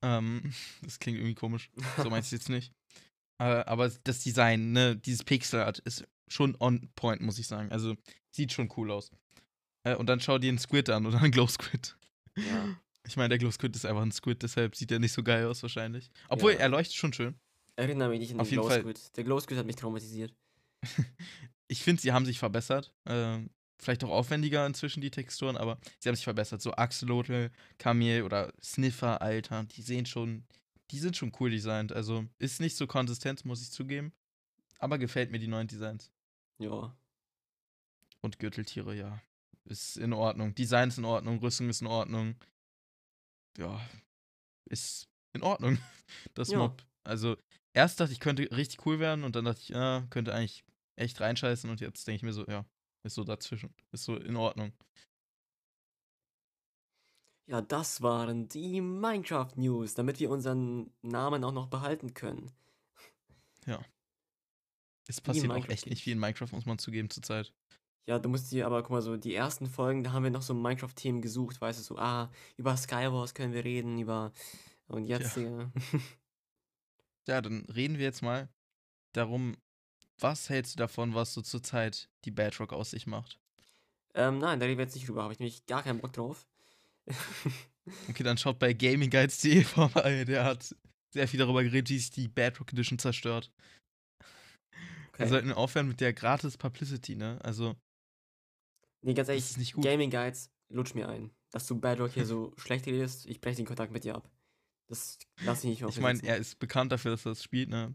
Ähm, 0.02 0.54
das 0.82 1.00
klingt 1.00 1.18
irgendwie 1.18 1.36
komisch. 1.36 1.70
So 1.98 2.10
meinst 2.10 2.32
du 2.32 2.36
jetzt 2.36 2.50
nicht. 2.50 2.74
Äh, 3.40 3.44
aber 3.44 3.90
das 4.04 4.24
Design, 4.24 4.72
ne, 4.72 4.96
dieses 4.98 5.24
Pixelart 5.24 5.80
ist 5.80 6.06
schon 6.28 6.56
on 6.60 6.90
point, 6.96 7.22
muss 7.22 7.40
ich 7.40 7.48
sagen. 7.48 7.72
Also 7.72 7.96
sieht 8.32 8.52
schon 8.52 8.72
cool 8.76 8.92
aus. 8.92 9.12
Äh, 9.84 9.96
und 9.96 10.08
dann 10.08 10.20
schau 10.20 10.38
dir 10.38 10.50
einen 10.50 10.60
Squid 10.60 10.90
an 10.90 11.06
oder 11.06 11.20
einen 11.22 11.32
Glow 11.32 11.48
Squid. 11.48 11.96
Ja. 12.36 12.78
Ich 13.08 13.16
meine, 13.16 13.30
der 13.30 13.38
Glow 13.38 13.52
Squid 13.52 13.74
ist 13.76 13.86
einfach 13.86 14.02
ein 14.02 14.12
Squid, 14.12 14.44
deshalb 14.44 14.76
sieht 14.76 14.92
er 14.92 15.00
nicht 15.00 15.14
so 15.14 15.24
geil 15.24 15.46
aus 15.46 15.62
wahrscheinlich. 15.62 16.12
Obwohl, 16.28 16.52
Ja. 16.54 16.60
er 16.60 16.70
leuchtet 16.70 16.96
schon 16.96 17.14
schön. 17.14 17.36
Erinnere 17.78 18.10
mich 18.10 18.20
nicht 18.20 18.32
an 18.32 18.40
den 18.40 18.50
Glow 18.50 18.70
Squid. 18.70 19.16
Der 19.16 19.24
Glow 19.24 19.40
Squid 19.40 19.58
hat 19.58 19.66
mich 19.66 19.78
traumatisiert. 19.78 20.34
ich 21.68 21.84
finde, 21.84 22.02
sie 22.02 22.12
haben 22.14 22.26
sich 22.26 22.40
verbessert. 22.40 22.94
Ähm, 23.06 23.50
vielleicht 23.80 24.04
auch 24.04 24.10
aufwendiger 24.10 24.66
inzwischen 24.66 25.02
die 25.02 25.12
Texturen, 25.12 25.58
aber 25.58 25.78
sie 26.00 26.10
haben 26.10 26.16
sich 26.16 26.24
verbessert. 26.24 26.62
So 26.62 26.74
Axolotl, 26.74 27.52
Kamel 27.78 28.24
oder 28.24 28.52
Sniffer, 28.62 29.22
Alter, 29.22 29.64
die 29.66 29.82
sehen 29.82 30.06
schon, 30.06 30.46
die 30.92 31.00
sind 31.00 31.16
schon 31.18 31.32
cool 31.40 31.50
designt. 31.50 31.92
Also 31.92 32.26
ist 32.40 32.60
nicht 32.60 32.76
so 32.76 32.88
konsistent, 32.88 33.46
muss 33.46 33.62
ich 33.62 33.72
zugeben. 33.72 34.14
Aber 34.80 34.98
gefällt 34.98 35.32
mir 35.32 35.40
die 35.40 35.48
neuen 35.48 35.68
Designs. 35.68 36.12
Ja. 36.60 36.96
Und 38.22 38.40
Gürteltiere, 38.40 38.96
ja. 38.96 39.22
Ist 39.66 39.98
in 39.98 40.14
Ordnung. 40.14 40.56
Design 40.56 40.90
ist 40.90 40.98
in 40.98 41.06
Ordnung, 41.06 41.40
Rüstung 41.40 41.70
ist 41.70 41.82
in 41.82 41.88
Ordnung. 41.88 42.36
ja, 43.58 43.82
ist 44.66 45.08
in 45.34 45.44
Ordnung. 45.44 45.78
Das 46.36 46.50
Ja. 46.50 46.60
Mob. 46.60 46.82
Also, 47.04 47.36
erst 47.74 48.00
dachte 48.00 48.14
ich, 48.14 48.22
könnte 48.22 48.50
richtig 48.56 48.86
cool 48.86 49.00
werden 49.00 49.26
und 49.26 49.36
dann 49.36 49.44
dachte 49.44 49.60
ich, 49.62 49.70
ja, 49.70 50.08
könnte 50.10 50.34
eigentlich 50.34 50.64
echt 50.98 51.22
reinscheißen 51.22 51.70
und 51.70 51.80
jetzt 51.80 52.06
denke 52.08 52.18
ich 52.18 52.24
mir 52.24 52.34
so, 52.34 52.46
ja, 52.46 52.66
ist 53.04 53.16
so 53.16 53.24
dazwischen. 53.24 53.74
Ist 53.92 54.04
so 54.04 54.16
in 54.16 54.36
Ordnung. 54.36 54.74
Ja, 57.48 57.62
das 57.62 58.02
waren 58.02 58.50
die 58.50 58.82
Minecraft 58.82 59.54
News, 59.56 59.94
damit 59.94 60.20
wir 60.20 60.30
unseren 60.30 60.92
Namen 61.02 61.44
auch 61.46 61.54
noch 61.54 61.68
behalten 61.68 62.14
können. 62.14 62.52
Es 65.08 65.22
passiert 65.22 65.52
auch 65.52 65.68
echt 65.70 65.88
nicht 65.88 66.04
viel 66.04 66.14
in 66.14 66.20
Minecraft, 66.20 66.52
muss 66.52 66.66
man 66.66 66.78
zugeben, 66.78 67.10
zurzeit. 67.10 67.54
Ja, 68.08 68.20
du 68.20 68.30
musst 68.30 68.52
dir 68.52 68.66
aber, 68.66 68.84
guck 68.84 68.92
mal, 68.92 69.02
so 69.02 69.18
die 69.18 69.36
ersten 69.36 69.68
Folgen, 69.68 70.04
da 70.04 70.12
haben 70.12 70.24
wir 70.24 70.32
noch 70.32 70.42
so 70.42 70.54
Minecraft-Themen 70.54 71.22
gesucht, 71.22 71.60
weißt 71.60 71.80
du, 71.80 71.84
so, 71.84 71.98
ah, 71.98 72.32
über 72.58 72.76
Skywars 72.76 73.34
können 73.34 73.54
wir 73.54 73.64
reden, 73.64 74.00
über. 74.00 74.32
Und 74.88 75.06
jetzt, 75.06 75.36
Digga. 75.36 75.72
Ja, 77.28 77.42
dann 77.42 77.66
reden 77.66 77.98
wir 77.98 78.06
jetzt 78.06 78.22
mal 78.22 78.48
darum, 79.12 79.58
was 80.20 80.50
hältst 80.50 80.76
du 80.76 80.78
davon, 80.80 81.14
was 81.14 81.34
so 81.34 81.42
zurzeit 81.42 82.10
die 82.26 82.32
Bedrock 82.32 82.74
aus 82.74 82.92
sich 82.92 83.08
macht? 83.08 83.40
ähm, 84.16 84.40
nein, 84.40 84.60
da 84.60 84.66
reden 84.66 84.78
wir 84.80 84.86
jetzt 84.86 84.96
nicht 84.96 85.08
drüber, 85.08 85.24
habe 85.24 85.34
ich 85.34 85.40
nämlich 85.40 85.66
gar 85.66 85.84
keinen 85.84 86.00
Bock 86.02 86.14
drauf. 86.14 86.46
Okay, 88.10 88.24
dann 88.24 88.38
schaut 88.38 88.60
bei 88.60 88.74
GamingGuides.de 88.74 89.64
vorbei. 89.64 90.24
Der 90.26 90.44
hat 90.44 90.76
sehr 91.14 91.28
viel 91.28 91.40
darüber 91.40 91.64
geredet, 91.64 91.90
wie 91.90 91.98
sich 92.00 92.10
die 92.12 92.28
Bedrock 92.28 92.72
Edition 92.74 93.00
zerstört. 93.00 93.52
Wir 95.18 95.26
Okay. 95.26 95.30
sollten 95.30 95.52
aufhören 95.52 95.88
mit 95.88 96.00
der 96.00 96.14
gratis 96.14 96.58
Publicity, 96.58 97.16
ne? 97.16 97.40
Also, 97.44 97.76
Nee, 99.02 99.14
ganz 99.14 99.30
ehrlich, 99.30 99.44
ist 99.46 99.58
nicht 99.58 99.74
gut. 99.74 99.84
Gaming 99.84 100.10
Guides, 100.10 100.52
lutsch 100.70 100.94
mir 100.96 101.08
ein. 101.10 101.32
Dass 101.52 101.66
du 101.68 101.80
Bedrock 101.80 102.12
hier 102.12 102.26
so 102.26 102.54
schlecht 102.58 102.86
redest, 102.88 103.26
ich 103.26 103.40
breche 103.42 103.58
den 103.58 103.66
Kontakt 103.66 103.92
mit 103.92 104.04
dir 104.04 104.16
ab. 104.16 104.30
Das 104.88 105.18
lass 105.42 105.64
ich 105.64 105.70
nicht 105.70 105.84
auf 105.84 105.96
Ich 105.96 106.02
meine, 106.02 106.22
er 106.24 106.38
ist 106.38 106.60
bekannt 106.60 106.92
dafür, 106.92 107.12
dass 107.12 107.26
er 107.26 107.32
das 107.32 107.44
spielt, 107.44 107.70
ne? 107.70 107.94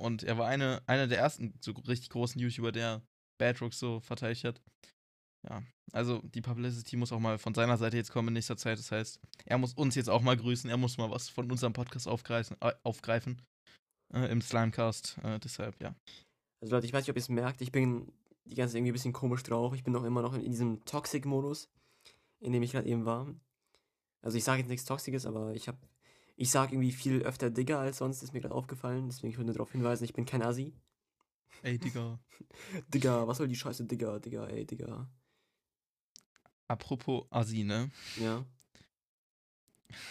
Und 0.00 0.22
er 0.22 0.38
war 0.38 0.48
eine, 0.48 0.82
einer 0.86 1.06
der 1.06 1.18
ersten 1.18 1.54
so 1.60 1.72
richtig 1.72 2.10
großen 2.10 2.40
YouTuber, 2.40 2.72
der 2.72 3.02
Bedrock 3.38 3.74
so 3.74 4.00
verteidigt 4.00 4.44
hat. 4.44 4.60
Ja, 5.48 5.62
also 5.92 6.20
die 6.22 6.40
Publicity 6.40 6.96
muss 6.96 7.12
auch 7.12 7.20
mal 7.20 7.38
von 7.38 7.54
seiner 7.54 7.76
Seite 7.76 7.96
jetzt 7.96 8.10
kommen 8.10 8.28
in 8.28 8.34
nächster 8.34 8.56
Zeit. 8.56 8.78
Das 8.78 8.92
heißt, 8.92 9.20
er 9.46 9.58
muss 9.58 9.74
uns 9.74 9.94
jetzt 9.94 10.10
auch 10.10 10.22
mal 10.22 10.36
grüßen. 10.36 10.68
Er 10.68 10.76
muss 10.76 10.98
mal 10.98 11.10
was 11.10 11.28
von 11.28 11.50
unserem 11.50 11.72
Podcast 11.72 12.08
aufgreifen, 12.08 12.56
äh, 12.60 12.72
aufgreifen 12.82 13.40
äh, 14.12 14.30
im 14.30 14.40
Slimecast. 14.42 15.18
Äh, 15.22 15.38
deshalb, 15.38 15.80
ja. 15.82 15.94
Also 16.60 16.74
Leute, 16.74 16.86
ich 16.86 16.92
weiß 16.92 17.04
nicht, 17.04 17.10
ob 17.10 17.16
ihr 17.16 17.22
es 17.22 17.28
merkt, 17.28 17.60
ich 17.62 17.72
bin 17.72 18.12
die 18.44 18.54
ganze 18.54 18.72
Zeit 18.72 18.78
irgendwie 18.78 18.92
ein 18.92 18.94
bisschen 18.94 19.12
komisch 19.12 19.42
drauf. 19.42 19.74
Ich 19.74 19.84
bin 19.84 19.92
noch 19.92 20.04
immer 20.04 20.22
noch 20.22 20.34
in, 20.34 20.42
in 20.42 20.50
diesem 20.50 20.84
Toxic-Modus, 20.84 21.68
in 22.40 22.52
dem 22.52 22.62
ich 22.62 22.72
gerade 22.72 22.88
eben 22.88 23.04
war. 23.04 23.26
Also 24.22 24.36
ich 24.36 24.44
sage 24.44 24.60
jetzt 24.60 24.68
nichts 24.68 24.84
Toxisches, 24.84 25.24
aber 25.26 25.54
ich 25.54 25.68
habe, 25.68 25.78
ich 26.40 26.50
sage 26.50 26.72
irgendwie 26.72 26.90
viel 26.90 27.20
öfter 27.22 27.50
Digger 27.50 27.80
als 27.80 27.98
sonst, 27.98 28.22
ist 28.22 28.32
mir 28.32 28.40
gerade 28.40 28.54
aufgefallen. 28.54 29.08
Deswegen 29.08 29.30
ich 29.30 29.36
würde 29.36 29.48
nur 29.48 29.54
darauf 29.54 29.72
hinweisen, 29.72 30.04
ich 30.04 30.14
bin 30.14 30.24
kein 30.24 30.42
Assi. 30.42 30.72
Ey, 31.62 31.78
Digga. 31.78 32.18
Digga, 32.94 33.28
was 33.28 33.36
soll 33.36 33.46
die 33.46 33.56
Scheiße, 33.56 33.84
Digga, 33.84 34.18
Digga, 34.18 34.46
ey, 34.46 34.64
Digga. 34.64 35.06
Apropos 36.66 37.26
Assi, 37.28 37.62
ne? 37.62 37.90
Ja. 38.18 38.46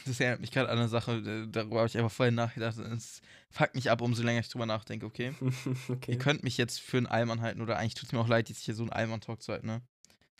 Das 0.06 0.20
erinnert 0.20 0.42
mich 0.42 0.52
gerade 0.52 0.70
an 0.70 0.78
eine 0.78 0.88
Sache, 0.88 1.48
darüber 1.48 1.80
habe 1.80 1.88
ich 1.88 1.98
einfach 1.98 2.12
vorhin 2.12 2.36
nachgedacht. 2.36 2.78
Es 2.78 3.22
fuckt 3.50 3.74
mich 3.74 3.89
ab, 3.89 4.02
umso 4.02 4.22
länger 4.22 4.42
ich 4.42 4.50
drüber 4.50 4.68
nachdenke, 4.68 5.08
okay? 5.08 5.34
okay. 5.89 6.12
Ihr 6.12 6.20
könnt 6.20 6.44
mich 6.44 6.58
jetzt 6.58 6.80
für 6.80 6.98
einen 6.98 7.08
Allmann 7.08 7.42
halten 7.42 7.62
oder 7.62 7.78
eigentlich 7.78 7.96
tut 7.96 8.06
es 8.06 8.12
mir 8.12 8.20
auch 8.20 8.28
leid, 8.28 8.50
jetzt 8.50 8.62
hier 8.62 8.76
so 8.76 8.84
einen 8.84 8.92
Allmann-Talk 8.92 9.42
zu 9.42 9.52
halten, 9.52 9.65
ne? 9.65 9.82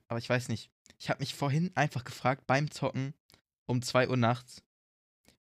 Aber 0.08 0.20
ich 0.20 0.30
weiß 0.30 0.50
nicht. 0.50 0.70
Ich 1.00 1.10
habe 1.10 1.22
mich 1.22 1.34
vorhin 1.34 1.72
einfach 1.74 2.04
gefragt, 2.04 2.46
beim 2.46 2.70
Zocken 2.70 3.16
um 3.66 3.82
2 3.82 4.10
Uhr 4.10 4.18
nachts, 4.18 4.62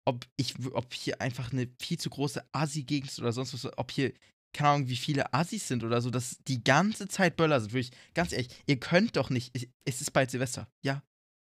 ob 0.06 0.26
ich, 0.36 0.54
ob 0.72 0.94
hier 0.94 1.20
einfach 1.20 1.52
eine 1.52 1.68
viel 1.80 1.98
zu 1.98 2.08
große 2.10 2.44
Assi-Gegend 2.52 3.10
ist 3.10 3.18
oder 3.20 3.32
sonst 3.32 3.52
was, 3.54 3.76
ob 3.78 3.90
hier, 3.90 4.12
keine 4.54 4.70
Ahnung, 4.70 4.88
wie 4.88 4.96
viele 4.96 5.32
Assis 5.34 5.68
sind 5.68 5.84
oder 5.84 6.00
so, 6.00 6.10
dass 6.10 6.38
die 6.46 6.62
ganze 6.62 7.08
Zeit 7.08 7.36
Böller 7.36 7.60
sind. 7.60 7.72
Wirklich, 7.72 7.90
ganz 8.14 8.32
ehrlich, 8.32 8.48
ihr 8.66 8.78
könnt 8.80 9.16
doch 9.16 9.30
nicht, 9.30 9.54
es- 9.84 10.00
ist 10.00 10.12
bald 10.12 10.30
Silvester, 10.30 10.68
ja, 10.84 11.02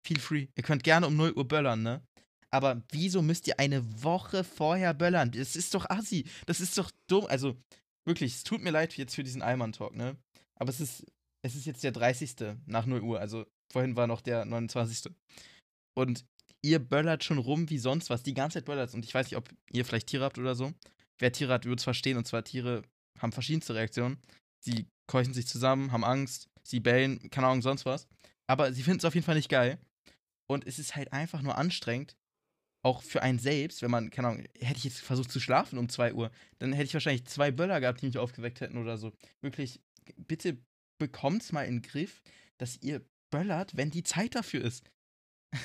feel 0.07 0.19
free. 0.19 0.47
Ihr 0.55 0.63
könnt 0.63 0.83
gerne 0.83 1.07
um 1.07 1.15
0 1.17 1.33
Uhr 1.33 1.47
böllern, 1.47 1.83
ne? 1.83 2.01
Aber 2.53 2.81
wieso 2.91 3.21
müsst 3.21 3.47
ihr 3.47 3.59
eine 3.59 4.03
Woche 4.03 4.43
vorher 4.43 4.93
böllern? 4.93 5.31
Das 5.31 5.55
ist 5.55 5.73
doch 5.73 5.89
Assi. 5.89 6.25
Das 6.45 6.59
ist 6.59 6.77
doch 6.77 6.91
dumm. 7.07 7.25
Also, 7.27 7.55
wirklich, 8.05 8.33
es 8.35 8.43
tut 8.43 8.61
mir 8.61 8.71
leid 8.71 8.95
jetzt 8.97 9.15
für 9.15 9.23
diesen 9.23 9.41
Allmann-Talk, 9.41 9.95
ne? 9.95 10.17
Aber 10.59 10.69
es 10.69 10.81
ist, 10.81 11.05
es 11.43 11.55
ist 11.55 11.65
jetzt 11.65 11.83
der 11.83 11.93
30. 11.93 12.57
nach 12.65 12.85
0 12.85 13.01
Uhr. 13.01 13.19
Also, 13.21 13.45
vorhin 13.71 13.95
war 13.95 14.05
noch 14.05 14.19
der 14.21 14.43
29. 14.45 15.13
Und 15.97 16.25
ihr 16.61 16.79
böllert 16.79 17.23
schon 17.23 17.37
rum 17.37 17.69
wie 17.69 17.77
sonst 17.77 18.09
was. 18.09 18.23
Die 18.23 18.33
ganze 18.33 18.59
Zeit 18.59 18.65
böllert. 18.65 18.93
Und 18.93 19.05
ich 19.05 19.13
weiß 19.13 19.27
nicht, 19.27 19.37
ob 19.37 19.49
ihr 19.71 19.85
vielleicht 19.85 20.07
Tiere 20.07 20.25
habt 20.25 20.37
oder 20.37 20.55
so. 20.55 20.73
Wer 21.19 21.31
Tiere 21.31 21.53
hat, 21.53 21.65
wird 21.65 21.79
es 21.79 21.83
verstehen. 21.83 22.17
Und 22.17 22.27
zwar 22.27 22.43
Tiere 22.43 22.83
haben 23.19 23.31
verschiedenste 23.31 23.75
Reaktionen. 23.75 24.17
Sie 24.63 24.87
keuchen 25.07 25.33
sich 25.33 25.47
zusammen, 25.47 25.91
haben 25.91 26.03
Angst, 26.03 26.49
sie 26.63 26.79
bellen, 26.79 27.29
keine 27.31 27.47
Ahnung, 27.47 27.61
sonst 27.61 27.85
was. 27.85 28.07
Aber 28.47 28.73
sie 28.73 28.83
finden 28.83 28.99
es 28.99 29.05
auf 29.05 29.15
jeden 29.15 29.25
Fall 29.25 29.35
nicht 29.35 29.49
geil. 29.49 29.79
Und 30.49 30.67
es 30.67 30.79
ist 30.79 30.95
halt 30.95 31.13
einfach 31.13 31.41
nur 31.41 31.57
anstrengend, 31.57 32.15
auch 32.83 33.03
für 33.03 33.21
einen 33.21 33.39
selbst, 33.39 33.81
wenn 33.81 33.91
man, 33.91 34.09
keine 34.09 34.27
Ahnung, 34.27 34.45
hätte 34.59 34.77
ich 34.77 34.83
jetzt 34.83 34.99
versucht 34.99 35.31
zu 35.31 35.39
schlafen 35.39 35.77
um 35.77 35.87
2 35.87 36.13
Uhr, 36.13 36.31
dann 36.59 36.73
hätte 36.73 36.85
ich 36.85 36.93
wahrscheinlich 36.93 37.25
zwei 37.25 37.51
Böller 37.51 37.79
gehabt, 37.79 38.01
die 38.01 38.07
mich 38.07 38.17
aufgeweckt 38.17 38.59
hätten 38.59 38.77
oder 38.77 38.97
so. 38.97 39.11
Wirklich, 39.41 39.79
bitte 40.17 40.57
bekommt's 40.99 41.51
mal 41.51 41.63
in 41.63 41.77
den 41.77 41.81
Griff, 41.83 42.21
dass 42.57 42.81
ihr 42.81 43.05
böllert, 43.31 43.77
wenn 43.77 43.91
die 43.91 44.03
Zeit 44.03 44.35
dafür 44.35 44.63
ist. 44.63 44.89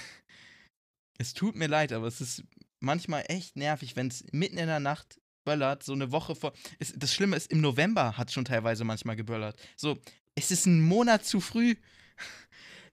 es 1.19 1.35
tut 1.35 1.55
mir 1.57 1.69
leid, 1.69 1.93
aber 1.93 2.07
es 2.07 2.21
ist 2.21 2.45
manchmal 2.81 3.25
echt 3.29 3.57
nervig, 3.57 3.97
wenn 3.97 4.09
es 4.09 4.25
mitten 4.33 4.59
in 4.59 4.67
der 4.67 4.81
Nacht 4.81 5.21
böllert, 5.45 5.83
so 5.83 5.93
eine 5.93 6.11
Woche 6.13 6.35
vor. 6.35 6.53
Es, 6.79 6.93
das 6.97 7.15
Schlimme 7.15 7.37
ist, 7.37 7.51
im 7.53 7.61
November 7.61 8.17
hat 8.17 8.33
schon 8.33 8.45
teilweise 8.45 8.85
manchmal 8.85 9.17
geböllert. 9.17 9.57
So, 9.77 9.97
es 10.35 10.51
ist 10.51 10.67
ein 10.67 10.81
Monat 10.83 11.25
zu 11.25 11.41
früh. 11.41 11.71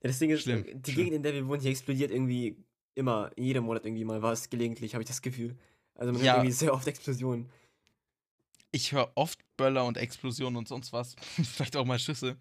Ja, 0.02 0.10
das 0.10 0.20
Ding 0.20 0.30
ist, 0.30 0.44
Schlimm, 0.44 0.66
die 0.74 0.92
schlimm. 0.92 1.06
Gegend, 1.06 1.16
in 1.18 1.24
der 1.24 1.34
wir 1.34 1.48
wohnen, 1.48 1.62
hier 1.62 1.72
explodiert 1.72 2.12
irgendwie 2.12 2.58
immer, 2.96 3.32
in 3.36 3.46
jedem 3.46 3.64
Monat 3.64 3.86
irgendwie 3.86 4.04
mal 4.04 4.22
was, 4.22 4.50
gelegentlich, 4.50 4.94
habe 4.94 5.02
ich 5.02 5.08
das 5.08 5.22
Gefühl. 5.22 5.58
Also 5.96 6.12
man 6.14 6.22
Ja. 6.24 6.34
hat 6.34 6.38
irgendwie 6.40 6.52
sehr 6.54 6.74
oft 6.74 6.88
Explosionen. 6.88 7.50
ich 8.72 8.92
höre 8.92 9.12
oft 9.16 9.40
Böller 9.58 9.86
und 9.86 9.98
Explosionen 9.98 10.58
und 10.58 10.68
sonst 10.68 10.92
was. 10.94 11.16
Vielleicht 11.44 11.76
auch 11.76 11.86
mal 11.86 12.00
Schüsse. 12.00 12.38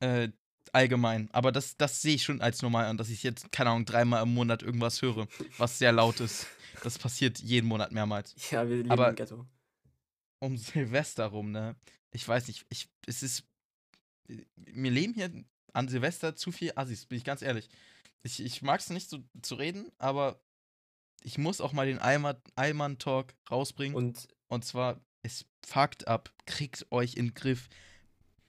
Äh, 0.00 0.28
allgemein. 0.72 1.28
Aber 1.32 1.52
das, 1.52 1.76
das 1.76 2.00
sehe 2.02 2.14
ich 2.14 2.22
schon 2.22 2.40
als 2.40 2.62
normal 2.62 2.86
an, 2.86 2.96
dass 2.96 3.08
ich 3.10 3.22
jetzt, 3.22 3.50
keine 3.52 3.70
Ahnung, 3.70 3.84
dreimal 3.84 4.22
im 4.22 4.32
Monat 4.34 4.62
irgendwas 4.62 5.02
höre, 5.02 5.26
was 5.58 5.78
sehr 5.78 5.92
laut 5.92 6.20
ist. 6.20 6.46
Das 6.82 6.98
passiert 6.98 7.38
jeden 7.40 7.66
Monat 7.68 7.92
mehrmals. 7.92 8.34
Ja, 8.50 8.68
wir 8.68 8.76
leben 8.78 8.90
Aber- 8.90 9.10
im 9.10 9.16
Ghetto. 9.16 9.46
Um 10.40 10.56
Silvester 10.58 11.26
rum, 11.26 11.52
ne? 11.52 11.76
Ich 12.12 12.26
weiß 12.26 12.48
nicht, 12.48 12.64
ich, 12.68 12.88
es 13.06 13.22
ist. 13.22 13.44
Mir 14.56 14.90
leben 14.90 15.14
hier 15.14 15.30
an 15.72 15.88
Silvester 15.88 16.36
zu 16.36 16.52
viel 16.52 16.72
Assis, 16.76 17.06
bin 17.06 17.18
ich 17.18 17.24
ganz 17.24 17.42
ehrlich. 17.42 17.68
Ich, 18.22 18.40
ich 18.42 18.62
mag 18.62 18.80
es 18.80 18.90
nicht 18.90 19.10
so 19.10 19.18
zu 19.42 19.54
reden, 19.56 19.90
aber 19.98 20.40
ich 21.22 21.38
muss 21.38 21.60
auch 21.60 21.72
mal 21.72 21.86
den 21.86 21.98
Allmann-Talk 21.98 23.34
rausbringen. 23.50 23.94
Und 23.96 24.28
Und 24.48 24.64
zwar, 24.64 25.00
es 25.22 25.46
fuckt 25.66 26.06
ab. 26.08 26.32
Kriegt 26.46 26.86
euch 26.90 27.14
in 27.14 27.28
den 27.28 27.34
Griff. 27.34 27.68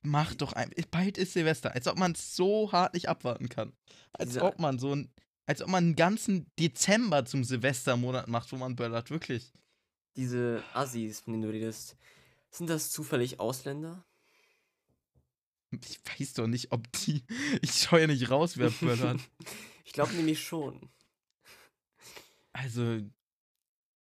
Macht 0.05 0.41
doch 0.41 0.53
ein. 0.53 0.71
Bald 0.91 1.17
ist 1.17 1.33
Silvester. 1.33 1.73
Als 1.73 1.87
ob 1.87 1.97
man 1.97 2.11
es 2.13 2.35
so 2.35 2.71
hart 2.71 2.93
nicht 2.93 3.09
abwarten 3.09 3.49
kann. 3.49 3.73
Als 4.13 4.29
Diese- 4.29 4.43
ob 4.43 4.59
man 4.59 4.79
so 4.79 4.93
ein. 4.95 5.11
Als 5.47 5.61
ob 5.61 5.67
man 5.69 5.83
einen 5.83 5.95
ganzen 5.95 6.49
Dezember 6.57 7.25
zum 7.25 7.43
Silvestermonat 7.43 8.27
macht, 8.27 8.51
wo 8.51 8.55
man 8.57 8.75
böllert. 8.75 9.09
Wirklich. 9.11 9.51
diese 10.15 10.63
Assis, 10.73 11.19
von 11.19 11.33
denen 11.33 11.43
du 11.43 11.49
redest, 11.49 11.97
sind 12.49 12.69
das 12.69 12.89
zufällig 12.91 13.39
Ausländer? 13.39 14.05
Ich 15.71 15.99
weiß 16.05 16.33
doch 16.35 16.47
nicht, 16.47 16.71
ob 16.71 16.89
die. 16.93 17.23
Ich 17.61 17.73
schaue 17.73 18.01
ja 18.01 18.07
nicht 18.07 18.29
raus, 18.29 18.57
wer 18.57 18.69
böllert. 18.69 19.19
ich 19.85 19.91
glaube 19.93 20.13
nämlich 20.13 20.41
schon. 20.43 20.89
Also. 22.53 22.81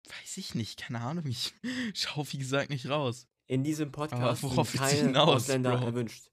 Weiß 0.10 0.38
ich 0.38 0.54
nicht. 0.56 0.78
Keine 0.82 1.00
Ahnung. 1.02 1.26
Ich 1.28 1.54
schaue, 1.94 2.26
wie 2.34 2.38
gesagt, 2.38 2.70
nicht 2.70 2.90
raus. 2.90 3.28
In 3.54 3.64
diesem 3.64 3.92
Podcast 3.92 4.42
sind 4.42 4.56
du 4.58 4.64
keine 4.78 4.98
hinaus, 5.10 5.30
Ausländer 5.44 5.78
Bro? 5.78 5.86
erwünscht. 5.86 6.32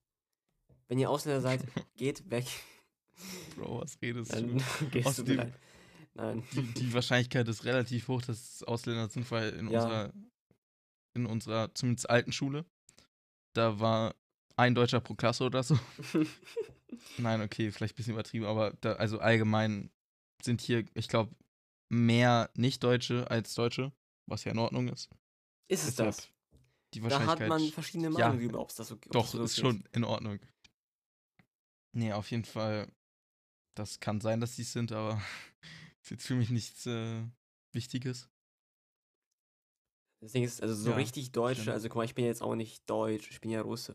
Wenn 0.88 0.98
ihr 0.98 1.10
Ausländer 1.10 1.42
seid, 1.42 1.62
geht 1.96 2.30
weg. 2.30 2.46
Bro, 3.56 3.82
was 3.82 4.00
redest 4.00 4.32
du? 4.32 4.36
Dann 4.40 4.56
gehst 4.90 5.18
du 5.18 5.22
Außerdem- 5.22 5.38
rein. 5.38 5.54
Nein. 6.14 6.42
die, 6.52 6.62
die 6.62 6.94
Wahrscheinlichkeit 6.94 7.46
ist 7.48 7.64
relativ 7.64 8.08
hoch, 8.08 8.22
dass 8.22 8.62
Ausländer 8.62 9.08
sind, 9.10 9.30
weil 9.30 9.50
in 9.50 9.68
Ja. 9.70 9.82
unserer, 9.82 10.12
in 11.14 11.26
unserer 11.26 11.74
zumindest 11.74 12.08
alten 12.08 12.32
Schule, 12.32 12.64
da 13.54 13.78
war 13.80 14.14
ein 14.56 14.74
Deutscher 14.74 15.00
pro 15.00 15.14
Klasse 15.14 15.44
oder 15.44 15.62
so. 15.62 15.78
Nein, 17.18 17.42
okay, 17.42 17.70
vielleicht 17.70 17.94
ein 17.94 17.96
bisschen 17.96 18.14
übertrieben, 18.14 18.46
aber 18.46 18.72
da, 18.80 18.94
also 18.94 19.18
allgemein 19.20 19.90
sind 20.42 20.62
hier, 20.62 20.84
ich 20.94 21.08
glaube, 21.08 21.34
mehr 21.90 22.50
Nicht-Deutsche 22.56 23.30
als 23.30 23.54
Deutsche, 23.54 23.92
was 24.26 24.44
ja 24.44 24.52
in 24.52 24.58
Ordnung 24.58 24.88
ist. 24.88 25.10
ist 25.68 25.84
es 25.86 25.96
Deshalb 25.96 26.08
das? 26.16 26.28
Die 26.94 27.02
Da 27.06 27.24
hat 27.26 27.46
Wahrscheinlichkeit. 27.46 27.46
man 27.46 27.72
verschiedene 27.72 28.10
ja, 28.10 28.10
Meinungen 28.10 28.40
über, 28.40 28.60
ob 28.60 28.70
es 28.70 28.76
das 28.76 28.88
so 28.88 28.96
Doch, 29.12 29.26
das 29.32 29.42
ist 29.42 29.56
okay 29.56 29.58
schon 29.58 29.84
in 29.92 30.04
Ordnung. 30.04 30.40
Nee, 31.92 32.12
auf 32.12 32.30
jeden 32.30 32.44
Fall. 32.44 32.92
Das 33.76 34.00
kann 34.00 34.20
sein, 34.20 34.40
dass 34.40 34.56
sie 34.56 34.62
es 34.62 34.72
sind, 34.72 34.92
aber 34.92 35.20
Ist 36.02 36.10
jetzt 36.10 36.26
für 36.26 36.36
mich 36.36 36.50
nichts 36.50 36.86
äh, 36.86 37.24
Wichtiges. 37.72 38.30
Das 40.20 40.32
Ding 40.32 40.44
ist, 40.44 40.62
also 40.62 40.74
so 40.74 40.92
Ja, 40.92 40.94
richtig 40.94 41.32
Deutsche, 41.32 41.72
also 41.72 41.88
guck 41.88 41.96
mal, 41.96 42.04
ich 42.04 42.14
bin 42.14 42.24
jetzt 42.24 42.42
auch 42.42 42.54
nicht 42.54 42.88
Deutsch, 42.90 43.30
ich 43.30 43.40
bin 43.40 43.50
ja 43.50 43.62
Russe. 43.62 43.94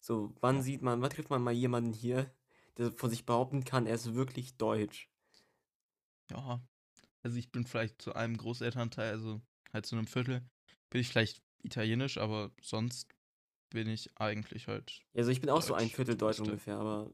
So, 0.00 0.34
wann 0.40 0.56
Ja. 0.56 0.62
sieht 0.62 0.82
man, 0.82 1.02
wann 1.02 1.10
trifft 1.10 1.30
man 1.30 1.42
mal 1.42 1.52
jemanden 1.52 1.92
hier, 1.92 2.32
der 2.78 2.92
von 2.92 3.10
sich 3.10 3.26
behaupten 3.26 3.64
kann, 3.64 3.86
er 3.86 3.94
ist 3.96 4.14
wirklich 4.14 4.56
deutsch? 4.56 5.10
Ja. 6.30 6.62
Also 7.22 7.38
ich 7.38 7.52
bin 7.52 7.66
vielleicht 7.66 8.02
zu 8.02 8.14
einem 8.14 8.36
Großelternteil, 8.38 9.12
also 9.12 9.42
halt 9.72 9.86
zu 9.86 9.96
einem 9.96 10.06
Viertel, 10.08 10.42
bin 10.90 11.00
ich 11.02 11.08
vielleicht 11.08 11.42
italienisch, 11.62 12.18
aber 12.18 12.50
sonst 12.62 13.08
bin 13.70 13.88
ich 13.88 14.10
eigentlich 14.18 14.68
halt. 14.68 15.02
Also 15.14 15.30
ich 15.30 15.40
bin 15.40 15.50
auch 15.50 15.62
so 15.62 15.74
ein 15.74 15.84
Deutsch, 15.84 15.94
Viertel 15.94 16.16
Deutsch 16.16 16.40
ungefähr, 16.40 16.78
aber 16.78 17.12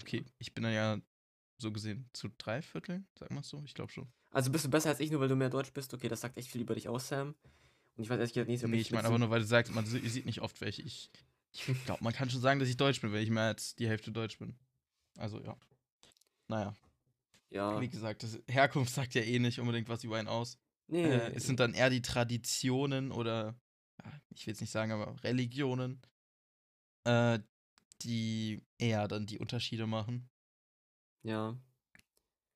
Okay, 0.00 0.24
ich 0.38 0.52
bin 0.52 0.64
dann 0.64 0.72
ja 0.74 1.00
so 1.58 1.72
gesehen 1.72 2.08
zu 2.12 2.28
drei 2.38 2.60
Vierteln, 2.60 3.06
sagen 3.18 3.34
wir 3.34 3.40
es 3.40 3.48
so, 3.48 3.62
ich 3.64 3.74
glaube 3.74 3.92
schon. 3.92 4.06
also 4.32 4.50
bist 4.50 4.64
du 4.64 4.70
besser 4.70 4.90
als 4.90 5.00
ich, 5.00 5.10
nur 5.10 5.20
weil 5.20 5.28
du 5.28 5.36
mehr 5.36 5.50
Deutsch 5.50 5.72
bist? 5.72 5.94
Okay, 5.94 6.08
das 6.08 6.20
sagt 6.20 6.36
echt 6.36 6.50
viel 6.50 6.60
über 6.60 6.74
dich 6.74 6.88
aus, 6.88 7.08
Sam. 7.08 7.34
Und 7.96 8.04
ich 8.04 8.10
weiß 8.10 8.18
ehrlich 8.18 8.32
gesagt 8.32 8.48
nicht, 8.48 8.64
ob 8.64 8.70
Nee, 8.70 8.76
ich 8.78 8.86
ich 8.88 8.92
meine 8.92 9.06
aber 9.06 9.18
nur, 9.18 9.30
weil 9.30 9.40
du 9.40 9.46
sagst, 9.46 9.72
man 9.74 9.86
sie- 9.86 10.06
sieht 10.08 10.26
nicht 10.26 10.40
oft 10.40 10.60
welche. 10.60 10.82
Ich, 10.82 11.10
ich 11.52 11.84
glaube, 11.84 12.02
man 12.02 12.12
kann 12.12 12.30
schon 12.30 12.40
sagen, 12.40 12.58
dass 12.58 12.68
ich 12.68 12.76
Deutsch 12.76 13.00
bin, 13.00 13.12
wenn 13.12 13.22
ich 13.22 13.30
mehr 13.30 13.44
als 13.44 13.74
die 13.76 13.86
Hälfte 13.88 14.10
Deutsch 14.12 14.38
bin. 14.38 14.56
Also 15.18 15.40
ja. 15.40 15.56
Naja, 16.48 16.74
Ja, 17.50 17.80
wie 17.80 17.88
gesagt, 17.88 18.22
das 18.22 18.38
Herkunft 18.48 18.92
sagt 18.94 19.14
ja 19.14 19.22
eh 19.22 19.38
nicht 19.38 19.60
unbedingt 19.60 19.88
was 19.88 20.04
über 20.04 20.16
einen 20.18 20.28
aus. 20.28 20.58
Nee, 20.88 21.02
Äh, 21.04 21.32
es 21.34 21.46
sind 21.46 21.60
dann 21.60 21.74
eher 21.74 21.90
die 21.90 22.02
Traditionen 22.02 23.10
oder, 23.12 23.54
ich 24.30 24.46
will 24.46 24.54
es 24.54 24.60
nicht 24.60 24.70
sagen, 24.70 24.92
aber 24.92 25.22
Religionen, 25.22 26.00
äh, 27.04 27.38
die 28.02 28.62
eher 28.78 29.06
dann 29.08 29.26
die 29.26 29.38
Unterschiede 29.38 29.86
machen. 29.86 30.28
ja. 31.22 31.56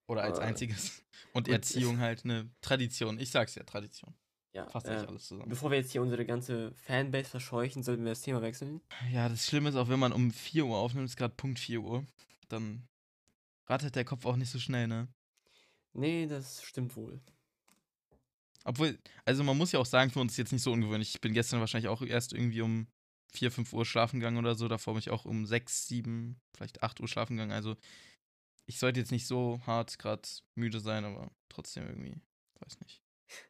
Oder 0.08 0.22
als 0.22 0.38
Äh, 0.38 0.42
einziges. 0.42 1.02
Und 1.34 1.48
und- 1.48 1.52
Erziehung 1.54 1.98
halt 1.98 2.24
eine 2.24 2.48
Tradition. 2.60 3.18
Ich 3.18 3.30
sag's 3.30 3.54
ja, 3.56 3.64
Tradition. 3.64 4.14
Ja, 4.52 4.68
Fasst 4.70 4.86
äh, 4.86 4.92
alles 4.92 5.26
zusammen. 5.26 5.50
bevor 5.50 5.70
wir 5.70 5.78
jetzt 5.78 5.92
hier 5.92 6.00
unsere 6.00 6.24
ganze 6.24 6.72
Fanbase 6.74 7.28
verscheuchen, 7.28 7.82
sollten 7.82 8.04
wir 8.04 8.12
das 8.12 8.22
Thema 8.22 8.40
wechseln. 8.40 8.80
Ja, 9.10 9.28
das 9.28 9.44
Schlimme 9.46 9.68
ist 9.68 9.74
auch, 9.76 9.88
wenn 9.88 9.98
man 9.98 10.12
um 10.12 10.30
4 10.30 10.64
Uhr 10.64 10.76
aufnimmt, 10.78 11.06
ist 11.10 11.16
gerade 11.16 11.34
Punkt 11.34 11.58
4 11.58 11.80
Uhr, 11.82 12.06
dann 12.48 12.88
rattert 13.66 13.96
der 13.96 14.04
Kopf 14.04 14.24
auch 14.24 14.36
nicht 14.36 14.50
so 14.50 14.58
schnell, 14.58 14.86
ne? 14.86 15.08
Nee, 15.92 16.26
das 16.26 16.62
stimmt 16.62 16.96
wohl. 16.96 17.20
Obwohl, 18.66 18.98
also 19.24 19.44
man 19.44 19.56
muss 19.56 19.70
ja 19.70 19.78
auch 19.78 19.86
sagen, 19.86 20.10
für 20.10 20.18
uns 20.18 20.32
ist 20.32 20.38
jetzt 20.38 20.52
nicht 20.52 20.62
so 20.62 20.72
ungewöhnlich. 20.72 21.14
Ich 21.14 21.20
bin 21.20 21.32
gestern 21.32 21.60
wahrscheinlich 21.60 21.88
auch 21.88 22.02
erst 22.02 22.32
irgendwie 22.32 22.62
um 22.62 22.88
4, 23.32 23.52
5 23.52 23.72
Uhr 23.72 23.84
schlafen 23.84 24.18
gegangen 24.18 24.38
oder 24.38 24.56
so. 24.56 24.66
Davor 24.66 24.94
bin 24.94 24.98
ich 24.98 25.10
auch 25.10 25.24
um 25.24 25.46
6, 25.46 25.86
7, 25.86 26.40
vielleicht 26.52 26.82
8 26.82 27.00
Uhr 27.00 27.06
schlafen 27.06 27.36
gegangen. 27.36 27.52
Also 27.52 27.76
ich 28.66 28.80
sollte 28.80 28.98
jetzt 28.98 29.12
nicht 29.12 29.28
so 29.28 29.60
hart 29.66 30.00
gerade 30.00 30.28
müde 30.56 30.80
sein, 30.80 31.04
aber 31.04 31.30
trotzdem 31.48 31.86
irgendwie, 31.86 32.20
weiß 32.60 32.80
nicht. 32.80 33.02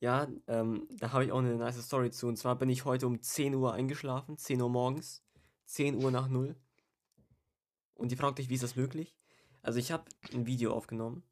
Ja, 0.00 0.26
ähm, 0.48 0.88
da 0.90 1.12
habe 1.12 1.24
ich 1.24 1.32
auch 1.32 1.38
eine 1.38 1.54
nice 1.54 1.84
Story 1.84 2.10
zu. 2.10 2.26
Und 2.26 2.36
zwar 2.36 2.56
bin 2.56 2.68
ich 2.70 2.84
heute 2.84 3.06
um 3.06 3.20
10 3.20 3.54
Uhr 3.54 3.74
eingeschlafen, 3.74 4.36
10 4.36 4.60
Uhr 4.60 4.68
morgens, 4.68 5.22
10 5.66 6.02
Uhr 6.02 6.10
nach 6.10 6.28
0. 6.28 6.56
Und 7.94 8.10
ihr 8.10 8.18
fragt 8.18 8.40
euch, 8.40 8.48
wie 8.48 8.54
ist 8.54 8.64
das 8.64 8.74
möglich? 8.74 9.16
Also 9.60 9.78
ich 9.78 9.92
habe 9.92 10.04
ein 10.32 10.46
Video 10.46 10.72
aufgenommen. 10.72 11.22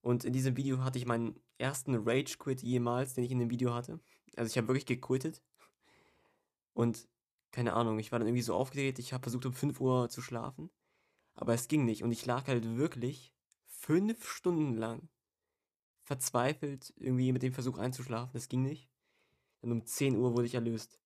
Und 0.00 0.24
in 0.24 0.32
diesem 0.32 0.56
Video 0.56 0.82
hatte 0.82 0.98
ich 0.98 1.06
meinen 1.06 1.40
ersten 1.60 1.94
Rage-Quit 1.94 2.62
jemals, 2.62 3.14
den 3.14 3.24
ich 3.24 3.30
in 3.30 3.38
dem 3.38 3.50
Video 3.50 3.74
hatte. 3.74 4.00
Also 4.36 4.50
ich 4.50 4.56
habe 4.56 4.68
wirklich 4.68 4.86
gequittet. 4.86 5.42
Und 6.72 7.08
keine 7.52 7.74
Ahnung, 7.74 7.98
ich 7.98 8.12
war 8.12 8.18
dann 8.18 8.28
irgendwie 8.28 8.42
so 8.42 8.54
aufgedreht, 8.54 8.98
ich 8.98 9.12
habe 9.12 9.22
versucht 9.22 9.46
um 9.46 9.52
5 9.52 9.80
Uhr 9.80 10.08
zu 10.08 10.22
schlafen. 10.22 10.70
Aber 11.34 11.54
es 11.54 11.68
ging 11.68 11.84
nicht. 11.84 12.02
Und 12.02 12.12
ich 12.12 12.26
lag 12.26 12.46
halt 12.46 12.76
wirklich 12.76 13.32
fünf 13.66 14.28
Stunden 14.28 14.76
lang 14.76 15.08
verzweifelt 16.02 16.92
irgendwie 16.96 17.32
mit 17.32 17.42
dem 17.42 17.52
Versuch 17.52 17.78
einzuschlafen. 17.78 18.32
Das 18.32 18.48
ging 18.48 18.62
nicht. 18.62 18.88
Dann 19.60 19.72
um 19.72 19.84
10 19.84 20.16
Uhr 20.16 20.34
wurde 20.34 20.46
ich 20.46 20.54
erlöst. 20.54 21.00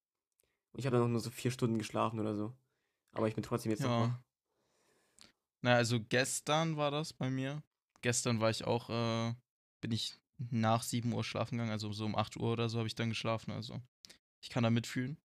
Und 0.73 0.81
ich 0.81 0.87
habe 0.87 0.97
dann 0.97 1.05
noch 1.05 1.11
nur 1.11 1.21
so 1.21 1.31
vier 1.31 1.51
Stunden 1.51 1.79
geschlafen 1.79 2.21
oder 2.21 2.35
so. 2.35 2.55
Aber 3.13 3.29
ich 3.29 3.35
bin 3.35 3.45
trotzdem 3.45 3.71
jetzt 3.71 3.83
noch 3.83 3.91
wach. 3.91 4.09
Ja. 4.09 4.25
Na, 5.63 5.75
also 5.77 5.99
gestern 6.01 6.77
war 6.77 6.91
das 6.91 7.13
bei 7.13 7.31
mir. 7.31 7.63
Gestern 8.03 8.41
war 8.41 8.51
ich 8.51 8.65
auch, 8.65 8.91
äh, 8.91 9.35
bin 9.81 9.93
ich 9.93 10.19
nach 10.39 10.83
7 10.83 11.13
Uhr 11.13 11.25
schlafen 11.25 11.57
gegangen, 11.57 11.73
also 11.73 11.93
so 11.93 12.05
um 12.05 12.17
8 12.17 12.37
Uhr 12.37 12.53
oder 12.53 12.69
so 12.69 12.79
habe 12.79 12.89
ich 12.89 12.95
dann 12.95 13.09
geschlafen. 13.09 13.53
Also 13.53 13.81
ich 14.41 14.51
kann 14.51 14.63
da 14.63 14.71
mitfühlen. 14.71 15.17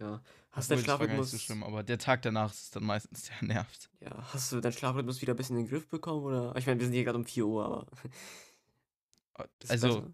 Ja. 0.00 0.22
Hast 0.52 0.70
du 0.70 0.74
nicht 0.74 0.84
Schlafrhythmus, 0.84 1.32
so 1.32 1.38
schlimm, 1.38 1.62
aber 1.62 1.82
der 1.82 1.98
Tag 1.98 2.22
danach 2.22 2.52
ist 2.52 2.74
dann 2.74 2.84
meistens 2.84 3.26
sehr 3.26 3.36
nervt. 3.42 3.90
ja, 4.00 4.32
hast 4.32 4.52
du 4.52 4.60
deinen 4.60 4.72
Schlafrhythmus 4.72 5.20
wieder 5.20 5.34
ein 5.34 5.36
bisschen 5.36 5.56
in 5.56 5.64
den 5.64 5.70
Griff 5.70 5.88
bekommen 5.88 6.24
oder? 6.24 6.54
Ich 6.56 6.66
meine, 6.66 6.78
wir 6.80 6.86
sind 6.86 6.94
hier 6.94 7.04
gerade 7.04 7.18
um 7.18 7.26
4 7.26 7.46
Uhr, 7.46 7.64
aber. 7.64 7.86
Ist 9.62 9.70
Also, 9.70 10.12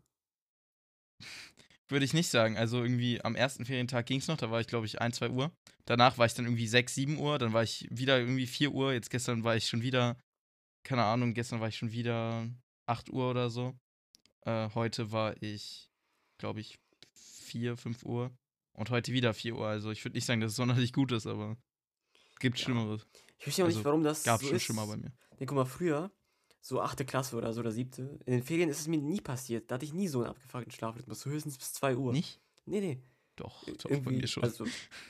würde 1.88 2.04
ich 2.04 2.12
nicht 2.12 2.28
sagen. 2.28 2.58
Also 2.58 2.82
irgendwie 2.82 3.24
am 3.24 3.36
ersten 3.36 3.64
Ferientag 3.64 4.04
ging 4.06 4.18
es 4.18 4.28
noch, 4.28 4.36
da 4.36 4.50
war 4.50 4.60
ich 4.60 4.66
glaube 4.66 4.86
ich 4.86 5.00
1, 5.00 5.16
2 5.16 5.30
Uhr. 5.30 5.50
Danach 5.86 6.18
war 6.18 6.26
ich 6.26 6.34
dann 6.34 6.46
irgendwie 6.46 6.66
6, 6.66 6.94
7 6.94 7.18
Uhr, 7.18 7.38
dann 7.38 7.52
war 7.52 7.62
ich 7.62 7.86
wieder 7.90 8.18
irgendwie 8.18 8.46
4 8.46 8.72
Uhr. 8.72 8.92
Jetzt 8.92 9.10
gestern 9.10 9.44
war 9.44 9.56
ich 9.56 9.66
schon 9.68 9.82
wieder, 9.82 10.18
keine 10.82 11.04
Ahnung, 11.04 11.32
gestern 11.32 11.60
war 11.60 11.68
ich 11.68 11.76
schon 11.76 11.92
wieder 11.92 12.46
8 12.86 13.10
Uhr 13.10 13.30
oder 13.30 13.50
so. 13.50 13.74
Äh, 14.42 14.70
heute 14.74 15.12
war 15.12 15.40
ich, 15.42 15.90
glaube 16.38 16.60
ich, 16.60 16.78
4, 17.12 17.76
5 17.76 18.04
Uhr. 18.04 18.30
Und 18.72 18.90
heute 18.90 19.12
wieder 19.12 19.32
4 19.34 19.54
Uhr. 19.56 19.66
Also 19.68 19.90
ich 19.90 20.04
würde 20.04 20.16
nicht 20.16 20.24
sagen, 20.26 20.40
dass 20.40 20.50
es 20.52 20.56
sonderlich 20.56 20.92
gut 20.92 21.12
ist, 21.12 21.26
aber 21.26 21.56
gibt 22.40 22.58
Ja. 22.58 22.64
Schlimmeres. 22.64 23.06
Ich 23.38 23.44
verstehe 23.44 23.64
auch 23.64 23.68
nicht, 23.68 23.76
also, 23.78 23.84
warum 23.86 24.02
das 24.02 24.24
Gab 24.24 24.40
so 24.40 24.48
schon 24.48 24.56
ist. 24.56 24.62
schlimmer 24.64 24.86
bei 24.86 24.96
mir. 24.96 25.12
Nee, 25.38 25.46
guck 25.46 25.56
mal, 25.56 25.64
früher, 25.64 26.10
so 26.60 26.80
achte 26.80 27.04
Klasse 27.04 27.36
oder 27.36 27.52
so 27.52 27.60
oder 27.60 27.70
siebte, 27.72 28.18
in 28.26 28.32
den 28.32 28.42
Ferien 28.42 28.68
ist 28.68 28.80
es 28.80 28.88
mir 28.88 28.98
nie 28.98 29.20
passiert. 29.20 29.70
Da 29.70 29.76
hatte 29.76 29.84
ich 29.84 29.92
nie 29.92 30.08
so 30.08 30.20
einen 30.20 30.30
abgefuckten 30.30 30.72
Schlafrhythmus, 30.72 31.20
so 31.20 31.30
höchstens 31.30 31.56
bis 31.58 31.72
2 31.74 31.96
Uhr. 31.96 32.12
Nicht? 32.12 32.40
Nee, 32.66 32.80
nee. 32.80 33.02
Doch, 33.36 33.64
doch, 33.64 33.90
bei 33.90 34.12
mir 34.12 34.26
schon. 34.28 34.42
Also, 34.44 34.64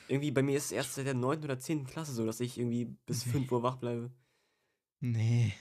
irgendwie 0.09 0.31
bei 0.31 0.43
mir 0.43 0.57
ist 0.57 0.67
es 0.67 0.73
erst 0.73 0.95
seit 0.95 1.07
der 1.07 1.15
9. 1.15 1.45
oder 1.45 1.59
10. 1.59 1.87
Klasse 1.87 2.13
so, 2.13 2.25
dass 2.27 2.41
ich 2.41 2.59
irgendwie 2.59 2.87
bis 3.07 3.27
Nee. 3.27 3.33
5 3.33 3.53
Uhr 3.53 3.63
wach 3.63 3.77
bleibe. 3.77 4.11
Nee. 5.01 5.53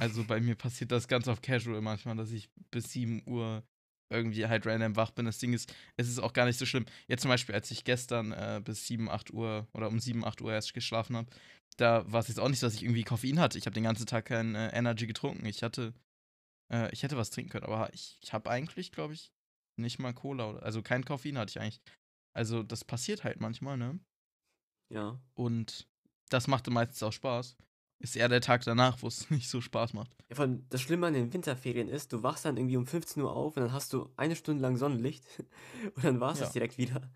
Also 0.00 0.24
bei 0.24 0.40
mir 0.40 0.54
passiert 0.54 0.92
das 0.92 1.08
ganz 1.08 1.28
auf 1.28 1.42
Casual 1.42 1.80
manchmal, 1.80 2.16
dass 2.16 2.30
ich 2.30 2.50
bis 2.70 2.92
7 2.92 3.22
Uhr 3.26 3.62
irgendwie 4.10 4.46
halt 4.46 4.66
random 4.66 4.96
wach 4.96 5.10
bin. 5.10 5.26
Das 5.26 5.38
Ding 5.38 5.52
ist, 5.52 5.74
es 5.96 6.08
ist 6.08 6.18
auch 6.18 6.32
gar 6.32 6.44
nicht 6.44 6.58
so 6.58 6.66
schlimm. 6.66 6.86
Jetzt 7.08 7.22
zum 7.22 7.30
Beispiel, 7.30 7.54
als 7.54 7.70
ich 7.70 7.84
gestern 7.84 8.32
äh, 8.32 8.60
bis 8.62 8.86
7, 8.86 9.08
8 9.08 9.32
Uhr 9.32 9.66
oder 9.72 9.88
um 9.88 9.98
7, 9.98 10.24
8 10.24 10.42
Uhr 10.42 10.52
erst 10.52 10.74
geschlafen 10.74 11.16
habe, 11.16 11.30
da 11.76 12.10
war 12.10 12.20
es 12.20 12.28
jetzt 12.28 12.38
auch 12.38 12.48
nicht 12.48 12.58
so, 12.58 12.66
dass 12.66 12.74
ich 12.74 12.82
irgendwie 12.82 13.04
Koffein 13.04 13.40
hatte. 13.40 13.58
Ich 13.58 13.66
habe 13.66 13.74
den 13.74 13.84
ganzen 13.84 14.06
Tag 14.06 14.26
kein 14.26 14.54
äh, 14.54 14.68
Energy 14.76 15.06
getrunken. 15.06 15.46
Ich 15.46 15.62
hatte, 15.62 15.94
äh, 16.72 16.92
ich 16.92 17.02
hätte 17.02 17.16
was 17.16 17.30
trinken 17.30 17.50
können, 17.50 17.64
aber 17.64 17.92
ich, 17.94 18.18
ich 18.22 18.32
habe 18.32 18.50
eigentlich, 18.50 18.92
glaube 18.92 19.14
ich, 19.14 19.32
nicht 19.80 19.98
mal 19.98 20.12
Cola 20.12 20.50
oder, 20.50 20.62
also 20.62 20.82
kein 20.82 21.04
Koffein 21.04 21.38
hatte 21.38 21.50
ich 21.50 21.60
eigentlich. 21.60 21.80
Also 22.34 22.62
das 22.62 22.84
passiert 22.84 23.24
halt 23.24 23.40
manchmal, 23.40 23.76
ne? 23.76 23.98
Ja. 24.92 25.18
Und 25.34 25.86
das 26.28 26.46
machte 26.46 26.70
meistens 26.70 27.02
auch 27.02 27.12
Spaß. 27.12 27.56
Ist 28.02 28.16
eher 28.16 28.28
der 28.28 28.40
Tag 28.40 28.64
danach, 28.64 29.00
wo 29.00 29.06
es 29.06 29.30
nicht 29.30 29.48
so 29.48 29.60
Spaß 29.60 29.92
macht. 29.94 30.10
ja. 30.28 30.34
Vor 30.36 30.44
allem 30.44 30.66
das 30.68 30.80
Schlimme 30.82 31.06
an 31.06 31.14
den 31.14 31.32
Winterferien 31.32 31.88
ist, 31.88 32.12
du 32.12 32.22
wachst 32.22 32.44
dann 32.44 32.56
irgendwie 32.56 32.76
um 32.76 32.86
15 32.86 33.22
Uhr 33.22 33.34
auf 33.34 33.56
und 33.56 33.62
dann 33.62 33.72
hast 33.72 33.92
du 33.92 34.10
eine 34.16 34.34
Stunde 34.36 34.60
lang 34.60 34.76
Sonnenlicht 34.76 35.24
und 35.94 36.04
dann 36.04 36.20
war 36.20 36.32
es 36.32 36.40
Ja. 36.40 36.44
das 36.46 36.52
direkt 36.52 36.78
wieder. 36.78 37.10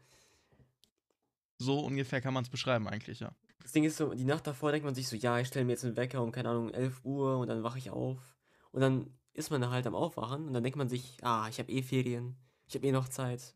So 1.58 1.80
ungefähr 1.80 2.20
kann 2.20 2.34
man 2.34 2.44
es 2.44 2.50
beschreiben 2.50 2.86
eigentlich, 2.88 3.20
ja. 3.20 3.32
Das 3.62 3.72
Ding 3.72 3.84
ist 3.84 3.96
so, 3.96 4.14
die 4.14 4.24
Nacht 4.24 4.46
davor 4.46 4.70
denkt 4.70 4.84
man 4.84 4.94
sich 4.94 5.08
so, 5.08 5.16
ja, 5.16 5.40
ich 5.40 5.48
stelle 5.48 5.64
mir 5.64 5.72
jetzt 5.72 5.84
einen 5.84 5.96
Wecker 5.96 6.22
um, 6.22 6.30
keine 6.30 6.50
Ahnung, 6.50 6.70
11 6.70 7.00
Uhr 7.04 7.38
und 7.38 7.48
dann 7.48 7.62
wache 7.64 7.78
ich 7.78 7.90
auf. 7.90 8.36
Und 8.70 8.80
dann 8.80 9.10
ist 9.32 9.50
man 9.50 9.60
da 9.60 9.70
halt 9.70 9.86
am 9.86 9.94
Aufwachen 9.94 10.46
und 10.46 10.52
dann 10.52 10.62
denkt 10.62 10.78
man 10.78 10.88
sich, 10.88 11.16
ah, 11.22 11.48
ich 11.48 11.58
habe 11.58 11.72
eh 11.72 11.82
Ferien, 11.82 12.36
ich 12.68 12.74
habe 12.76 12.86
eh 12.86 12.92
noch 12.92 13.08
Zeit. 13.08 13.54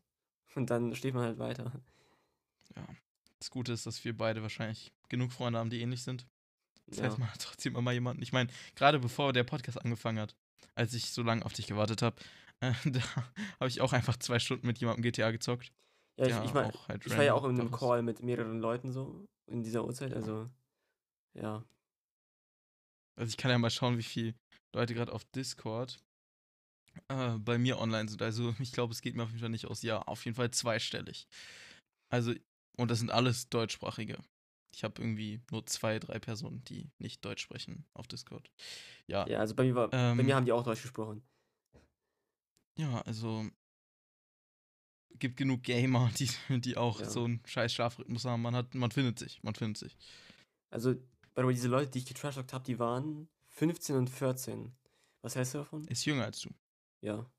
Und 0.55 0.69
dann 0.69 0.93
steht 0.95 1.13
man 1.13 1.23
halt 1.23 1.39
weiter. 1.39 1.71
Das 3.39 3.49
Gute 3.49 3.71
ist, 3.73 3.85
dass 3.85 4.03
wir 4.03 4.15
beide 4.15 4.41
wahrscheinlich 4.41 4.91
genug 5.09 5.31
Freunde 5.31 5.57
haben, 5.59 5.69
die 5.69 5.81
ähnlich 5.81 6.03
sind. 6.03 6.27
Das 6.91 6.99
Ja. 6.99 7.05
heißt, 7.05 7.19
man 7.19 7.31
hat 7.31 7.41
trotzdem 7.41 7.75
immer 7.75 7.91
jemanden. 7.91 8.21
Ich 8.21 8.33
meine, 8.33 8.49
gerade 8.75 8.99
bevor 8.99 9.33
der 9.33 9.43
Podcast 9.43 9.81
angefangen 9.81 10.19
hat, 10.19 10.35
als 10.75 10.93
ich 10.93 11.11
so 11.11 11.23
lange 11.23 11.45
auf 11.45 11.53
dich 11.53 11.67
gewartet 11.67 12.01
habe, 12.01 12.17
äh, 12.59 12.73
da 12.85 13.01
habe 13.59 13.69
ich 13.69 13.81
auch 13.81 13.93
einfach 13.93 14.17
zwei 14.17 14.39
Stunden 14.39 14.67
mit 14.67 14.79
jemandem 14.79 15.03
GTA 15.03 15.31
gezockt. 15.31 15.71
Ja, 16.19 16.27
ich, 16.27 16.49
ich, 16.49 16.53
mein, 16.53 16.71
halt 16.87 17.05
ich 17.05 17.15
war 17.15 17.23
ja 17.23 17.33
auch 17.33 17.45
in 17.45 17.59
einem. 17.59 17.71
Call 17.71 18.03
mit 18.03 18.21
mehreren 18.21 18.59
Leuten 18.59 18.91
so 18.91 19.25
in 19.47 19.63
dieser 19.63 19.85
Uhrzeit, 19.85 20.13
also 20.13 20.49
ja. 21.33 21.63
Also 23.17 23.29
ich 23.29 23.37
kann 23.37 23.51
ja 23.51 23.57
mal 23.57 23.69
schauen, 23.69 23.97
wie 23.97 24.03
viele 24.03 24.35
Leute 24.75 24.93
gerade 24.93 25.13
auf 25.13 25.23
Discord 25.25 26.03
äh, 27.07 27.37
bei 27.37 27.57
mir 27.57 27.79
online 27.79 28.09
sind. 28.09 28.21
Also 28.21 28.53
ich 28.59 28.71
glaube, 28.73 28.93
es 28.93 29.01
geht 29.01 29.15
mir 29.15 29.23
auf 29.23 29.29
jeden 29.29 29.39
Fall 29.41 29.49
nicht 29.49 29.65
aus. 29.65 29.81
Ja, 29.81 30.01
auf 30.01 30.25
jeden 30.25 30.35
Fall 30.35 30.51
zweistellig. 30.51 31.27
Also, 32.09 32.33
und 32.77 32.91
das 32.91 32.99
sind 32.99 33.11
alles 33.11 33.49
Deutschsprachige. 33.49 34.17
Ich 34.73 34.83
habe 34.83 35.01
irgendwie 35.01 35.41
nur 35.51 35.65
zwei, 35.65 35.99
drei 35.99 36.19
Personen, 36.19 36.63
die 36.65 36.89
nicht 36.97 37.23
Deutsch 37.25 37.43
sprechen 37.43 37.85
auf 37.93 38.07
Discord. 38.07 38.49
Ja, 39.07 39.27
Ja, 39.27 39.39
also 39.39 39.53
bei 39.55 39.63
mir 39.63 39.75
war, 39.75 39.89
bei 39.89 39.97
Ähm, 39.97 40.25
mir 40.25 40.35
haben 40.35 40.45
die 40.45 40.51
auch 40.51 40.63
Deutsch 40.63 40.81
gesprochen. 40.81 41.21
ja, 42.77 43.01
also 43.01 43.45
gibt 45.19 45.37
genug 45.37 45.63
Gamer, 45.63 46.09
die, 46.17 46.29
die 46.61 46.77
auch 46.77 46.99
Ja. 46.99 47.09
so 47.09 47.25
einen 47.25 47.41
scheiß 47.45 47.73
Schlafrhythmus 47.73 48.25
haben. 48.25 48.41
Man 48.41 48.55
hat, 48.55 48.73
man 48.73 48.91
findet 48.91 49.19
sich, 49.19 49.41
man 49.43 49.55
findet 49.55 49.77
sich. 49.77 49.97
Also, 50.69 50.95
bei 51.33 51.43
diese 51.51 51.67
Leute, 51.67 51.91
die 51.91 51.99
ich 51.99 52.05
getrashtalkt 52.05 52.53
habe, 52.53 52.63
die 52.63 52.79
waren 52.79 53.29
15 53.49 53.95
und 53.95 54.09
14. 54.09 54.73
Was 55.21 55.35
hältst 55.35 55.53
du 55.53 55.59
davon? 55.59 55.85
Ist 55.87 56.05
jünger 56.05 56.25
als 56.25 56.39
du. 56.41 56.49
Ja. 57.01 57.29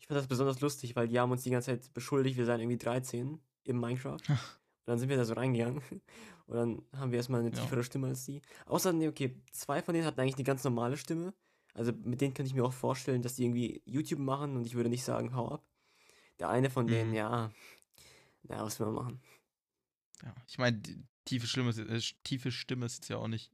Ich 0.00 0.06
fand 0.06 0.18
das 0.18 0.26
besonders 0.26 0.60
lustig, 0.60 0.96
weil 0.96 1.08
die 1.08 1.18
haben 1.18 1.30
uns 1.30 1.44
die 1.44 1.50
ganze 1.50 1.70
Zeit 1.78 1.94
beschuldigt, 1.94 2.36
wir 2.36 2.44
seien 2.44 2.60
irgendwie 2.60 2.78
13 2.78 3.40
im 3.64 3.80
Minecraft. 3.80 4.18
Und 4.86 4.90
dann 4.90 4.98
sind 4.98 5.08
wir 5.08 5.16
da 5.16 5.24
so 5.24 5.34
reingegangen. 5.34 5.80
Und 6.46 6.56
dann 6.56 6.82
haben 7.00 7.10
wir 7.10 7.16
erstmal 7.16 7.40
eine 7.40 7.50
Ja. 7.50 7.62
tiefere 7.62 7.82
Stimme 7.84 8.08
als 8.08 8.26
die. 8.26 8.42
Außer, 8.66 8.92
nee, 8.92 9.08
okay, 9.08 9.34
zwei 9.52 9.80
von 9.82 9.94
denen 9.94 10.06
hatten 10.06 10.20
eigentlich 10.20 10.34
eine 10.36 10.44
ganz 10.44 10.62
normale 10.64 10.96
Stimme. 10.96 11.32
Also 11.72 11.92
mit 11.92 12.20
denen 12.20 12.34
könnte 12.34 12.48
ich 12.48 12.54
mir 12.54 12.64
auch 12.64 12.72
vorstellen, 12.72 13.22
dass 13.22 13.36
die 13.36 13.44
irgendwie 13.44 13.82
YouTube 13.86 14.20
machen 14.20 14.56
und 14.56 14.66
ich 14.66 14.74
würde 14.74 14.90
nicht 14.90 15.02
sagen, 15.04 15.34
hau 15.34 15.48
ab. 15.50 15.64
Der 16.38 16.50
eine 16.50 16.68
von 16.70 16.86
denen, 16.86 17.10
Mhm. 17.10 17.14
ja, 17.16 17.50
na, 18.42 18.62
was 18.64 18.78
will 18.78 18.86
man 18.88 18.94
machen? 18.94 19.20
Ja. 20.22 20.34
Ich 20.46 20.58
meine, 20.58 20.80
tiefe 21.24 21.46
Stimme, 21.46 21.70
ist- 21.70 21.78
äh, 21.78 22.00
tiefe 22.22 22.52
Stimme 22.52 22.86
ist 22.86 22.96
jetzt 22.96 23.08
ja 23.08 23.16
auch 23.16 23.28
nicht 23.28 23.50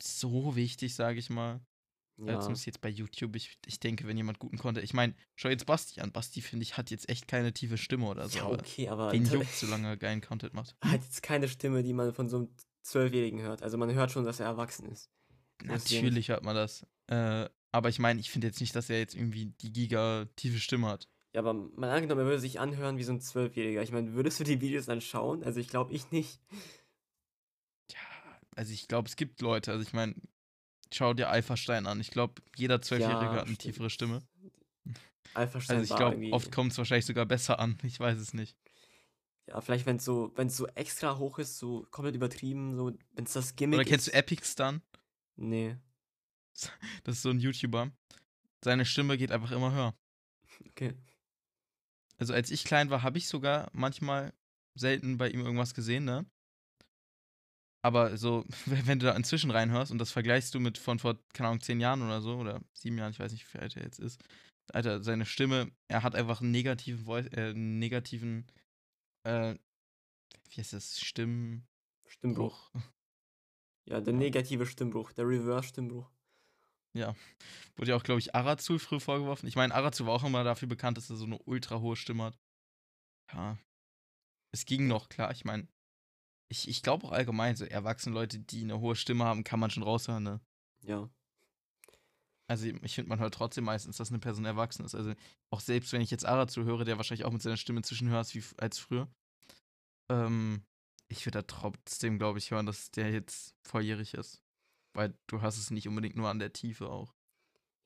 so 0.00 0.56
wichtig, 0.56 0.94
sage 0.94 1.18
ich 1.18 1.30
mal. 1.30 1.60
Ja. 2.16 2.38
Zumindest 2.38 2.66
jetzt 2.66 2.80
bei 2.80 2.88
YouTube. 2.88 3.34
Ich, 3.34 3.58
ich 3.66 3.80
denke, 3.80 4.06
wenn 4.06 4.16
jemand 4.16 4.38
guten 4.38 4.56
konnte. 4.56 4.80
Ich 4.80 4.94
meine, 4.94 5.14
schau 5.34 5.48
jetzt 5.48 5.66
Basti 5.66 6.00
an. 6.00 6.12
Basti, 6.12 6.42
finde 6.42 6.62
ich, 6.62 6.76
hat 6.76 6.90
jetzt 6.90 7.08
echt 7.08 7.26
keine 7.26 7.52
tiefe 7.52 7.76
Stimme 7.76 8.06
oder 8.06 8.28
so. 8.28 8.38
ja 8.38 8.44
aber 8.44 8.54
okay, 8.54 8.88
aber 8.88 9.10
Den 9.10 9.24
juckt, 9.24 9.50
solange 9.50 9.88
er 9.88 9.96
geilen 9.96 10.20
Content 10.20 10.54
macht. 10.54 10.76
hat 10.84 11.02
jetzt 11.02 11.22
keine 11.22 11.48
Stimme, 11.48 11.82
die 11.82 11.92
man 11.92 12.14
von 12.14 12.28
so 12.28 12.36
einem 12.36 12.48
Zwölfjährigen 12.82 13.40
hört. 13.40 13.62
Also 13.62 13.78
man 13.78 13.92
hört 13.92 14.12
schon, 14.12 14.24
dass 14.24 14.38
er 14.38 14.46
erwachsen 14.46 14.86
ist. 14.86 15.10
Natürlich 15.62 16.28
hört 16.28 16.44
man 16.44 16.54
das. 16.54 16.86
Äh, 17.08 17.48
aber 17.72 17.88
ich 17.88 17.98
meine, 17.98 18.20
ich 18.20 18.30
finde 18.30 18.46
jetzt 18.46 18.60
nicht, 18.60 18.76
dass 18.76 18.90
er 18.90 18.98
jetzt 18.98 19.16
irgendwie 19.16 19.46
die 19.46 19.72
giga 19.72 20.26
tiefe 20.36 20.60
Stimme 20.60 20.86
hat. 20.86 21.08
Ja, 21.32 21.40
aber 21.40 21.52
mal 21.52 21.90
angenommen, 21.90 22.20
er 22.20 22.26
würde 22.26 22.38
sich 22.38 22.60
anhören 22.60 22.96
wie 22.96 23.02
so 23.02 23.12
ein 23.12 23.20
Zwölfjähriger. 23.20 23.82
Ich 23.82 23.90
meine, 23.90 24.14
würdest 24.14 24.38
du 24.38 24.44
die 24.44 24.60
Videos 24.60 24.86
dann 24.86 25.00
schauen? 25.00 25.42
Also 25.42 25.58
ich 25.58 25.66
glaube, 25.66 25.92
ich 25.92 26.12
nicht. 26.12 26.40
Ja, 27.90 27.98
also 28.54 28.72
ich 28.72 28.86
glaube, 28.86 29.08
es 29.08 29.16
gibt 29.16 29.40
Leute. 29.40 29.72
Also 29.72 29.82
ich 29.82 29.92
meine, 29.92 30.14
schau 30.94 31.14
dir 31.14 31.28
Alpha-Stein 31.28 31.86
an. 31.86 32.00
Ich 32.00 32.10
glaube, 32.10 32.42
jeder 32.56 32.80
Zwölfjährige 32.82 33.24
Ja, 33.24 33.40
hat 33.40 33.46
eine 33.46 33.56
tiefere 33.56 33.90
Stimme. 33.90 34.22
Alpha-Stein 35.34 35.78
Also 35.78 35.92
ich 35.92 35.98
glaube, 35.98 36.30
oft 36.32 36.52
kommt 36.52 36.72
es 36.72 36.78
wahrscheinlich 36.78 37.06
sogar 37.06 37.26
besser 37.26 37.58
an. 37.58 37.78
Ich 37.82 37.98
weiß 37.98 38.18
es 38.18 38.34
nicht. 38.34 38.56
Ja, 39.46 39.60
vielleicht, 39.60 39.84
wenn 39.86 39.96
es 39.96 40.04
so, 40.04 40.32
wenn 40.36 40.46
es 40.46 40.56
so 40.56 40.66
extra 40.68 41.18
hoch 41.18 41.38
ist, 41.38 41.58
so 41.58 41.86
komplett 41.90 42.14
übertrieben, 42.14 42.74
so, 42.76 42.92
wenn 43.12 43.24
es 43.24 43.32
das 43.34 43.56
Gimmick 43.56 43.80
Oder 43.80 43.84
kennst 43.88 44.08
ist. 44.08 44.14
du 44.14 44.18
Epic 44.18 44.44
Stun? 44.44 44.80
Nee, 45.36 45.76
Das 47.04 47.16
ist 47.16 47.22
so 47.22 47.30
ein 47.30 47.40
YouTuber. 47.40 47.90
Seine 48.62 48.86
Stimme 48.86 49.18
geht 49.18 49.32
einfach 49.32 49.50
immer 49.50 49.72
höher. 49.72 49.94
okay. 50.70 50.94
Also 52.16 52.32
als 52.32 52.50
ich 52.50 52.64
klein 52.64 52.90
war, 52.90 53.02
habe 53.02 53.18
ich 53.18 53.26
sogar 53.28 53.68
manchmal 53.72 54.32
selten 54.74 55.18
bei 55.18 55.28
ihm 55.28 55.40
irgendwas 55.40 55.74
gesehen, 55.74 56.04
ne? 56.04 56.24
Aber 57.84 58.16
so, 58.16 58.44
wenn 58.66 58.98
du 58.98 59.06
da 59.06 59.12
inzwischen 59.14 59.50
reinhörst 59.50 59.92
und 59.92 59.98
das 59.98 60.10
vergleichst 60.10 60.54
du 60.54 60.60
mit 60.60 60.78
von 60.78 60.98
vor, 60.98 61.18
keine 61.34 61.48
Ahnung, 61.50 61.60
zehn 61.60 61.80
Jahren 61.80 62.02
oder 62.02 62.22
so, 62.22 62.36
oder 62.36 62.62
sieben 62.72 62.96
Jahren, 62.96 63.12
ich 63.12 63.18
weiß 63.20 63.32
nicht, 63.32 63.52
wie 63.52 63.58
alt 63.58 63.76
er 63.76 63.82
jetzt 63.84 63.98
ist. 64.00 64.22
Alter, 64.72 65.02
seine 65.02 65.26
Stimme, 65.26 65.70
er 65.88 66.02
hat 66.02 66.14
einfach 66.14 66.40
einen 66.40 66.50
negativen 66.50 67.04
Voice, 67.04 67.26
äh, 67.32 67.50
einen 67.50 67.78
negativen, 67.78 68.46
äh, 69.24 69.56
wie 70.50 70.56
heißt 70.56 70.72
das, 70.72 71.00
Stimmbruch. 71.00 71.62
Stimmbruch. 72.06 72.70
Ja, 73.86 74.00
der 74.00 74.14
Ja. 74.14 74.18
negative 74.18 74.64
Stimmbruch, 74.64 75.12
der 75.12 75.28
Reverse-Stimmbruch. 75.28 76.10
Wurde 77.76 77.90
ja 77.90 77.96
auch, 77.96 78.02
glaube 78.02 78.20
ich, 78.20 78.34
Arazul 78.34 78.78
früh 78.78 79.00
vorgeworfen. 79.00 79.46
Ich 79.46 79.56
meine, 79.56 79.74
Arazul 79.74 80.06
war 80.06 80.14
auch 80.14 80.24
immer 80.24 80.44
dafür 80.44 80.68
bekannt, 80.68 80.96
dass 80.96 81.10
er 81.10 81.16
so 81.16 81.26
eine 81.26 81.38
ultra 81.38 81.80
hohe 81.80 81.96
Stimme 81.96 82.24
hat. 82.24 82.38
Ja. 83.32 83.58
Es 84.52 84.64
ging 84.64 84.86
noch, 84.86 85.08
klar. 85.08 85.32
Ich 85.32 85.44
meine, 85.44 85.68
ich, 86.48 86.68
ich 86.68 86.82
glaube 86.82 87.06
auch 87.06 87.12
allgemein, 87.12 87.56
so 87.56 87.64
erwachsene 87.64 88.14
Leute, 88.14 88.38
die 88.38 88.62
eine 88.62 88.80
hohe 88.80 88.96
Stimme 88.96 89.24
haben, 89.24 89.44
kann 89.44 89.60
man 89.60 89.70
schon 89.70 89.82
raushören, 89.82 90.22
ne? 90.22 90.40
Ja. 90.82 91.08
Also 92.46 92.66
ich 92.66 92.94
finde, 92.94 93.08
man 93.08 93.20
hört 93.20 93.34
trotzdem 93.34 93.64
meistens, 93.64 93.96
dass 93.96 94.10
eine 94.10 94.18
Person 94.18 94.44
erwachsen 94.44 94.84
ist. 94.84 94.94
Also 94.94 95.14
auch 95.50 95.60
selbst 95.60 95.92
wenn 95.92 96.02
ich 96.02 96.10
jetzt 96.10 96.26
Arazul 96.26 96.64
höre, 96.64 96.84
der 96.84 96.98
wahrscheinlich 96.98 97.24
auch 97.24 97.32
mit 97.32 97.40
seiner 97.40 97.56
Stimme 97.56 97.78
inzwischen 97.78 98.10
höher 98.10 98.20
ist 98.20 98.34
wie 98.34 98.44
als 98.58 98.78
früher. 98.78 99.08
Ähm, 100.10 100.62
ich 101.08 101.24
würde 101.24 101.38
da 101.38 101.42
trotzdem, 101.42 102.18
glaube 102.18 102.38
ich, 102.38 102.50
hören, 102.50 102.66
dass 102.66 102.90
der 102.90 103.10
jetzt 103.10 103.54
volljährig 103.62 104.14
ist. 104.14 104.42
Weil 104.92 105.14
du 105.26 105.40
hörst 105.40 105.58
es 105.58 105.70
nicht 105.70 105.88
unbedingt 105.88 106.16
nur 106.16 106.28
an 106.28 106.38
der 106.38 106.52
Tiefe 106.52 106.88
auch. 106.88 107.14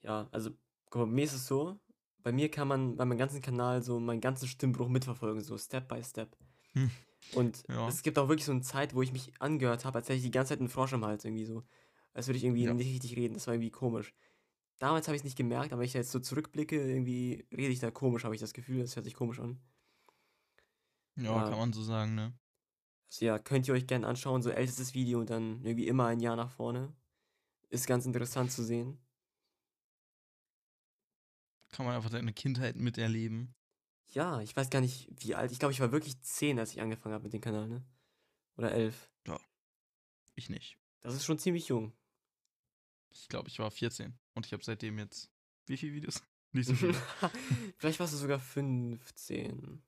Ja, 0.03 0.29
also, 0.33 0.51
guck 0.91 1.03
mal, 1.03 1.07
mir 1.07 1.25
ist 1.25 1.33
es 1.33 1.47
so, 1.47 1.79
bei 2.23 2.33
mir 2.33 2.51
kann 2.51 2.69
man 2.69 2.97
bei 2.97 3.05
meinem 3.05 3.19
ganzen 3.19 3.41
Kanal 3.41 3.83
so 3.83 3.99
meinen 4.01 4.21
ganzen 4.21 4.49
Stimmbruch 4.49 4.89
mitverfolgen, 4.89 5.43
so 5.43 5.57
Step 5.57 5.89
by 5.89 6.03
Step. 6.03 6.37
Hm. 6.73 6.91
Und 7.31 7.65
Ja. 7.69 7.99
es 7.99 8.03
gibt 8.03 8.19
auch 8.19 8.29
wirklich 8.29 8.45
so 8.47 8.53
eine 8.53 8.63
Zeit, 8.63 8.95
wo 8.95 9.03
ich 9.03 9.13
mich 9.13 9.33
angehört 9.41 9.85
habe, 9.85 9.99
als 9.99 10.09
hätte 10.09 10.17
ich 10.19 10.23
die 10.25 10.31
ganze 10.31 10.51
Zeit 10.51 10.61
einen 10.61 10.69
Frosch 10.69 10.93
im 10.93 11.05
Hals 11.05 11.25
irgendwie 11.25 11.45
so. 11.45 11.65
Als 12.15 12.27
würde 12.29 12.39
ich 12.39 12.45
irgendwie 12.45 12.67
Ja. 12.67 12.75
nicht 12.75 12.89
richtig 12.89 13.17
reden, 13.17 13.35
das 13.35 13.47
war 13.47 13.55
irgendwie 13.55 13.71
komisch. 13.71 14.15
Damals 14.79 15.09
habe 15.09 15.17
ich 15.17 15.21
es 15.21 15.25
nicht 15.25 15.37
gemerkt, 15.39 15.73
aber 15.73 15.81
wenn 15.81 15.87
ich 15.87 15.93
da 15.93 16.01
jetzt 16.01 16.13
so 16.13 16.21
zurückblicke, 16.21 16.77
irgendwie 16.77 17.47
rede 17.53 17.69
ich 17.73 17.81
da 17.81 17.91
komisch, 17.91 18.25
habe 18.25 18.35
ich 18.35 18.41
das 18.43 18.53
Gefühl, 18.55 18.81
das 18.83 18.97
hört 18.97 19.05
sich 19.07 19.15
komisch 19.15 19.41
an. 19.41 19.61
Ja, 21.17 21.43
Ja. 21.43 21.45
kann 21.45 21.59
man 21.59 21.73
so 21.75 21.83
sagen, 21.83 22.15
ne? 22.15 22.39
Also 23.11 23.25
ja, 23.27 23.39
könnt 23.39 23.69
ihr 23.69 23.75
euch 23.75 23.87
gerne 23.87 24.07
anschauen, 24.07 24.43
so 24.43 24.49
ältestes 24.51 24.95
Video 24.95 25.19
und 25.21 25.29
dann 25.31 25.63
irgendwie 25.65 25.87
immer 25.89 26.07
ein 26.07 26.21
Jahr 26.21 26.37
nach 26.37 26.51
vorne. 26.51 26.95
Ist 27.71 27.87
ganz 27.89 28.07
interessant 28.07 28.53
zu 28.53 28.65
sehen. 28.65 28.99
Kann 31.71 31.87
man 31.87 31.95
einfach 31.97 32.11
seine 32.11 32.35
Kindheit 32.35 32.77
miterleben. 32.77 33.55
Ja, 34.11 34.41
ich 34.41 34.57
weiß 34.57 34.71
gar 34.71 34.81
nicht, 34.81 35.09
wie 35.21 35.35
alt. 35.35 35.53
Ich 35.53 35.59
glaube, 35.59 35.73
ich 35.73 35.81
war 35.81 35.93
wirklich 35.93 36.21
10, 36.21 36.59
als 36.59 36.73
ich 36.73 36.81
angefangen 36.81 37.15
habe 37.15 37.25
mit 37.25 37.33
dem 37.33 37.41
Kanal, 37.41 37.69
ne? 37.69 37.85
Oder 38.57 38.73
11. 38.73 39.11
Ich 40.35 40.49
nicht. 40.49 40.79
Das 41.01 41.15
ist 41.15 41.25
schon 41.25 41.39
ziemlich 41.39 41.67
jung. 41.69 41.93
Ich 43.11 43.29
glaube, 43.29 43.49
ich 43.49 43.59
war 43.59 43.71
14 43.71 44.17
und 44.35 44.47
ich 44.47 44.53
habe 44.53 44.63
seitdem 44.65 44.99
jetzt 44.99 45.31
wie 45.67 45.77
viele 45.77 45.95
Videos? 45.95 46.23
Nicht 46.53 46.67
so 46.67 46.75
viele. 46.75 46.95
Vielleicht 47.79 47.99
warst 48.01 48.15
du 48.15 48.17
sogar 48.17 48.39
15. 48.39 49.83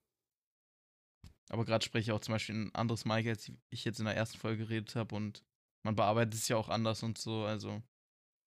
Aber 1.49 1.65
gerade 1.65 1.85
spreche 1.85 2.11
ich 2.11 2.13
auch 2.13 2.21
zum 2.21 2.33
Beispiel 2.33 2.55
ein 2.57 2.75
anderes 2.75 3.05
Mike, 3.05 3.31
als 3.31 3.51
ich 3.71 3.85
jetzt 3.85 3.99
in 4.01 4.05
der 4.05 4.17
ersten 4.17 4.39
Folge 4.39 4.67
geredet 4.67 4.95
habe 4.97 5.15
und 5.15 5.45
man 5.83 5.97
bearbeitet 5.97 6.35
es 6.35 6.49
ja 6.49 6.57
auch 6.57 6.69
anders 6.69 7.03
und 7.03 7.17
so, 7.17 7.45
also 7.45 7.83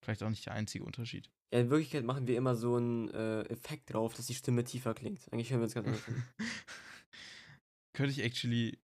vielleicht 0.01 0.24
auch 0.24 0.30
nicht 0.30 0.45
der 0.45 0.53
einzige 0.53 0.84
Unterschied. 0.84 1.32
Ja, 1.54 1.60
in 1.60 1.70
Wirklichkeit 1.70 2.04
machen 2.04 2.26
wir 2.26 2.36
immer 2.36 2.56
so 2.56 2.78
einen 2.78 3.10
äh, 3.12 3.41
Effekt 3.43 3.93
drauf, 3.93 4.16
dass 4.16 4.26
die 4.26 4.34
Stimme 4.34 4.64
tiefer 4.64 4.95
klingt. 4.95 5.32
Eigentlich 5.32 5.51
hören 5.51 5.60
wir 5.60 5.66
uns 5.66 5.76
ganz 5.76 5.86
anders 5.88 6.08
an. 6.08 6.24
Könnte 7.93 8.12
ich 8.12 8.24
actually 8.24 8.80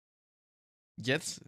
jetzt 0.97 1.45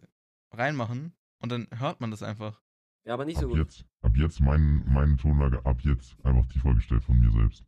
reinmachen 0.53 1.11
und 1.41 1.51
dann 1.51 1.67
hört 1.75 1.99
man 1.99 2.09
das 2.11 2.23
einfach. 2.23 2.61
Ja, 3.05 3.15
aber 3.15 3.25
nicht 3.25 3.37
so 3.37 3.47
Ab 3.47 3.49
gut. 3.49 3.57
jetzt, 3.57 3.85
ab 4.01 4.15
jetzt 4.15 4.39
mein, 4.39 4.85
meine 4.85 5.17
Tonlage, 5.17 5.65
ab 5.65 5.81
jetzt 5.81 6.15
einfach 6.23 6.45
die 6.53 6.59
Folge 6.59 6.77
gestellt 6.77 7.03
von 7.03 7.19
mir 7.19 7.31
selbst. 7.31 7.65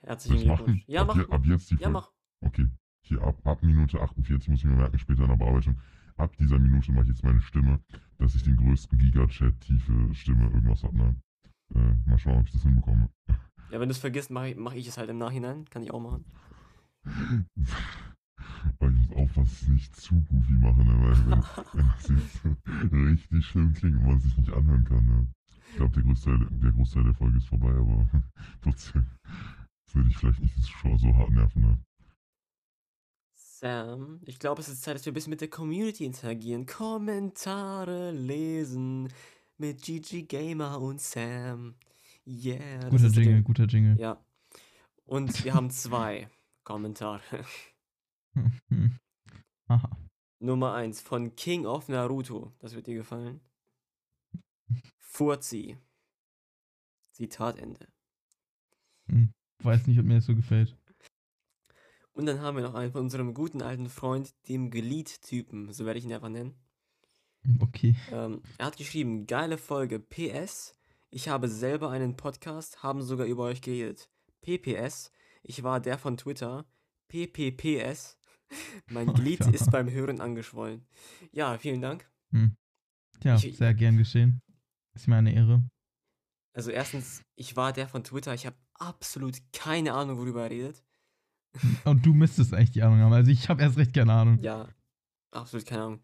Herzlichen? 0.00 0.46
Glückwunsch. 0.54 0.84
Ja, 0.86 1.02
ab, 1.02 1.08
mach. 1.08 1.16
je, 1.16 1.28
ab 1.28 1.44
jetzt 1.44 1.70
die 1.70 1.74
Ja, 1.74 1.90
Folge. 1.90 1.92
mach. 1.92 2.12
Okay, 2.40 2.68
hier 3.02 3.20
ab, 3.22 3.46
ab 3.46 3.62
Minute 3.62 4.00
48, 4.00 4.48
muss 4.48 4.60
ich 4.60 4.64
mir 4.64 4.76
merken, 4.76 4.98
später 4.98 5.24
in 5.24 5.28
der 5.28 5.36
Bearbeitung. 5.36 5.78
Ab 6.16 6.34
dieser 6.38 6.58
Minute 6.58 6.90
mache 6.92 7.02
ich 7.04 7.10
jetzt 7.10 7.22
meine 7.22 7.42
Stimme, 7.42 7.80
dass 8.16 8.34
ich 8.34 8.44
den 8.44 8.56
größten 8.56 8.98
Giga-Chat, 8.98 9.60
tiefe 9.60 10.14
Stimme, 10.14 10.44
irgendwas 10.46 10.82
habe. 10.84 10.96
Ne? 10.96 11.20
Äh, 11.74 12.08
mal 12.08 12.18
schauen, 12.18 12.38
ob 12.38 12.46
ich 12.46 12.52
das 12.52 12.62
hinbekomme. 12.62 13.08
Ja, 13.70 13.80
wenn 13.80 13.88
du 13.88 13.92
es 13.92 13.98
vergisst, 13.98 14.30
mache 14.30 14.48
ich, 14.50 14.56
mach 14.56 14.72
ich 14.72 14.86
es 14.86 14.96
halt 14.98 15.10
im 15.10 15.18
Nachhinein. 15.18 15.66
Kann 15.70 15.82
ich 15.82 15.90
auch 15.90 16.00
machen. 16.00 16.24
Weil 18.78 18.92
ich 18.92 19.08
muss 19.08 19.16
aufpassen, 19.16 19.44
dass 19.44 19.52
ich 19.52 19.62
es 19.62 19.68
nicht 19.68 19.96
zu 19.96 20.14
goofy 20.22 20.52
mache, 20.52 20.84
ne? 20.84 20.94
weil 21.00 21.14
das 21.74 22.08
jetzt 22.08 22.42
richtig 22.92 23.46
schlimm 23.46 23.72
klingt 23.72 23.96
und 23.96 24.06
man 24.06 24.20
sich 24.20 24.36
nicht 24.36 24.52
anhören 24.52 24.84
kann. 24.84 25.04
Ne? 25.04 25.26
Ich 25.70 25.76
glaube, 25.76 25.94
der 25.94 26.02
Großteil, 26.02 26.38
der 26.50 26.72
Großteil 26.72 27.04
der 27.04 27.14
Folge 27.14 27.38
ist 27.38 27.48
vorbei, 27.48 27.70
aber 27.70 28.06
trotzdem 28.62 29.06
das 29.88 29.94
würde 29.94 30.08
ich 30.10 30.16
vielleicht 30.18 30.40
nicht 30.40 30.56
die 30.56 30.60
Zuschauer 30.60 30.98
so 30.98 31.16
hart 31.16 31.30
nerven. 31.30 31.62
Ne? 31.62 31.78
Sam, 33.34 34.20
ich 34.26 34.38
glaube, 34.38 34.60
es 34.60 34.68
ist 34.68 34.82
Zeit, 34.82 34.96
dass 34.96 35.06
wir 35.06 35.12
ein 35.12 35.14
bisschen 35.14 35.30
mit 35.30 35.40
der 35.40 35.48
Community 35.48 36.04
interagieren. 36.04 36.66
Kommentare 36.66 38.12
lesen 38.12 39.08
mit 39.58 39.82
GG 39.82 40.22
Gamer 40.22 40.80
und 40.80 41.00
Sam. 41.00 41.74
Yeah. 42.26 42.88
Guter 42.90 43.08
der 43.08 43.10
Jingle, 43.10 43.34
Ding. 43.34 43.44
guter 43.44 43.64
Jingle. 43.66 43.98
Ja. 43.98 44.22
Und 45.04 45.44
wir 45.44 45.54
haben 45.54 45.70
zwei 45.70 46.28
Kommentare. 46.64 47.22
Hm. 48.34 48.98
Aha. 49.68 49.96
Nummer 50.40 50.74
eins 50.74 51.00
von 51.00 51.34
King 51.34 51.66
of 51.66 51.88
Naruto. 51.88 52.52
Das 52.60 52.74
wird 52.74 52.86
dir 52.86 52.94
gefallen. 52.94 53.40
Furzi. 54.98 55.76
Zitat 57.12 57.58
Ende. 57.58 57.88
Weiß 59.62 59.86
nicht, 59.86 59.98
ob 59.98 60.04
mir 60.04 60.16
das 60.16 60.26
so 60.26 60.36
gefällt. 60.36 60.76
Und 62.12 62.26
dann 62.26 62.40
haben 62.40 62.56
wir 62.56 62.62
noch 62.62 62.74
einen 62.74 62.92
von 62.92 63.02
unserem 63.02 63.34
guten 63.34 63.62
alten 63.62 63.88
Freund, 63.88 64.34
dem 64.48 64.70
Glied-Typen. 64.70 65.72
So 65.72 65.84
werde 65.84 65.98
ich 65.98 66.04
ihn 66.04 66.12
einfach 66.12 66.28
nennen. 66.28 66.54
Okay. 67.60 67.94
Ähm, 68.12 68.42
er 68.58 68.66
hat 68.66 68.76
geschrieben, 68.76 69.26
geile 69.26 69.58
Folge. 69.58 69.98
PS, 69.98 70.74
ich 71.10 71.28
habe 71.28 71.48
selber 71.48 71.90
einen 71.90 72.16
Podcast, 72.16 72.82
haben 72.82 73.02
sogar 73.02 73.26
über 73.26 73.44
euch 73.44 73.62
geredet. 73.62 74.10
PPS, 74.42 75.10
ich 75.42 75.62
war 75.62 75.80
der 75.80 75.98
von 75.98 76.16
Twitter. 76.16 76.66
PPPS, 77.08 78.18
mein 78.90 79.12
Glied 79.14 79.40
Alter. 79.42 79.54
ist 79.54 79.70
beim 79.70 79.90
Hören 79.90 80.20
angeschwollen. 80.20 80.86
Ja, 81.32 81.56
vielen 81.58 81.80
Dank. 81.80 82.10
Hm. 82.32 82.56
Ja, 83.24 83.36
Ich- 83.36 83.56
sehr 83.56 83.74
gern 83.74 83.96
geschehen. 83.96 84.42
Ist 84.94 85.06
mir 85.08 85.16
eine 85.16 85.34
Ehre. 85.34 85.62
Also 86.54 86.70
erstens, 86.70 87.22
ich 87.36 87.56
war 87.56 87.72
der 87.72 87.88
von 87.88 88.02
Twitter, 88.04 88.34
ich 88.34 88.44
habe 88.46 88.56
absolut 88.74 89.36
keine 89.52 89.92
Ahnung, 89.94 90.18
worüber 90.18 90.42
er 90.44 90.50
redet. 90.50 90.84
Und 91.84 92.04
du 92.04 92.12
müsstest 92.12 92.52
eigentlich 92.52 92.72
die 92.72 92.82
Ahnung 92.82 92.98
haben. 93.00 93.12
Also 93.12 93.30
ich 93.30 93.48
habe 93.48 93.62
erst 93.62 93.78
recht 93.78 93.94
keine 93.94 94.12
Ahnung. 94.12 94.38
Ja, 94.42 94.68
absolut 95.30 95.66
keine 95.66 95.82
Ahnung. 95.82 96.00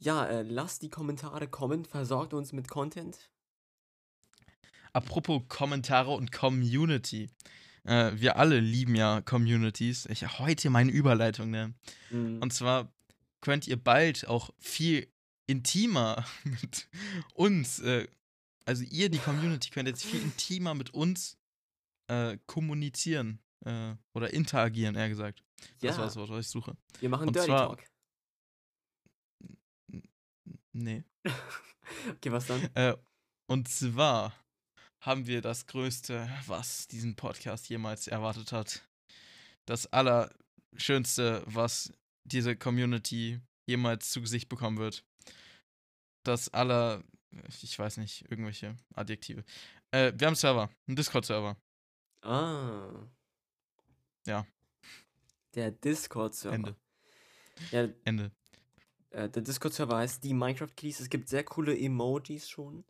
Ja, 0.00 0.26
äh, 0.26 0.42
lasst 0.42 0.82
die 0.82 0.88
Kommentare 0.88 1.46
kommen, 1.46 1.84
versorgt 1.84 2.32
uns 2.34 2.52
mit 2.52 2.68
Content. 2.68 3.30
Apropos 4.92 5.42
Kommentare 5.48 6.10
und 6.10 6.32
Community. 6.32 7.28
Äh, 7.84 8.12
wir 8.14 8.36
alle 8.36 8.60
lieben 8.60 8.94
ja 8.96 9.20
Communities. 9.20 10.06
Ich 10.06 10.38
heute 10.38 10.70
meine 10.70 10.90
Überleitung, 10.90 11.50
ne? 11.50 11.74
Mhm. 12.10 12.40
Und 12.42 12.52
zwar 12.52 12.92
könnt 13.40 13.68
ihr 13.68 13.76
bald 13.76 14.26
auch 14.26 14.50
viel 14.58 15.06
intimer 15.46 16.24
mit 16.44 16.88
uns, 17.34 17.78
äh, 17.80 18.08
also 18.64 18.82
ihr, 18.84 19.10
die 19.10 19.18
Community, 19.18 19.70
könnt 19.70 19.88
jetzt 19.88 20.04
viel 20.04 20.20
intimer 20.22 20.74
mit 20.74 20.90
uns 20.94 21.36
äh, 22.08 22.38
kommunizieren 22.46 23.38
äh, 23.64 23.94
oder 24.14 24.32
interagieren, 24.32 24.96
eher 24.96 25.08
gesagt. 25.08 25.42
Das 25.80 25.92
war 25.96 26.00
ja, 26.00 26.04
das 26.06 26.16
Wort, 26.16 26.30
was 26.30 26.46
ich 26.46 26.50
suche. 26.50 26.76
wir 27.00 27.08
machen 27.08 27.28
und 27.28 27.36
Dirty 27.36 27.48
zwar- 27.48 27.68
Talk. 27.68 27.89
Nee. 30.72 31.04
Okay, 32.08 32.30
was 32.30 32.46
dann? 32.46 32.62
Äh, 32.74 32.96
und 33.46 33.68
zwar 33.68 34.32
haben 35.00 35.26
wir 35.26 35.40
das 35.40 35.66
Größte, 35.66 36.30
was 36.46 36.86
diesen 36.86 37.16
Podcast 37.16 37.68
jemals 37.68 38.06
erwartet 38.06 38.52
hat. 38.52 38.88
Das 39.66 39.92
Allerschönste, 39.92 41.42
was 41.46 41.92
diese 42.24 42.56
Community 42.56 43.40
jemals 43.66 44.10
zu 44.10 44.20
Gesicht 44.20 44.48
bekommen 44.48 44.78
wird. 44.78 45.04
Das 46.22 46.48
aller, 46.54 47.02
ich 47.62 47.78
weiß 47.78 47.96
nicht, 47.96 48.30
irgendwelche 48.30 48.76
Adjektive. 48.94 49.44
Äh, 49.90 50.12
wir 50.16 50.26
haben 50.26 50.32
einen 50.32 50.36
Server, 50.36 50.70
einen 50.86 50.96
Discord-Server. 50.96 51.56
Ah. 52.22 53.08
Ja. 54.26 54.46
Der 55.54 55.70
Discord-Server. 55.70 56.54
Ende. 56.54 56.76
Ja, 57.70 57.88
Ende. 58.04 58.30
Äh, 59.10 59.28
der 59.28 59.42
Discord-Server 59.42 59.96
heißt 59.96 60.24
die 60.24 60.34
Minecraft 60.34 60.74
Keys. 60.76 61.00
Es 61.00 61.08
gibt 61.08 61.28
sehr 61.28 61.44
coole 61.44 61.78
Emojis 61.78 62.48
schon. 62.48 62.84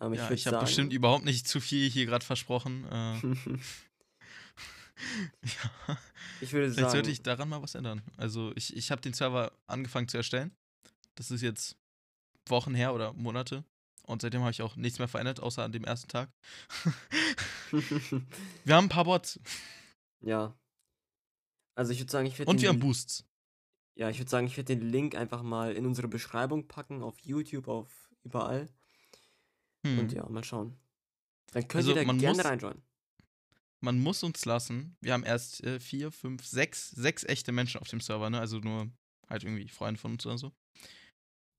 Ähm, 0.00 0.12
ich 0.12 0.18
ja, 0.18 0.30
ich 0.30 0.46
habe 0.46 0.60
bestimmt 0.60 0.92
überhaupt 0.92 1.24
nicht 1.24 1.48
zu 1.48 1.60
viel 1.60 1.88
hier 1.90 2.06
gerade 2.06 2.24
versprochen. 2.24 2.84
Äh, 2.90 3.16
ja. 5.42 5.98
ich 6.40 6.52
würde 6.52 6.66
Vielleicht 6.66 6.76
sagen. 6.76 6.90
sollte 6.90 7.10
ich 7.10 7.22
daran 7.22 7.48
mal 7.48 7.62
was 7.62 7.74
ändern. 7.74 8.02
Also 8.16 8.52
ich, 8.54 8.76
ich 8.76 8.90
habe 8.90 9.00
den 9.00 9.12
Server 9.12 9.52
angefangen 9.66 10.08
zu 10.08 10.16
erstellen. 10.16 10.52
Das 11.14 11.30
ist 11.30 11.42
jetzt 11.42 11.76
Wochen 12.48 12.74
her 12.74 12.94
oder 12.94 13.12
Monate. 13.12 13.64
Und 14.04 14.22
seitdem 14.22 14.42
habe 14.42 14.52
ich 14.52 14.62
auch 14.62 14.76
nichts 14.76 15.00
mehr 15.00 15.08
verändert, 15.08 15.40
außer 15.40 15.64
an 15.64 15.72
dem 15.72 15.82
ersten 15.82 16.08
Tag. 16.08 16.30
wir 17.72 18.74
haben 18.74 18.86
ein 18.86 18.88
paar 18.88 19.04
Bots 19.04 19.40
ja. 20.26 20.54
Also 21.74 21.92
ich 21.92 22.00
würde 22.00 22.10
sagen, 22.10 22.26
ich 22.26 22.38
werde 22.38 22.50
und 22.50 22.60
wir 22.60 22.68
haben 22.68 22.80
Boosts. 22.80 23.24
Ja, 23.96 24.10
ich 24.10 24.18
würde 24.18 24.30
sagen, 24.30 24.46
ich 24.46 24.56
werde 24.56 24.76
den 24.76 24.88
Link 24.88 25.14
einfach 25.14 25.42
mal 25.42 25.72
in 25.72 25.86
unsere 25.86 26.06
Beschreibung 26.06 26.68
packen, 26.68 27.02
auf 27.02 27.18
YouTube, 27.20 27.66
auf 27.66 28.10
überall. 28.22 28.68
Hm. 29.84 29.98
Und 29.98 30.12
ja, 30.12 30.28
mal 30.28 30.44
schauen. 30.44 30.76
Dann 31.52 31.62
könnt 31.66 31.86
Also, 31.86 31.96
ihr 31.96 32.04
da 32.04 32.12
gerne 32.12 32.44
reinjoinen. 32.44 32.82
Man 33.80 33.98
muss 33.98 34.22
uns 34.22 34.44
lassen. 34.44 34.96
Wir 35.00 35.12
haben 35.12 35.24
erst 35.24 35.64
äh, 35.64 35.80
vier, 35.80 36.12
fünf, 36.12 36.44
sechs, 36.44 36.90
sechs 36.90 37.24
echte 37.24 37.52
Menschen 37.52 37.80
auf 37.80 37.88
dem 37.88 38.00
Server, 38.00 38.28
ne? 38.30 38.38
Also 38.38 38.58
nur 38.58 38.90
halt 39.28 39.44
irgendwie 39.44 39.68
Freunde 39.68 40.00
von 40.00 40.12
uns 40.12 40.26
oder 40.26 40.38
so. 40.38 40.52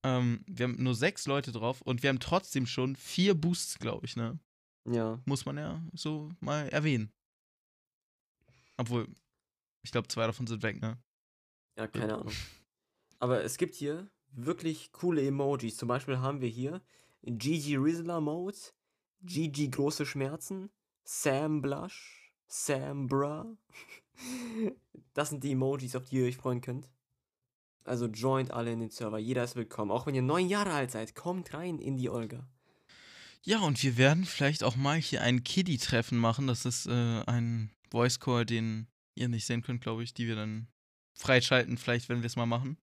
Ähm, 0.03 0.43
wir 0.47 0.65
haben 0.65 0.83
nur 0.83 0.95
sechs 0.95 1.25
Leute 1.25 1.51
drauf 1.51 1.81
und 1.81 2.03
wir 2.03 2.09
haben 2.09 2.19
trotzdem 2.19 2.67
schon 2.67 2.95
vier 2.95 3.33
Boosts, 3.33 3.79
glaube 3.79 4.05
ich, 4.05 4.15
ne? 4.15 4.39
Ja. 4.85 5.19
Muss 5.25 5.45
man 5.45 5.57
ja 5.57 5.83
so 5.93 6.29
mal 6.39 6.69
erwähnen. 6.69 7.11
Obwohl, 8.77 9.07
ich 9.83 9.91
glaube, 9.91 10.07
zwei 10.07 10.27
davon 10.27 10.47
sind 10.47 10.61
weg, 10.63 10.79
ne? 10.81 10.97
Ja, 11.77 11.87
keine 11.87 12.15
Ahnung. 12.15 12.33
Aber 13.19 13.43
es 13.43 13.57
gibt 13.57 13.75
hier 13.75 14.09
wirklich 14.31 14.91
coole 14.91 15.25
Emojis. 15.25 15.77
Zum 15.77 15.87
Beispiel 15.87 16.17
haben 16.17 16.41
wir 16.41 16.49
hier 16.49 16.81
GG 17.23 17.77
Rizzler 17.77 18.19
Mode, 18.19 18.57
GG 19.21 19.69
große 19.69 20.05
Schmerzen, 20.05 20.69
Sam 21.03 21.61
Blush, 21.61 22.33
Sam 22.47 23.07
Bra. 23.07 23.45
Das 25.13 25.29
sind 25.29 25.43
die 25.43 25.51
Emojis, 25.51 25.95
auf 25.95 26.05
die 26.05 26.17
ihr 26.17 26.25
euch 26.25 26.37
freuen 26.37 26.61
könnt. 26.61 26.89
Also 27.83 28.07
joint 28.07 28.51
alle 28.51 28.71
in 28.71 28.79
den 28.79 28.89
Server. 28.89 29.19
Jeder 29.19 29.43
ist 29.43 29.55
willkommen. 29.55 29.91
Auch 29.91 30.07
wenn 30.07 30.15
ihr 30.15 30.23
neun 30.23 30.49
Jahre 30.49 30.71
alt 30.71 30.91
seid, 30.91 31.13
kommt 31.13 31.53
rein 31.53 31.79
in 31.79 31.97
die 31.97 32.09
Olga. 32.09 32.47
Ja, 33.43 33.59
und 33.59 33.81
wir 33.81 33.97
werden 33.97 34.25
vielleicht 34.25 34.63
auch 34.63 34.75
mal 34.75 34.97
hier 34.97 35.21
ein 35.21 35.43
Kiddie-Treffen 35.43 36.17
machen. 36.17 36.47
Das 36.47 36.65
ist 36.65 36.87
äh, 36.87 37.21
ein 37.27 37.71
Voice 37.91 38.19
Call, 38.19 38.45
den 38.45 38.87
ihr 39.15 39.29
nicht 39.29 39.45
sehen 39.45 39.61
könnt, 39.61 39.81
glaube 39.81 40.03
ich, 40.03 40.13
die 40.13 40.27
wir 40.27 40.35
dann 40.35 40.67
freischalten, 41.17 41.77
vielleicht, 41.77 42.09
wenn 42.09 42.21
wir 42.21 42.27
es 42.27 42.35
mal 42.35 42.45
machen. 42.45 42.77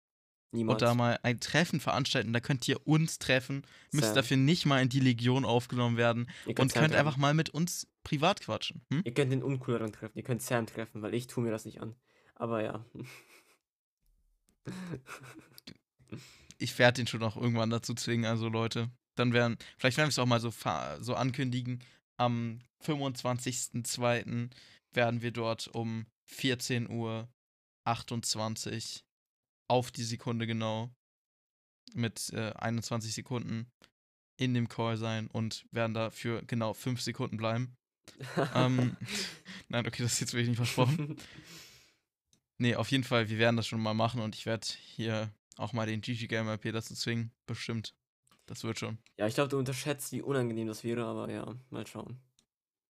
Niemals. 0.54 0.82
Und 0.82 0.82
da 0.82 0.94
mal 0.94 1.18
ein 1.22 1.40
Treffen 1.40 1.80
veranstalten. 1.80 2.32
Da 2.34 2.40
könnt 2.40 2.68
ihr 2.68 2.86
uns 2.86 3.18
treffen, 3.18 3.62
müsst 3.90 4.08
Sam. 4.08 4.14
dafür 4.16 4.36
nicht 4.36 4.66
mal 4.66 4.82
in 4.82 4.90
die 4.90 5.00
Legion 5.00 5.46
aufgenommen 5.46 5.96
werden 5.96 6.26
und 6.44 6.56
Sam 6.56 6.56
könnt 6.56 6.72
treffen. 6.72 6.94
einfach 6.94 7.16
mal 7.16 7.32
mit 7.32 7.48
uns 7.50 7.88
privat 8.04 8.42
quatschen. 8.42 8.82
Hm? 8.92 9.00
Ihr 9.04 9.14
könnt 9.14 9.32
den 9.32 9.42
uncooleren 9.42 9.92
treffen. 9.92 10.18
Ihr 10.18 10.24
könnt 10.24 10.42
Sam 10.42 10.66
treffen, 10.66 11.00
weil 11.00 11.14
ich 11.14 11.26
tue 11.26 11.42
mir 11.42 11.50
das 11.50 11.64
nicht 11.64 11.80
an. 11.80 11.94
Aber 12.34 12.62
ja. 12.62 12.84
Ich 16.58 16.78
werde 16.78 16.96
den 16.96 17.08
schon 17.08 17.24
auch 17.24 17.36
irgendwann 17.36 17.70
dazu 17.70 17.92
zwingen, 17.92 18.24
also 18.24 18.48
Leute. 18.48 18.88
Dann 19.16 19.32
werden, 19.32 19.56
vielleicht 19.78 19.96
werden 19.96 20.06
wir 20.06 20.10
es 20.10 20.18
auch 20.20 20.26
mal 20.26 20.38
so, 20.38 20.52
so 21.00 21.14
ankündigen. 21.16 21.80
Am 22.18 22.60
25.02. 22.84 24.48
werden 24.92 25.22
wir 25.22 25.32
dort 25.32 25.66
um 25.68 26.06
14 26.26 26.88
Uhr 26.88 27.28
28 27.84 29.04
auf 29.68 29.90
die 29.90 30.04
Sekunde 30.04 30.46
genau 30.46 30.90
mit 31.94 32.30
äh, 32.32 32.52
21 32.52 33.14
Sekunden 33.14 33.70
in 34.36 34.54
dem 34.54 34.68
Call 34.68 34.96
sein 34.96 35.28
und 35.28 35.66
werden 35.70 35.94
da 35.94 36.10
für 36.10 36.42
genau 36.44 36.74
5 36.74 37.00
Sekunden 37.00 37.36
bleiben. 37.36 37.76
ähm, 38.54 38.96
nein, 39.68 39.86
okay, 39.86 40.02
das 40.02 40.14
ist 40.14 40.20
jetzt 40.20 40.32
wirklich 40.32 40.48
nicht 40.48 40.56
versprochen. 40.56 41.16
Nee, 42.58 42.76
auf 42.76 42.92
jeden 42.92 43.02
Fall, 43.02 43.28
wir 43.28 43.38
werden 43.38 43.56
das 43.56 43.66
schon 43.66 43.80
mal 43.80 43.94
machen 43.94 44.20
und 44.20 44.36
ich 44.36 44.46
werde 44.46 44.68
hier 44.94 45.32
auch 45.56 45.72
mal 45.72 45.84
den 45.84 46.00
GG 46.00 46.28
Gamer 46.28 46.52
RP 46.52 46.70
dazu 46.70 46.94
zwingen. 46.94 47.32
Bestimmt. 47.44 47.92
Das 48.46 48.62
wird 48.62 48.78
schon. 48.78 48.98
ja, 49.16 49.26
ich 49.26 49.34
glaube, 49.34 49.48
du 49.48 49.58
unterschätzt, 49.58 50.12
wie 50.12 50.22
unangenehm 50.22 50.68
das 50.68 50.84
wäre, 50.84 51.04
aber 51.04 51.28
ja, 51.28 51.52
mal 51.70 51.84
schauen. 51.88 52.20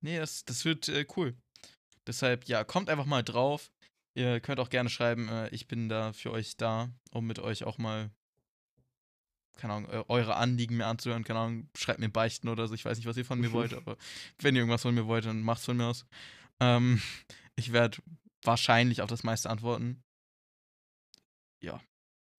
Nee, 0.03 0.19
das, 0.19 0.45
das 0.45 0.67
wird 0.67 0.89
äh, 0.89 1.07
cool. 1.17 1.35
Deshalb, 2.07 2.45
ja, 2.49 2.65
kommt 2.65 2.91
einfach 2.91 3.07
mal 3.07 3.23
drauf. 3.23 3.71
Ihr 4.15 4.41
könnt 4.41 4.61
auch 4.61 4.69
gerne 4.71 4.91
schreiben, 4.91 5.29
äh, 5.29 5.49
ich 5.51 5.67
bin 5.69 5.89
da 5.89 6.13
für 6.13 6.31
euch 6.33 6.57
da, 6.57 6.91
um 7.11 7.27
mit 7.27 7.39
euch 7.39 7.65
auch 7.65 7.79
mal, 7.79 8.11
keine 9.57 9.73
Ahnung, 9.75 9.91
eu- 9.91 10.05
eure 10.09 10.37
Anliegen 10.37 10.77
mir 10.77 10.87
anzuhören. 10.87 11.25
Keine 11.25 11.39
Ahnung, 11.39 11.71
schreibt 11.77 11.99
mir 12.01 12.09
Beichten 12.11 12.49
oder 12.49 12.69
so. 12.69 12.75
Ich 12.75 12.85
weiß 12.85 12.99
nicht, 12.99 13.07
was 13.07 13.17
ihr 13.17 13.25
von 13.25 13.41
mir 13.41 13.53
wollt, 13.53 13.73
aber 13.79 13.97
wenn 14.39 14.55
ihr 14.55 14.61
irgendwas 14.61 14.83
von 14.83 14.95
mir 14.95 15.07
wollt, 15.07 15.25
dann 15.25 15.41
macht's 15.43 15.65
von 15.65 15.77
mir 15.77 15.87
aus. 15.87 16.05
Ähm, 16.61 17.01
ich 17.57 17.73
werde 17.73 17.99
wahrscheinlich 18.45 19.01
auf 19.03 19.09
das 19.09 19.23
meiste 19.25 19.49
antworten. 19.51 20.03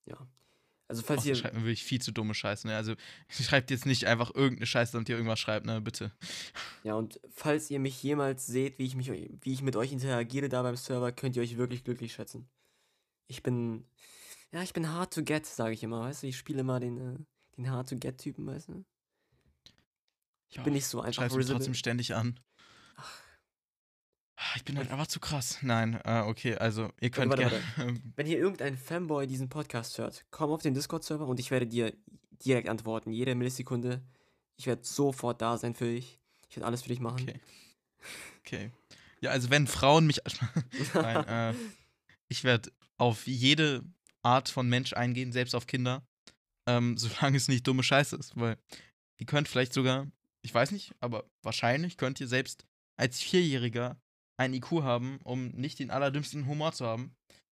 Ja. 0.06 0.28
Also, 0.88 1.02
falls 1.02 1.22
Außer 1.22 1.30
ihr. 1.30 1.36
schreibt 1.36 1.56
mir 1.56 1.62
wirklich 1.62 1.84
viel 1.84 2.02
zu 2.02 2.12
dumme 2.12 2.34
Scheiße, 2.34 2.68
ne? 2.68 2.76
Also, 2.76 2.96
schreibt 3.30 3.72
jetzt 3.72 3.86
nicht 3.86 4.06
einfach 4.06 4.34
irgendeine 4.36 4.66
Scheiße, 4.66 4.92
damit 4.94 5.10
ihr 5.10 5.16
irgendwas 5.16 5.40
schreibt, 5.40 5.66
ne? 5.66 5.82
Bitte. 5.82 6.12
Ja, 6.84 6.96
und 6.96 7.20
falls 7.32 7.70
ihr 7.70 7.80
mich 7.80 8.02
jemals 8.04 8.46
seht, 8.46 8.78
wie 8.80 8.86
ich, 8.86 8.96
mich, 8.96 9.10
wie 9.10 9.54
ich 9.54 9.62
mit 9.62 9.76
euch 9.76 9.92
interagiere 9.92 10.50
da 10.50 10.62
beim 10.62 10.76
Server, 10.76 11.12
könnt 11.12 11.36
ihr 11.36 11.42
euch 11.42 11.58
wirklich 11.58 11.84
glücklich 11.84 12.14
schätzen. 12.14 12.48
Ich 13.28 13.44
bin. 13.44 13.86
Ja, 14.52 14.62
ich 14.62 14.74
bin 14.74 14.92
hard 14.92 15.14
to 15.14 15.24
get, 15.24 15.46
sage 15.46 15.74
ich 15.74 15.82
immer, 15.82 16.02
weißt 16.02 16.24
du? 16.24 16.28
Ich 16.28 16.38
spiele 16.38 16.60
immer 16.60 16.80
den, 16.80 16.98
äh, 16.98 17.18
den 17.58 17.72
hard 17.72 17.90
to 17.90 17.98
get 17.98 18.20
Typen, 18.20 18.46
weißt 18.46 18.70
du? 18.70 18.86
Ich 20.50 20.62
bin 20.62 20.74
nicht 20.74 20.86
so 20.86 21.02
einfach 21.02 21.24
Schreibst 21.24 21.36
mich 21.36 21.48
trotzdem 21.48 21.74
ständig 21.74 22.14
an. 22.14 22.40
Ach. 22.96 23.23
Ah, 24.36 24.54
Ich 24.56 24.64
bin 24.64 24.78
halt 24.78 24.90
einfach 24.92 25.08
zu 25.08 25.20
krass. 25.20 25.60
Nein, 25.62 26.00
äh, 26.04 26.22
okay, 26.22 26.56
also 26.56 26.90
ihr 27.00 27.12
könnt 27.12 27.30
warte, 27.32 27.62
gerne. 27.78 28.02
Wenn 28.16 28.26
hier 28.26 28.38
irgendein 28.40 28.78
Fanboy 28.78 29.28
diesen 29.28 29.50
Podcast 29.50 29.98
hört, 29.98 30.26
komm 30.32 30.52
auf 30.52 30.62
den 30.62 30.74
Discord-Server 30.74 31.28
und 31.28 31.40
ich 31.40 31.52
werde 31.52 31.68
dir 31.68 31.94
direkt 32.44 32.68
antworten. 32.70 33.12
Jede 33.12 33.36
Millisekunde. 33.36 34.02
Ich 34.56 34.68
werde 34.68 34.84
sofort 34.84 35.42
da 35.42 35.58
sein 35.58 35.76
für 35.76 35.86
dich. 35.86 36.20
Ich 36.50 36.56
werde 36.56 36.68
alles 36.68 36.82
für 36.84 36.90
dich 36.90 37.00
machen. 37.00 37.22
Okay. 37.22 37.40
Okay. 38.40 38.72
Ja, 39.22 39.32
also 39.32 39.50
wenn 39.50 39.68
Frauen 39.68 40.06
mich. 40.08 40.20
Nein, 40.94 41.28
äh, 41.28 41.54
ich 42.28 42.44
werde 42.44 42.72
auf 42.98 43.28
jede 43.28 43.84
Art 44.22 44.50
von 44.50 44.68
Mensch 44.68 44.94
eingehen, 44.94 45.32
selbst 45.32 45.56
auf 45.56 45.68
Kinder, 45.68 46.06
ähm, 46.68 46.98
solange 46.98 47.38
es 47.38 47.48
nicht 47.48 47.66
dumme 47.68 47.84
Scheiße 47.84 48.16
ist. 48.16 48.36
Weil 48.36 48.58
ihr 49.18 49.26
könnt 49.26 49.48
vielleicht 49.48 49.74
sogar, 49.74 50.08
ich 50.42 50.54
weiß 50.54 50.72
nicht, 50.72 50.94
aber 51.00 51.24
wahrscheinlich 51.42 51.98
könnt 51.98 52.20
ihr 52.20 52.28
selbst 52.28 52.66
als 52.96 53.22
Vierjähriger 53.22 53.98
ein 54.44 54.54
IQ 54.54 54.84
haben, 54.84 55.20
um 55.24 55.50
nicht 55.50 55.80
den 55.80 55.92
allerdümmsten 55.92 56.46
Humor 56.48 56.74
zu 56.74 56.86
haben. 56.86 57.16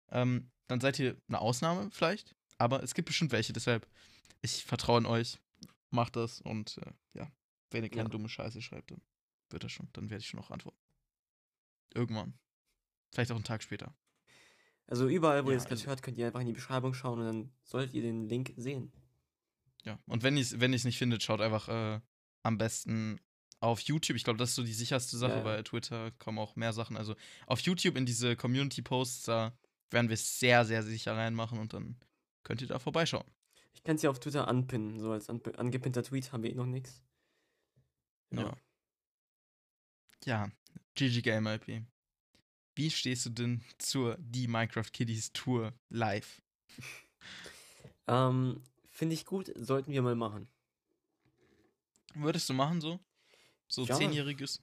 Ähm, 0.09 0.51
dann 0.67 0.79
seid 0.81 0.99
ihr 0.99 1.17
eine 1.27 1.39
Ausnahme 1.39 1.89
vielleicht, 1.91 2.35
aber 2.57 2.83
es 2.83 2.93
gibt 2.93 3.07
bestimmt 3.07 3.31
welche. 3.31 3.53
Deshalb 3.53 3.87
Ich 4.41 4.63
vertraue 4.65 4.99
in 4.99 5.05
euch. 5.05 5.39
Macht 5.89 6.15
das 6.17 6.41
und 6.41 6.77
äh, 6.79 6.91
ja, 7.13 7.31
wenn 7.71 7.83
ihr 7.83 7.89
keine 7.89 8.03
Ja. 8.03 8.09
dumme 8.09 8.27
Scheiße 8.29 8.61
schreibt, 8.61 8.91
dann 8.91 9.01
wird 9.49 9.63
das 9.63 9.71
schon. 9.71 9.87
Dann 9.93 10.09
werde 10.09 10.21
ich 10.21 10.27
schon 10.27 10.39
noch 10.39 10.51
antworten. 10.51 10.77
Irgendwann. 11.93 12.37
Vielleicht 13.13 13.31
auch 13.31 13.35
einen 13.35 13.45
Tag 13.45 13.63
später. 13.63 13.95
Also 14.85 15.07
überall, 15.07 15.43
wo 15.45 15.49
Ja, 15.49 15.53
ihr 15.55 15.57
es 15.57 15.65
gerade 15.65 15.85
hört, 15.85 16.03
könnt 16.03 16.17
ihr 16.17 16.27
einfach 16.27 16.41
in 16.41 16.47
die 16.47 16.53
Beschreibung 16.53 16.93
schauen 16.93 17.19
und 17.19 17.25
dann 17.25 17.51
solltet 17.63 17.93
ihr 17.93 18.01
den 18.01 18.27
Link 18.27 18.53
sehen. 18.57 18.91
Ja. 19.83 19.97
Und 20.07 20.23
wenn 20.23 20.35
ihr 20.35 20.41
es 20.43 20.59
wenn 20.59 20.73
ich's 20.73 20.83
nicht 20.83 20.97
findet, 20.97 21.23
schaut 21.23 21.39
einfach 21.41 21.67
äh, 21.69 22.01
am 22.43 22.57
besten 22.57 23.19
auf 23.59 23.79
YouTube. 23.81 24.15
Ich 24.15 24.23
glaube, 24.23 24.37
das 24.37 24.49
ist 24.49 24.55
so 24.55 24.63
die 24.63 24.73
sicherste 24.73 25.17
Sache, 25.17 25.37
Ja, 25.37 25.45
weil 25.45 25.63
Twitter 25.63 26.11
kommen 26.11 26.39
auch 26.39 26.55
mehr 26.55 26.73
Sachen. 26.73 26.97
Also 26.97 27.15
auf 27.45 27.59
YouTube 27.61 27.97
in 27.97 28.05
diese 28.05 28.35
Community-Posts, 28.35 29.23
da 29.23 29.57
werden 29.89 30.09
wir 30.09 30.15
es 30.15 30.39
sehr, 30.39 30.65
sehr 30.65 30.83
sicher 30.83 31.15
reinmachen 31.15 31.59
und 31.59 31.73
dann 31.73 31.97
könnt 32.43 32.61
ihr 32.61 32.67
da 32.67 32.79
vorbeischauen. 32.79 33.25
Ich 33.73 33.83
kann 33.83 33.95
es 33.95 34.01
ja 34.01 34.09
auf 34.09 34.19
Twitter 34.19 34.47
anpinnen, 34.47 34.99
so 34.99 35.11
als 35.11 35.29
anp 35.29 35.57
angepinnter 35.59 36.03
Tweet 36.03 36.31
haben 36.31 36.43
wir 36.43 36.51
eh 36.51 36.55
noch 36.55 36.65
nichts. 36.65 37.03
Ja. 38.31 38.55
Ja, 40.25 40.49
GG 40.95 41.21
Game 41.21 41.47
IP. 41.47 41.83
Wie 42.75 42.91
stehst 42.91 43.25
du 43.25 43.29
denn 43.29 43.63
zur 43.77 44.17
Die 44.19 44.47
Minecraft 44.47 44.91
Kiddies 44.91 45.31
Tour 45.31 45.73
live? 45.89 46.41
Ähm, 48.09 48.63
Finde 48.89 49.15
ich 49.15 49.25
gut, 49.25 49.51
sollten 49.55 49.91
wir 49.91 50.01
mal 50.01 50.15
machen. 50.15 50.47
Würdest 52.15 52.47
du 52.49 52.53
machen 52.53 52.79
so? 52.79 53.01
So 53.67 53.83
Ja. 53.83 53.95
zehnjähriges? 53.95 54.61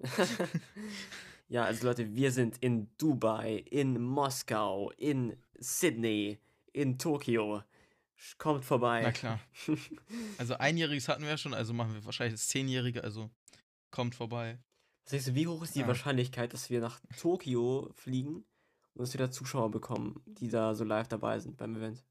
ja, 1.48 1.64
also 1.64 1.86
Leute, 1.86 2.14
wir 2.14 2.30
sind 2.32 2.58
in 2.58 2.88
Dubai, 2.98 3.64
in 3.70 4.00
Moskau, 4.00 4.90
in 4.96 5.36
Sydney, 5.58 6.38
in 6.72 6.98
Tokio. 6.98 7.62
Kommt 8.38 8.64
vorbei. 8.64 9.02
Na 9.02 9.12
klar. 9.12 9.40
Also 10.38 10.54
einjähriges 10.54 11.08
hatten 11.08 11.22
wir 11.22 11.30
ja 11.30 11.38
schon, 11.38 11.54
also 11.54 11.72
machen 11.72 11.94
wir 11.94 12.04
wahrscheinlich 12.04 12.34
das 12.34 12.48
zehnjährige, 12.48 13.02
also 13.02 13.30
kommt 13.90 14.14
vorbei. 14.14 14.58
Was 15.04 15.10
denkst 15.10 15.26
du, 15.26 15.34
wie 15.34 15.46
hoch 15.46 15.62
ist 15.62 15.74
die 15.74 15.80
Ja. 15.80 15.86
Wahrscheinlichkeit, 15.88 16.52
dass 16.52 16.70
wir 16.70 16.80
nach 16.80 17.00
Tokio 17.18 17.90
fliegen 17.94 18.36
und 18.94 19.00
dass 19.02 19.12
wir 19.14 19.18
da 19.18 19.30
Zuschauer 19.30 19.70
bekommen, 19.70 20.22
die 20.26 20.48
da 20.48 20.74
so 20.74 20.84
live 20.84 21.08
dabei 21.08 21.38
sind 21.40 21.56
beim 21.56 21.74
Event? 21.76 22.04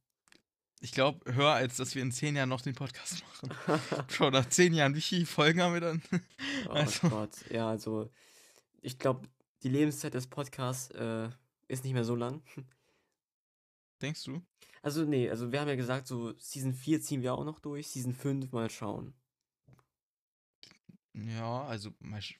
Ich 0.83 0.91
glaube, 0.93 1.31
höher 1.31 1.51
als 1.51 1.77
dass 1.77 1.93
wir 1.93 2.01
in 2.01 2.11
zehn 2.11 2.35
Jahren 2.35 2.49
noch 2.49 2.61
den 2.61 2.73
Podcast 2.73 3.23
machen. 3.43 4.07
Bro, 4.17 4.31
nach 4.31 4.49
zehn 4.49 4.73
Jahren, 4.73 4.95
wie 4.95 5.01
viele 5.01 5.27
Folgen 5.27 5.61
haben 5.61 5.73
wir 5.75 5.81
dann? 5.81 6.01
Oh 6.67 6.71
Also- 6.71 7.07
Gott, 7.09 7.49
ja, 7.51 7.69
also 7.69 8.09
ich 8.81 8.97
glaube, 8.97 9.27
die 9.61 9.69
Lebenszeit 9.69 10.15
des 10.15 10.25
Podcasts 10.27 10.89
äh, 10.95 11.29
ist 11.67 11.83
nicht 11.83 11.93
mehr 11.93 12.03
so 12.03 12.15
lang. 12.15 12.41
Denkst 14.01 14.23
du? 14.23 14.41
Also 14.81 15.05
nee, 15.05 15.29
also 15.29 15.51
wir 15.51 15.61
haben 15.61 15.67
ja 15.67 15.75
gesagt, 15.75 16.07
so 16.07 16.35
Season 16.39 16.73
4 16.73 16.99
ziehen 17.01 17.21
wir 17.21 17.35
auch 17.35 17.45
noch 17.45 17.59
durch, 17.59 17.87
Season 17.89 18.15
5 18.15 18.51
mal 18.51 18.69
schauen. 18.71 19.13
Ja, 21.13 21.65
also, 21.65 21.91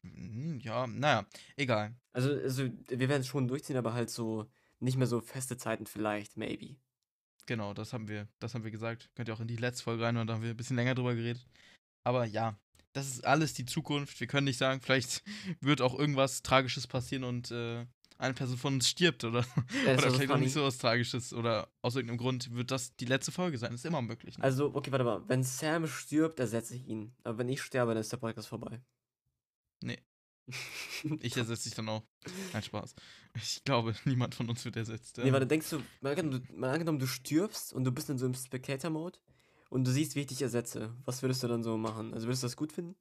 hm, 0.02 0.60
ja, 0.62 0.88
naja, 0.88 1.28
egal. 1.58 1.94
Also, 2.14 2.32
also 2.32 2.64
wir 2.88 3.10
werden 3.10 3.22
es 3.22 3.28
schon 3.28 3.48
durchziehen, 3.48 3.76
aber 3.78 3.94
halt 3.94 4.10
so 4.10 4.50
nicht 4.80 4.98
mehr 4.98 5.08
so 5.08 5.20
feste 5.22 5.58
Zeiten 5.58 5.86
vielleicht, 5.86 6.38
maybe. 6.38 6.78
Genau, 7.52 7.74
das 7.74 7.92
haben 7.92 8.08
wir, 8.08 8.30
das 8.40 8.56
haben 8.56 8.64
wir 8.64 8.72
gesagt. 8.72 9.10
Könnt 9.14 9.28
ihr 9.28 9.34
auch 9.34 9.42
in 9.42 9.48
die 9.50 9.58
letzte 9.58 9.84
Folge 9.84 10.06
rein 10.06 10.16
und 10.16 10.26
da 10.26 10.36
haben 10.36 10.42
wir 10.42 10.52
ein 10.52 10.56
bisschen 10.56 10.78
länger 10.78 10.96
drüber 10.96 11.16
geredet. 11.16 11.46
Aber 12.06 12.24
ja, 12.24 12.58
das 12.94 13.08
ist 13.08 13.26
alles 13.26 13.54
die 13.54 13.66
Zukunft. 13.66 14.22
Wir 14.22 14.28
können 14.28 14.46
nicht 14.46 14.58
sagen, 14.58 14.80
vielleicht 14.82 15.22
wird 15.60 15.82
auch 15.82 16.00
irgendwas 16.00 16.44
Tragisches 16.44 16.88
passieren 16.88 17.26
und 17.26 17.52
äh, 17.52 17.86
eine 18.18 18.34
Person 18.36 18.58
von 18.58 18.76
uns 18.76 18.88
stirbt 18.88 19.26
oder, 19.26 19.42
Ja, 19.86 19.96
das 19.96 20.06
oder 20.06 20.14
vielleicht 20.14 20.32
auch 20.32 20.38
nicht 20.38 20.54
so 20.54 20.64
was 20.64 20.78
Tragisches 20.78 21.34
oder 21.34 21.68
aus 21.82 21.98
irgendeinem 21.98 22.20
Grund 22.20 22.54
wird 22.54 22.72
das 22.72 22.96
die 22.96 23.04
letzte 23.04 23.34
Folge 23.34 23.58
sein. 23.58 23.74
ist 23.74 23.86
immer 23.86 24.02
möglich. 24.02 24.38
Ne? 24.38 24.46
Also, 24.46 24.74
okay, 24.74 24.94
warte 24.94 25.04
mal. 25.04 25.22
Wenn 25.28 25.44
Sam 25.44 25.88
stirbt, 25.88 26.40
ersetze 26.40 26.74
ich 26.76 26.88
ihn. 26.88 27.14
Aber 27.26 27.38
wenn 27.38 27.50
ich 27.50 27.62
sterbe, 27.62 27.94
dann 27.94 28.00
ist 28.00 28.14
der 28.14 28.18
Podcast 28.18 28.48
vorbei. 28.48 28.80
Nee. 29.84 30.00
Ich 31.22 31.36
ersetze 31.38 31.64
dich 31.64 31.76
dann 31.76 31.90
auch. 31.90 32.04
Nein, 32.54 32.64
Spaß. 32.64 32.96
Ich 33.36 33.64
glaube, 33.64 33.96
niemand 34.06 34.36
von 34.36 34.50
uns 34.50 34.64
wird 34.66 34.76
ersetzt. 34.76 35.18
nee, 35.18 35.28
Ähm, 35.28 35.34
warte, 35.34 35.48
denkst 35.48 35.70
du, 35.70 35.82
mal 36.02 36.12
angenommen, 36.12 36.46
du, 36.48 36.54
mal 36.56 36.72
angenommen, 36.72 37.00
du 37.00 37.08
stirbst 37.08 37.74
und 37.74 37.84
du 37.84 37.92
bist 37.92 38.10
in 38.10 38.18
so 38.18 38.26
einem 38.26 38.36
Spectator-Mode 38.36 39.20
und 39.70 39.86
du 39.86 39.92
siehst, 39.92 40.16
wie 40.16 40.22
ich 40.22 40.28
dich 40.28 40.42
ersetze. 40.42 40.96
Was 41.06 41.22
würdest 41.22 41.44
du 41.44 41.48
dann 41.48 41.64
so 41.64 41.78
machen? 41.78 42.14
Also, 42.14 42.28
würdest 42.28 42.44
du 42.44 42.48
das 42.48 42.56
gut 42.58 42.72
finden? 42.74 42.96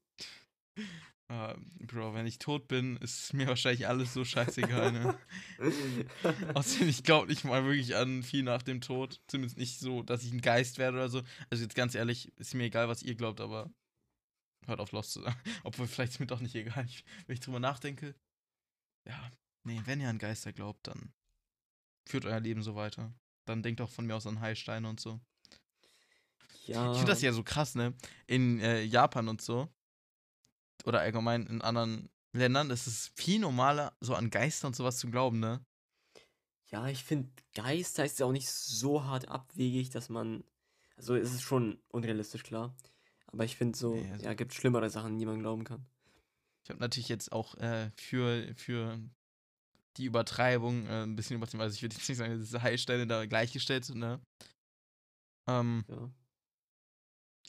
äh, 1.28 1.54
Bro, 1.86 2.14
wenn 2.14 2.26
ich 2.26 2.38
tot 2.38 2.68
bin, 2.68 2.96
ist 2.98 3.32
mir 3.34 3.46
wahrscheinlich 3.46 3.86
alles 3.86 4.12
so 4.12 4.24
scheißegal. 4.24 4.92
Ne? 4.92 5.18
Außerdem, 6.54 6.88
ich 6.88 7.02
glaube 7.02 7.28
nicht 7.28 7.44
mal 7.44 7.64
wirklich 7.64 7.96
an 7.96 8.22
viel 8.22 8.42
nach 8.42 8.62
dem 8.62 8.80
Tod. 8.80 9.20
Zumindest 9.26 9.58
nicht 9.58 9.78
so, 9.78 10.02
dass 10.02 10.24
ich 10.24 10.32
ein 10.32 10.40
Geist 10.40 10.78
werde 10.78 10.96
oder 10.98 11.08
so. 11.08 11.22
Also 11.50 11.62
jetzt 11.62 11.74
ganz 11.74 11.94
ehrlich, 11.94 12.32
ist 12.36 12.54
mir 12.54 12.64
egal, 12.64 12.88
was 12.88 13.02
ihr 13.02 13.14
glaubt, 13.14 13.40
aber 13.40 13.70
hört 14.66 14.80
auf 14.80 14.92
Lost 14.92 15.12
zu 15.12 15.22
sagen. 15.22 15.40
Obwohl, 15.64 15.86
vielleicht 15.86 16.12
ist 16.12 16.20
mir 16.20 16.26
doch 16.26 16.40
nicht 16.40 16.54
egal. 16.54 16.84
Ich, 16.86 17.04
wenn 17.26 17.34
ich 17.34 17.40
drüber 17.40 17.60
nachdenke. 17.60 18.14
Ja, 19.06 19.30
nee, 19.64 19.80
wenn 19.84 20.00
ihr 20.00 20.08
an 20.08 20.18
Geister 20.18 20.52
glaubt, 20.52 20.86
dann 20.86 21.12
führt 22.06 22.24
euer 22.24 22.40
Leben 22.40 22.62
so 22.62 22.74
weiter. 22.74 23.12
Dann 23.46 23.62
denkt 23.62 23.80
auch 23.80 23.90
von 23.90 24.06
mir 24.06 24.16
aus 24.16 24.26
an 24.26 24.40
Heilsteine 24.40 24.88
und 24.88 25.00
so. 25.00 25.20
ja. 26.66 26.92
Ich 26.92 26.98
finde 26.98 27.12
das 27.12 27.22
ja 27.22 27.32
so 27.32 27.42
krass, 27.42 27.74
ne? 27.74 27.94
In 28.26 28.60
äh, 28.60 28.82
Japan 28.82 29.28
und 29.28 29.40
so. 29.40 29.68
Oder 30.84 31.00
allgemein 31.00 31.46
in 31.46 31.62
anderen 31.62 32.10
Ländern 32.32 32.70
ist 32.70 32.86
es 32.86 33.10
viel 33.16 33.40
normaler, 33.40 33.92
so 34.00 34.14
an 34.14 34.30
Geister 34.30 34.68
und 34.68 34.76
sowas 34.76 34.98
zu 34.98 35.10
glauben, 35.10 35.40
ne? 35.40 35.64
Ja, 36.66 36.86
ich 36.86 37.02
finde, 37.02 37.30
Geister 37.54 38.04
ist 38.04 38.20
ja 38.20 38.26
auch 38.26 38.32
nicht 38.32 38.48
so 38.48 39.04
hart 39.04 39.28
abwegig, 39.28 39.90
dass 39.90 40.08
man. 40.08 40.44
Also, 40.96 41.16
es 41.16 41.32
ist 41.32 41.42
schon 41.42 41.80
unrealistisch, 41.88 42.42
klar. 42.42 42.74
Aber 43.32 43.44
ich 43.44 43.56
finde 43.56 43.78
so, 43.78 43.94
Nee, 43.94 44.10
also- 44.12 44.24
ja, 44.24 44.34
gibt 44.34 44.52
schlimmere 44.54 44.90
Sachen, 44.90 45.18
die 45.18 45.26
man 45.26 45.38
glauben 45.40 45.64
kann. 45.64 45.86
Ich 46.64 46.70
habe 46.70 46.80
natürlich 46.80 47.08
jetzt 47.08 47.32
auch 47.32 47.54
äh, 47.56 47.90
für, 47.96 48.52
für 48.56 48.98
die 49.96 50.04
Übertreibung 50.04 50.86
äh, 50.86 51.02
ein 51.04 51.16
bisschen 51.16 51.36
übertrieben. 51.36 51.62
Also 51.62 51.74
ich 51.74 51.82
würde 51.82 51.96
jetzt 51.96 52.08
nicht 52.08 52.18
sagen, 52.18 52.32
dass 52.32 52.40
diese 52.40 52.62
Heilsteine 52.62 53.06
da 53.06 53.26
gleichgestellt 53.26 53.84
sind, 53.84 53.98
ne? 53.98 54.20
Ähm, 55.46 55.84
Ja. 55.88 56.10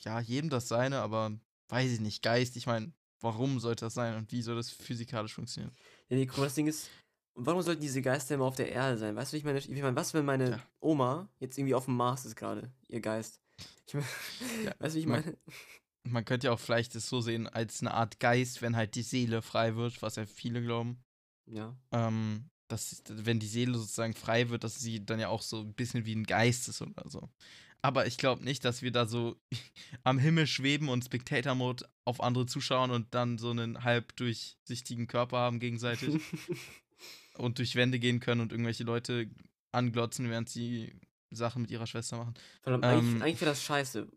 ja, 0.03 0.19
jedem 0.21 0.49
das 0.49 0.67
seine, 0.67 0.99
aber 1.01 1.31
weiß 1.69 1.91
ich 1.91 1.99
nicht. 1.99 2.23
Geist, 2.23 2.55
ich 2.57 2.65
meine, 2.67 2.91
warum 3.19 3.59
sollte 3.59 3.85
das 3.85 3.93
sein 3.93 4.15
und 4.15 4.31
wie 4.31 4.41
soll 4.41 4.55
das 4.55 4.69
physikalisch 4.71 5.33
funktionieren? 5.33 5.73
Ja, 6.09 6.17
nee, 6.17 6.25
guck 6.25 6.37
mal, 6.39 6.45
das 6.45 6.55
Ding 6.55 6.67
ist, 6.67 6.89
warum 7.35 7.61
sollten 7.61 7.81
diese 7.81 8.01
Geister 8.01 8.35
immer 8.35 8.45
auf 8.45 8.55
der 8.55 8.71
Erde 8.71 8.97
sein? 8.97 9.15
Weißt 9.15 9.33
du, 9.33 9.37
ich 9.37 9.43
meine, 9.43 9.59
ich 9.59 9.67
meine, 9.69 9.95
was, 9.95 10.13
wenn 10.13 10.25
meine 10.25 10.49
Ja. 10.51 10.63
Oma 10.79 11.29
jetzt 11.39 11.57
irgendwie 11.57 11.75
auf 11.75 11.85
dem 11.85 11.95
Mars 11.95 12.25
ist 12.25 12.35
gerade, 12.35 12.71
ihr 12.87 13.01
Geist? 13.01 13.39
Ich 13.87 13.93
Ja, 13.93 14.01
weißt 14.79 14.95
du, 14.95 14.97
wie 14.97 15.01
ich 15.01 15.07
man- 15.07 15.21
meine? 15.21 15.37
Man 16.03 16.25
könnte 16.25 16.47
ja 16.47 16.53
auch 16.53 16.59
vielleicht 16.59 16.95
es 16.95 17.07
so 17.07 17.21
sehen 17.21 17.47
als 17.47 17.81
eine 17.81 17.93
Art 17.93 18.19
Geist, 18.19 18.63
wenn 18.63 18.75
halt 18.75 18.95
die 18.95 19.03
Seele 19.03 19.43
frei 19.43 19.75
wird, 19.75 20.01
was 20.01 20.15
ja 20.15 20.25
viele 20.25 20.63
glauben. 20.63 21.03
Ja. 21.45 21.75
ähm, 21.91 22.49
dass, 22.69 23.03
wenn 23.07 23.39
die 23.39 23.47
Seele 23.47 23.77
sozusagen 23.77 24.13
frei 24.13 24.49
wird, 24.49 24.63
dass 24.63 24.79
sie 24.79 25.05
dann 25.05 25.19
ja 25.19 25.27
auch 25.27 25.41
so 25.41 25.59
ein 25.59 25.73
bisschen 25.73 26.05
wie 26.05 26.15
ein 26.15 26.23
Geist 26.23 26.69
ist 26.69 26.81
oder 26.81 27.07
so. 27.09 27.29
Aber 27.83 28.07
ich 28.07 28.17
glaube 28.17 28.43
nicht, 28.43 28.63
dass 28.65 28.81
wir 28.81 28.91
da 28.91 29.05
so 29.05 29.35
am 30.03 30.17
Himmel 30.17 30.47
schweben 30.47 30.87
und 30.89 31.03
Spectator-Mode 31.03 31.87
auf 32.05 32.21
andere 32.21 32.45
zuschauen 32.47 32.89
und 32.91 33.13
dann 33.13 33.37
so 33.37 33.49
einen 33.51 33.83
halb 33.83 34.15
durchsichtigen 34.15 35.07
Körper 35.07 35.37
haben 35.37 35.59
gegenseitig 35.59 36.19
und 37.37 37.57
durch 37.59 37.75
Wände 37.75 37.99
gehen 37.99 38.19
können 38.19 38.41
und 38.41 38.51
irgendwelche 38.53 38.83
Leute 38.85 39.29
anglotzen, 39.71 40.29
während 40.29 40.49
sie 40.49 40.93
Sachen 41.31 41.61
mit 41.61 41.71
ihrer 41.71 41.87
Schwester 41.87 42.17
machen. 42.17 42.33
Allem, 42.63 42.83
Ähm. 42.83 42.89
eigentlich, 42.89 43.23
eigentlich 43.23 43.41
wäre 43.41 43.51
das 43.51 43.63
scheiße. 43.63 44.07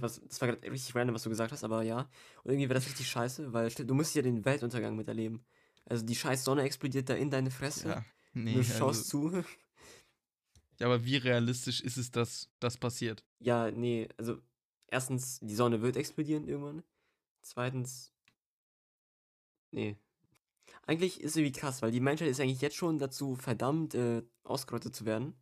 Das, 0.00 0.20
das 0.20 0.40
war 0.40 0.48
gerade 0.48 0.70
richtig 0.70 0.94
random, 0.94 1.14
was 1.14 1.22
du 1.22 1.30
gesagt 1.30 1.52
hast, 1.52 1.64
aber 1.64 1.82
ja. 1.82 2.08
Und 2.44 2.52
irgendwie 2.52 2.68
wäre 2.68 2.78
das 2.78 2.86
richtig 2.86 3.08
scheiße, 3.08 3.52
weil 3.52 3.70
du 3.70 3.94
musst 3.94 4.14
ja 4.14 4.22
den 4.22 4.44
Weltuntergang 4.44 4.96
miterleben. 4.96 5.44
Also 5.86 6.04
die 6.04 6.14
scheiß 6.14 6.44
Sonne 6.44 6.62
explodiert 6.62 7.08
da 7.08 7.14
in 7.14 7.30
deine 7.30 7.50
Fresse. 7.50 7.88
Ja, 7.88 8.04
nee. 8.34 8.54
du 8.54 8.62
schaust 8.62 9.14
also, 9.14 9.30
zu. 9.30 9.44
ja, 10.78 10.86
aber 10.86 11.04
wie 11.04 11.16
realistisch 11.16 11.80
ist 11.80 11.96
es, 11.96 12.10
dass 12.10 12.50
das 12.60 12.76
passiert? 12.76 13.24
Ja, 13.40 13.70
nee, 13.70 14.08
also 14.18 14.38
erstens, 14.86 15.40
die 15.40 15.54
Sonne 15.54 15.80
wird 15.80 15.96
explodieren 15.96 16.46
irgendwann. 16.46 16.82
Zweitens, 17.40 18.12
nee. 19.70 19.96
Eigentlich 20.86 21.20
ist 21.20 21.36
irgendwie 21.36 21.58
krass, 21.58 21.82
weil 21.82 21.92
die 21.92 22.00
Menschheit 22.00 22.28
ist 22.28 22.40
eigentlich 22.40 22.60
jetzt 22.60 22.76
schon 22.76 22.98
dazu 22.98 23.36
verdammt, 23.36 23.94
äh, 23.94 24.22
ausgerottet 24.44 24.94
zu 24.94 25.06
werden. 25.06 25.34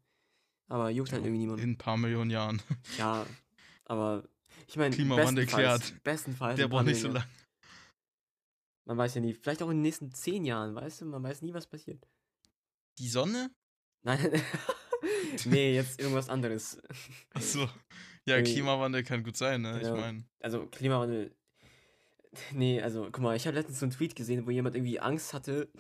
Aber 0.69 0.91
juckt 0.91 1.12
halt 1.12 1.23
irgendwie 1.23 1.39
niemand. 1.39 1.61
In 1.61 1.71
ein 1.73 1.79
paar 1.79 1.97
Millionen 1.97 2.31
Jahren. 2.31 2.61
Ja, 2.99 3.27
aber 3.85 4.29
ich 4.67 4.77
meine, 4.77 4.95
Klimawandel 4.95 5.45
bestenfalls, 5.45 5.87
klärt. 5.87 6.03
bestenfalls. 6.05 6.57
Der 6.57 6.69
braucht 6.69 6.87
nicht 6.87 7.01
so 7.01 7.09
lange. 7.09 7.27
Man 8.85 8.97
weiß 8.99 9.14
ja 9.17 9.21
nie. 9.21 9.35
Vielleicht 9.35 9.62
auch 9.62 9.71
in 9.71 9.77
den 9.79 9.83
nächsten 9.83 10.12
zehn 10.12 10.45
Jahren, 10.45 10.75
weißt 10.75 11.01
du? 11.01 11.07
Man 11.07 11.23
weiß 11.23 11.43
nie, 11.43 11.53
was 11.55 11.67
passiert. 11.67 12.07
Die 12.99 13.09
Sonne? 13.09 13.51
Nein, 14.05 14.43
nee, 15.45 15.75
jetzt 15.75 16.01
irgendwas 16.01 16.29
anderes. 16.29 16.81
Achso. 17.35 17.69
Ja, 18.29 18.39
Irgendwie- 18.39 18.55
Klimawandel 18.55 19.05
kann 19.05 19.23
gut 19.23 19.37
sein, 19.37 19.62
ne? 19.62 19.81
Ja. 19.81 19.95
Ich 19.95 20.01
meine. 20.01 20.25
Also 20.41 20.67
Klimawandel. 20.67 21.33
Nee, 22.51 22.83
also 22.83 23.05
guck 23.05 23.21
mal, 23.21 23.37
ich 23.37 23.47
habe 23.47 23.57
letztens 23.57 23.79
so 23.79 23.87
einen 23.87 23.93
Tweet 23.93 24.17
gesehen, 24.17 24.45
wo 24.47 24.51
jemand 24.51 24.75
irgendwie 24.75 24.99
Angst 24.99 25.33
hatte, 25.33 25.71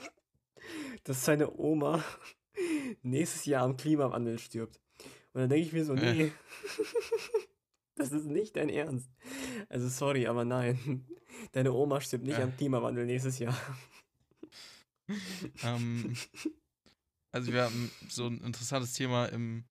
dass 1.02 1.24
seine 1.24 1.52
Oma 1.58 2.04
nächstes 3.02 3.44
Jahr 3.46 3.62
am 3.64 3.76
Klimawandel 3.76 4.38
stirbt. 4.38 4.80
Und 5.32 5.42
dann 5.42 5.50
denke 5.50 5.66
ich 5.66 5.72
mir 5.72 5.84
so, 5.84 5.94
Äh. 5.94 6.14
nee. 6.14 6.32
Das 7.98 8.12
ist 8.12 8.26
nicht 8.26 8.56
dein 8.56 8.68
Ernst. 8.68 9.08
Also 9.70 9.88
sorry, 9.88 10.26
aber 10.26 10.44
nein. 10.44 11.06
Deine 11.52 11.72
Oma 11.72 11.98
stirbt 12.02 12.24
nicht 12.24 12.36
Ja. 12.38 12.44
am 12.44 12.54
Klimawandel 12.54 13.06
nächstes 13.06 13.38
Jahr. 13.38 13.58
Ähm, 15.62 16.14
also 17.32 17.52
wir 17.52 17.62
haben 17.64 17.90
so 18.08 18.26
ein 18.26 18.40
interessantes 18.42 18.92
Thema 18.92 19.26
im, 19.26 19.64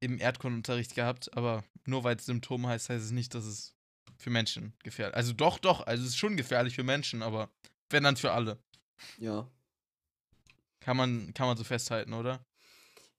im 0.00 0.18
Erdkundenunterricht 0.18 0.94
gehabt, 0.94 1.36
aber 1.36 1.64
nur 1.86 2.02
weil 2.04 2.16
es 2.16 2.26
Symptom 2.26 2.66
heißt, 2.66 2.88
heißt 2.88 3.04
es 3.04 3.10
nicht, 3.12 3.34
dass 3.34 3.44
es 3.44 3.74
für 4.16 4.30
Menschen 4.30 4.72
gefährlich 4.82 5.16
Also 5.16 5.32
doch, 5.32 5.58
doch, 5.58 5.86
also 5.86 6.02
es 6.02 6.10
ist 6.10 6.16
schon 6.18 6.36
gefährlich 6.36 6.74
für 6.74 6.84
Menschen, 6.84 7.22
aber 7.22 7.50
wenn 7.90 8.02
dann 8.04 8.16
für 8.16 8.32
alle. 8.32 8.58
Ja. 9.18 9.48
Kann 10.84 10.96
man, 10.96 11.32
kann 11.34 11.46
man 11.46 11.56
so 11.56 11.64
festhalten, 11.64 12.12
oder? 12.12 12.44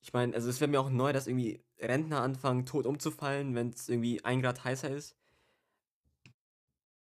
Ich 0.01 0.11
meine, 0.11 0.35
also 0.35 0.49
es 0.49 0.59
wäre 0.59 0.69
mir 0.69 0.81
auch 0.81 0.89
neu, 0.89 1.13
dass 1.13 1.27
irgendwie 1.27 1.63
Rentner 1.79 2.21
anfangen, 2.21 2.65
tot 2.65 2.85
umzufallen, 2.85 3.55
wenn 3.55 3.69
es 3.69 3.87
irgendwie 3.87 4.23
ein 4.25 4.41
Grad 4.41 4.63
heißer 4.63 4.89
ist. 4.89 5.15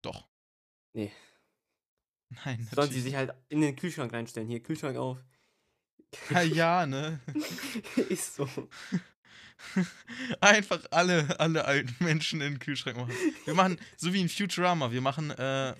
Doch. 0.03 0.29
Nee. 0.93 1.13
Nein, 2.45 2.45
Sollen 2.45 2.91
sie 2.91 2.99
natürlich. 2.99 3.03
sich 3.03 3.15
halt 3.17 3.35
in 3.49 3.61
den 3.61 3.77
Kühlschrank 3.77 4.13
reinstellen. 4.13 4.49
Hier, 4.49 4.63
Kühlschrank 4.63 4.97
auf. 4.97 5.19
Ja, 6.31 6.41
ja, 6.41 6.87
ne? 6.87 7.21
ist 8.09 8.37
so. 8.37 8.49
Einfach 10.41 10.81
alle, 10.91 11.39
alle 11.41 11.65
alten 11.65 11.95
Menschen 12.03 12.41
in 12.41 12.55
den 12.55 12.59
Kühlschrank 12.59 12.97
machen. 12.97 13.13
Wir 13.45 13.55
machen, 13.55 13.79
so 13.97 14.13
wie 14.13 14.21
in 14.21 14.29
Futurama, 14.29 14.93
wir 14.93 15.01
machen 15.01 15.31
äh, 15.33 15.75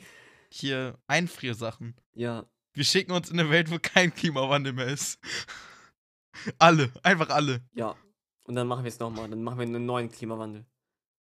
hier 0.51 0.99
Einfriersachen. 1.07 1.95
Ja. 2.15 2.45
Wir 2.77 2.85
schicken 2.85 3.13
uns 3.13 3.31
in 3.31 3.41
eine 3.41 3.49
Welt, 3.49 3.71
wo 3.71 3.79
kein 3.79 4.15
Klimawandel 4.15 4.75
mehr 4.75 4.89
ist. 4.89 5.19
Alle, 6.59 6.93
einfach 7.03 7.31
alle. 7.31 7.67
Ja. 7.73 7.97
Und 8.45 8.55
dann 8.55 8.69
machen 8.69 8.85
wir 8.85 8.91
es 8.91 8.99
nochmal. 8.99 9.31
Dann 9.31 9.43
machen 9.43 9.59
wir 9.59 9.63
einen 9.63 9.87
neuen 9.87 10.11
Klimawandel. 10.11 10.67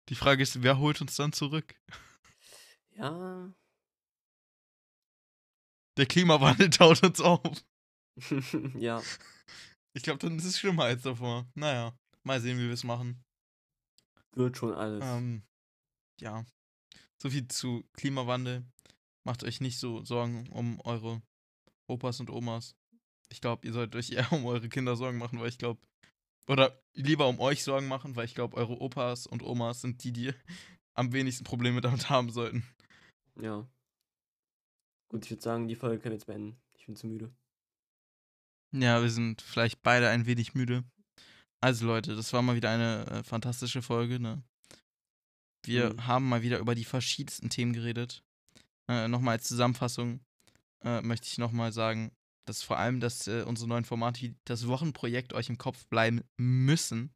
Die 0.09 0.15
Frage 0.15 0.43
ist, 0.43 0.61
wer 0.61 0.77
holt 0.77 1.01
uns 1.01 1.15
dann 1.15 1.33
zurück? 1.33 1.73
Ja. 2.91 3.51
Der 5.97 6.05
Klimawandel 6.05 6.69
taut 6.69 7.01
uns 7.01 7.19
auf. 7.19 7.41
ja. 8.75 9.01
Ich 9.93 10.03
glaube, 10.03 10.19
dann 10.19 10.37
ist 10.37 10.45
es 10.45 10.59
schlimmer 10.59 10.83
als 10.83 11.01
davor. 11.01 11.49
Naja, 11.55 11.97
mal 12.21 12.39
sehen, 12.39 12.59
wie 12.59 12.67
wir 12.67 12.73
es 12.73 12.83
machen. 12.83 13.23
Wird 14.33 14.57
schon 14.57 14.75
alles. 14.75 15.03
Ähm, 15.03 15.41
ja. 16.19 16.45
So 17.19 17.31
viel 17.31 17.47
zu 17.47 17.83
Klimawandel. 17.93 18.63
Macht 19.23 19.43
euch 19.43 19.59
nicht 19.59 19.79
so 19.79 20.05
Sorgen 20.05 20.47
um 20.51 20.79
eure 20.81 21.23
Opas 21.91 22.19
und 22.19 22.29
Omas. 22.29 22.75
Ich 23.29 23.41
glaube, 23.41 23.65
ihr 23.67 23.73
solltet 23.73 23.95
euch 23.95 24.11
eher 24.11 24.31
um 24.33 24.45
eure 24.45 24.69
Kinder 24.69 24.95
Sorgen 24.95 25.17
machen, 25.17 25.39
weil 25.39 25.49
ich 25.49 25.57
glaube, 25.57 25.79
oder 26.47 26.81
lieber 26.93 27.27
um 27.27 27.39
euch 27.39 27.63
Sorgen 27.63 27.87
machen, 27.87 28.15
weil 28.15 28.25
ich 28.25 28.35
glaube, 28.35 28.57
eure 28.57 28.79
Opas 28.81 29.27
und 29.27 29.43
Omas 29.43 29.81
sind 29.81 30.03
die, 30.03 30.11
die 30.11 30.33
am 30.93 31.13
wenigsten 31.13 31.43
Probleme 31.43 31.81
damit 31.81 32.09
haben 32.09 32.29
sollten. 32.31 32.65
Ja. 33.39 33.67
Gut, 35.09 35.25
ich 35.25 35.31
würde 35.31 35.41
sagen, 35.43 35.67
die 35.67 35.75
Folge 35.75 35.99
können 35.99 36.13
wir 36.13 36.17
jetzt 36.17 36.25
beenden. 36.25 36.59
Ich 36.77 36.85
bin 36.85 36.95
zu 36.95 37.07
müde. 37.07 37.33
Ja, 38.73 39.01
wir 39.01 39.09
sind 39.09 39.41
vielleicht 39.41 39.81
beide 39.83 40.09
ein 40.09 40.25
wenig 40.25 40.53
müde. 40.55 40.83
Also 41.59 41.85
Leute, 41.85 42.15
das 42.15 42.31
war 42.33 42.41
mal 42.41 42.55
wieder 42.55 42.69
eine 42.71 43.05
äh, 43.07 43.23
fantastische 43.23 43.81
Folge, 43.81 44.19
ne? 44.19 44.41
Wir 45.63 45.93
Mhm. 45.93 46.07
haben 46.07 46.29
mal 46.29 46.41
wieder 46.41 46.57
über 46.59 46.73
die 46.73 46.85
verschiedensten 46.85 47.49
Themen 47.49 47.73
geredet. 47.73 48.23
Äh, 48.87 49.07
nochmal 49.07 49.35
als 49.37 49.47
Zusammenfassung 49.47 50.21
äh, 50.83 51.01
möchte 51.01 51.27
ich 51.27 51.37
nochmal 51.37 51.71
sagen, 51.71 52.11
dass 52.45 52.63
vor 52.63 52.77
allem, 52.77 52.99
dass 52.99 53.27
äh, 53.27 53.43
unsere 53.43 53.69
neuen 53.69 53.85
Formate 53.85 54.35
das 54.45 54.67
Wochenprojekt 54.67 55.33
euch 55.33 55.49
im 55.49 55.57
Kopf 55.57 55.85
bleiben 55.87 56.21
müssen, 56.37 57.11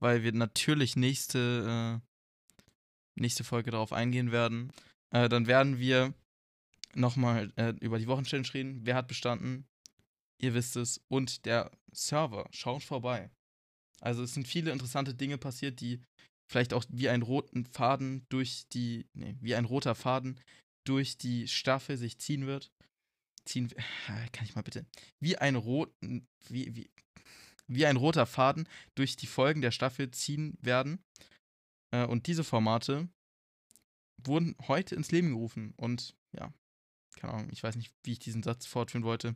weil 0.00 0.22
wir 0.22 0.32
natürlich 0.32 0.96
nächste, 0.96 2.00
äh, 2.00 3.20
nächste 3.20 3.44
Folge 3.44 3.70
darauf 3.70 3.92
eingehen 3.92 4.32
werden. 4.32 4.72
Äh, 5.10 5.28
dann 5.28 5.46
werden 5.46 5.78
wir 5.78 6.14
nochmal 6.94 7.52
äh, 7.56 7.74
über 7.80 7.98
die 7.98 8.06
Wochenchallenge 8.06 8.54
reden. 8.54 8.80
Wer 8.82 8.96
hat 8.96 9.08
bestanden? 9.08 9.66
Ihr 10.40 10.54
wisst 10.54 10.76
es. 10.76 11.00
Und 11.08 11.44
der 11.44 11.70
Server. 11.92 12.48
Schaut 12.50 12.82
vorbei. 12.82 13.30
Also 14.00 14.22
es 14.24 14.34
sind 14.34 14.48
viele 14.48 14.72
interessante 14.72 15.14
Dinge 15.14 15.38
passiert, 15.38 15.80
die 15.80 16.02
vielleicht 16.50 16.74
auch 16.74 16.84
wie 16.88 17.08
ein 17.08 17.22
roten 17.22 17.64
Faden 17.64 18.26
durch 18.28 18.68
die, 18.72 19.06
nee, 19.14 19.36
wie 19.40 19.54
ein 19.54 19.64
roter 19.64 19.94
Faden 19.94 20.40
durch 20.84 21.16
die 21.16 21.46
Staffel 21.46 21.96
sich 21.96 22.18
ziehen 22.18 22.46
wird. 22.46 22.72
Ziehen, 23.44 23.70
äh, 23.72 24.28
kann 24.32 24.44
ich 24.44 24.54
mal 24.54 24.62
bitte, 24.62 24.86
wie 25.20 25.36
ein 25.36 25.56
roten, 25.56 26.26
wie, 26.48 26.74
wie, 26.76 26.90
wie 27.66 27.86
ein 27.86 27.96
roter 27.96 28.26
Faden 28.26 28.68
durch 28.94 29.16
die 29.16 29.26
Folgen 29.26 29.62
der 29.62 29.70
Staffel 29.70 30.10
ziehen 30.10 30.56
werden. 30.60 31.02
Äh, 31.90 32.06
und 32.06 32.26
diese 32.26 32.44
Formate 32.44 33.08
wurden 34.24 34.56
heute 34.68 34.94
ins 34.94 35.10
Leben 35.10 35.30
gerufen. 35.30 35.74
Und 35.76 36.14
ja, 36.32 36.52
keine 37.16 37.34
Ahnung, 37.34 37.48
ich 37.52 37.62
weiß 37.62 37.76
nicht, 37.76 37.92
wie 38.04 38.12
ich 38.12 38.18
diesen 38.18 38.42
Satz 38.42 38.66
fortführen 38.66 39.04
wollte. 39.04 39.34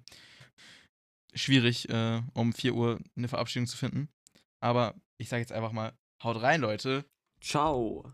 Schwierig, 1.35 1.89
äh, 1.89 2.23
um 2.35 2.53
4 2.53 2.75
Uhr 2.75 3.01
eine 3.17 3.29
Verabschiedung 3.29 3.67
zu 3.67 3.77
finden. 3.77 4.09
Aber 4.61 4.95
ich 5.19 5.29
sage 5.29 5.41
jetzt 5.41 5.53
einfach 5.53 5.73
mal, 5.73 5.97
haut 6.23 6.41
rein, 6.41 6.61
Leute. 6.61 7.05
Ciao. 7.41 8.13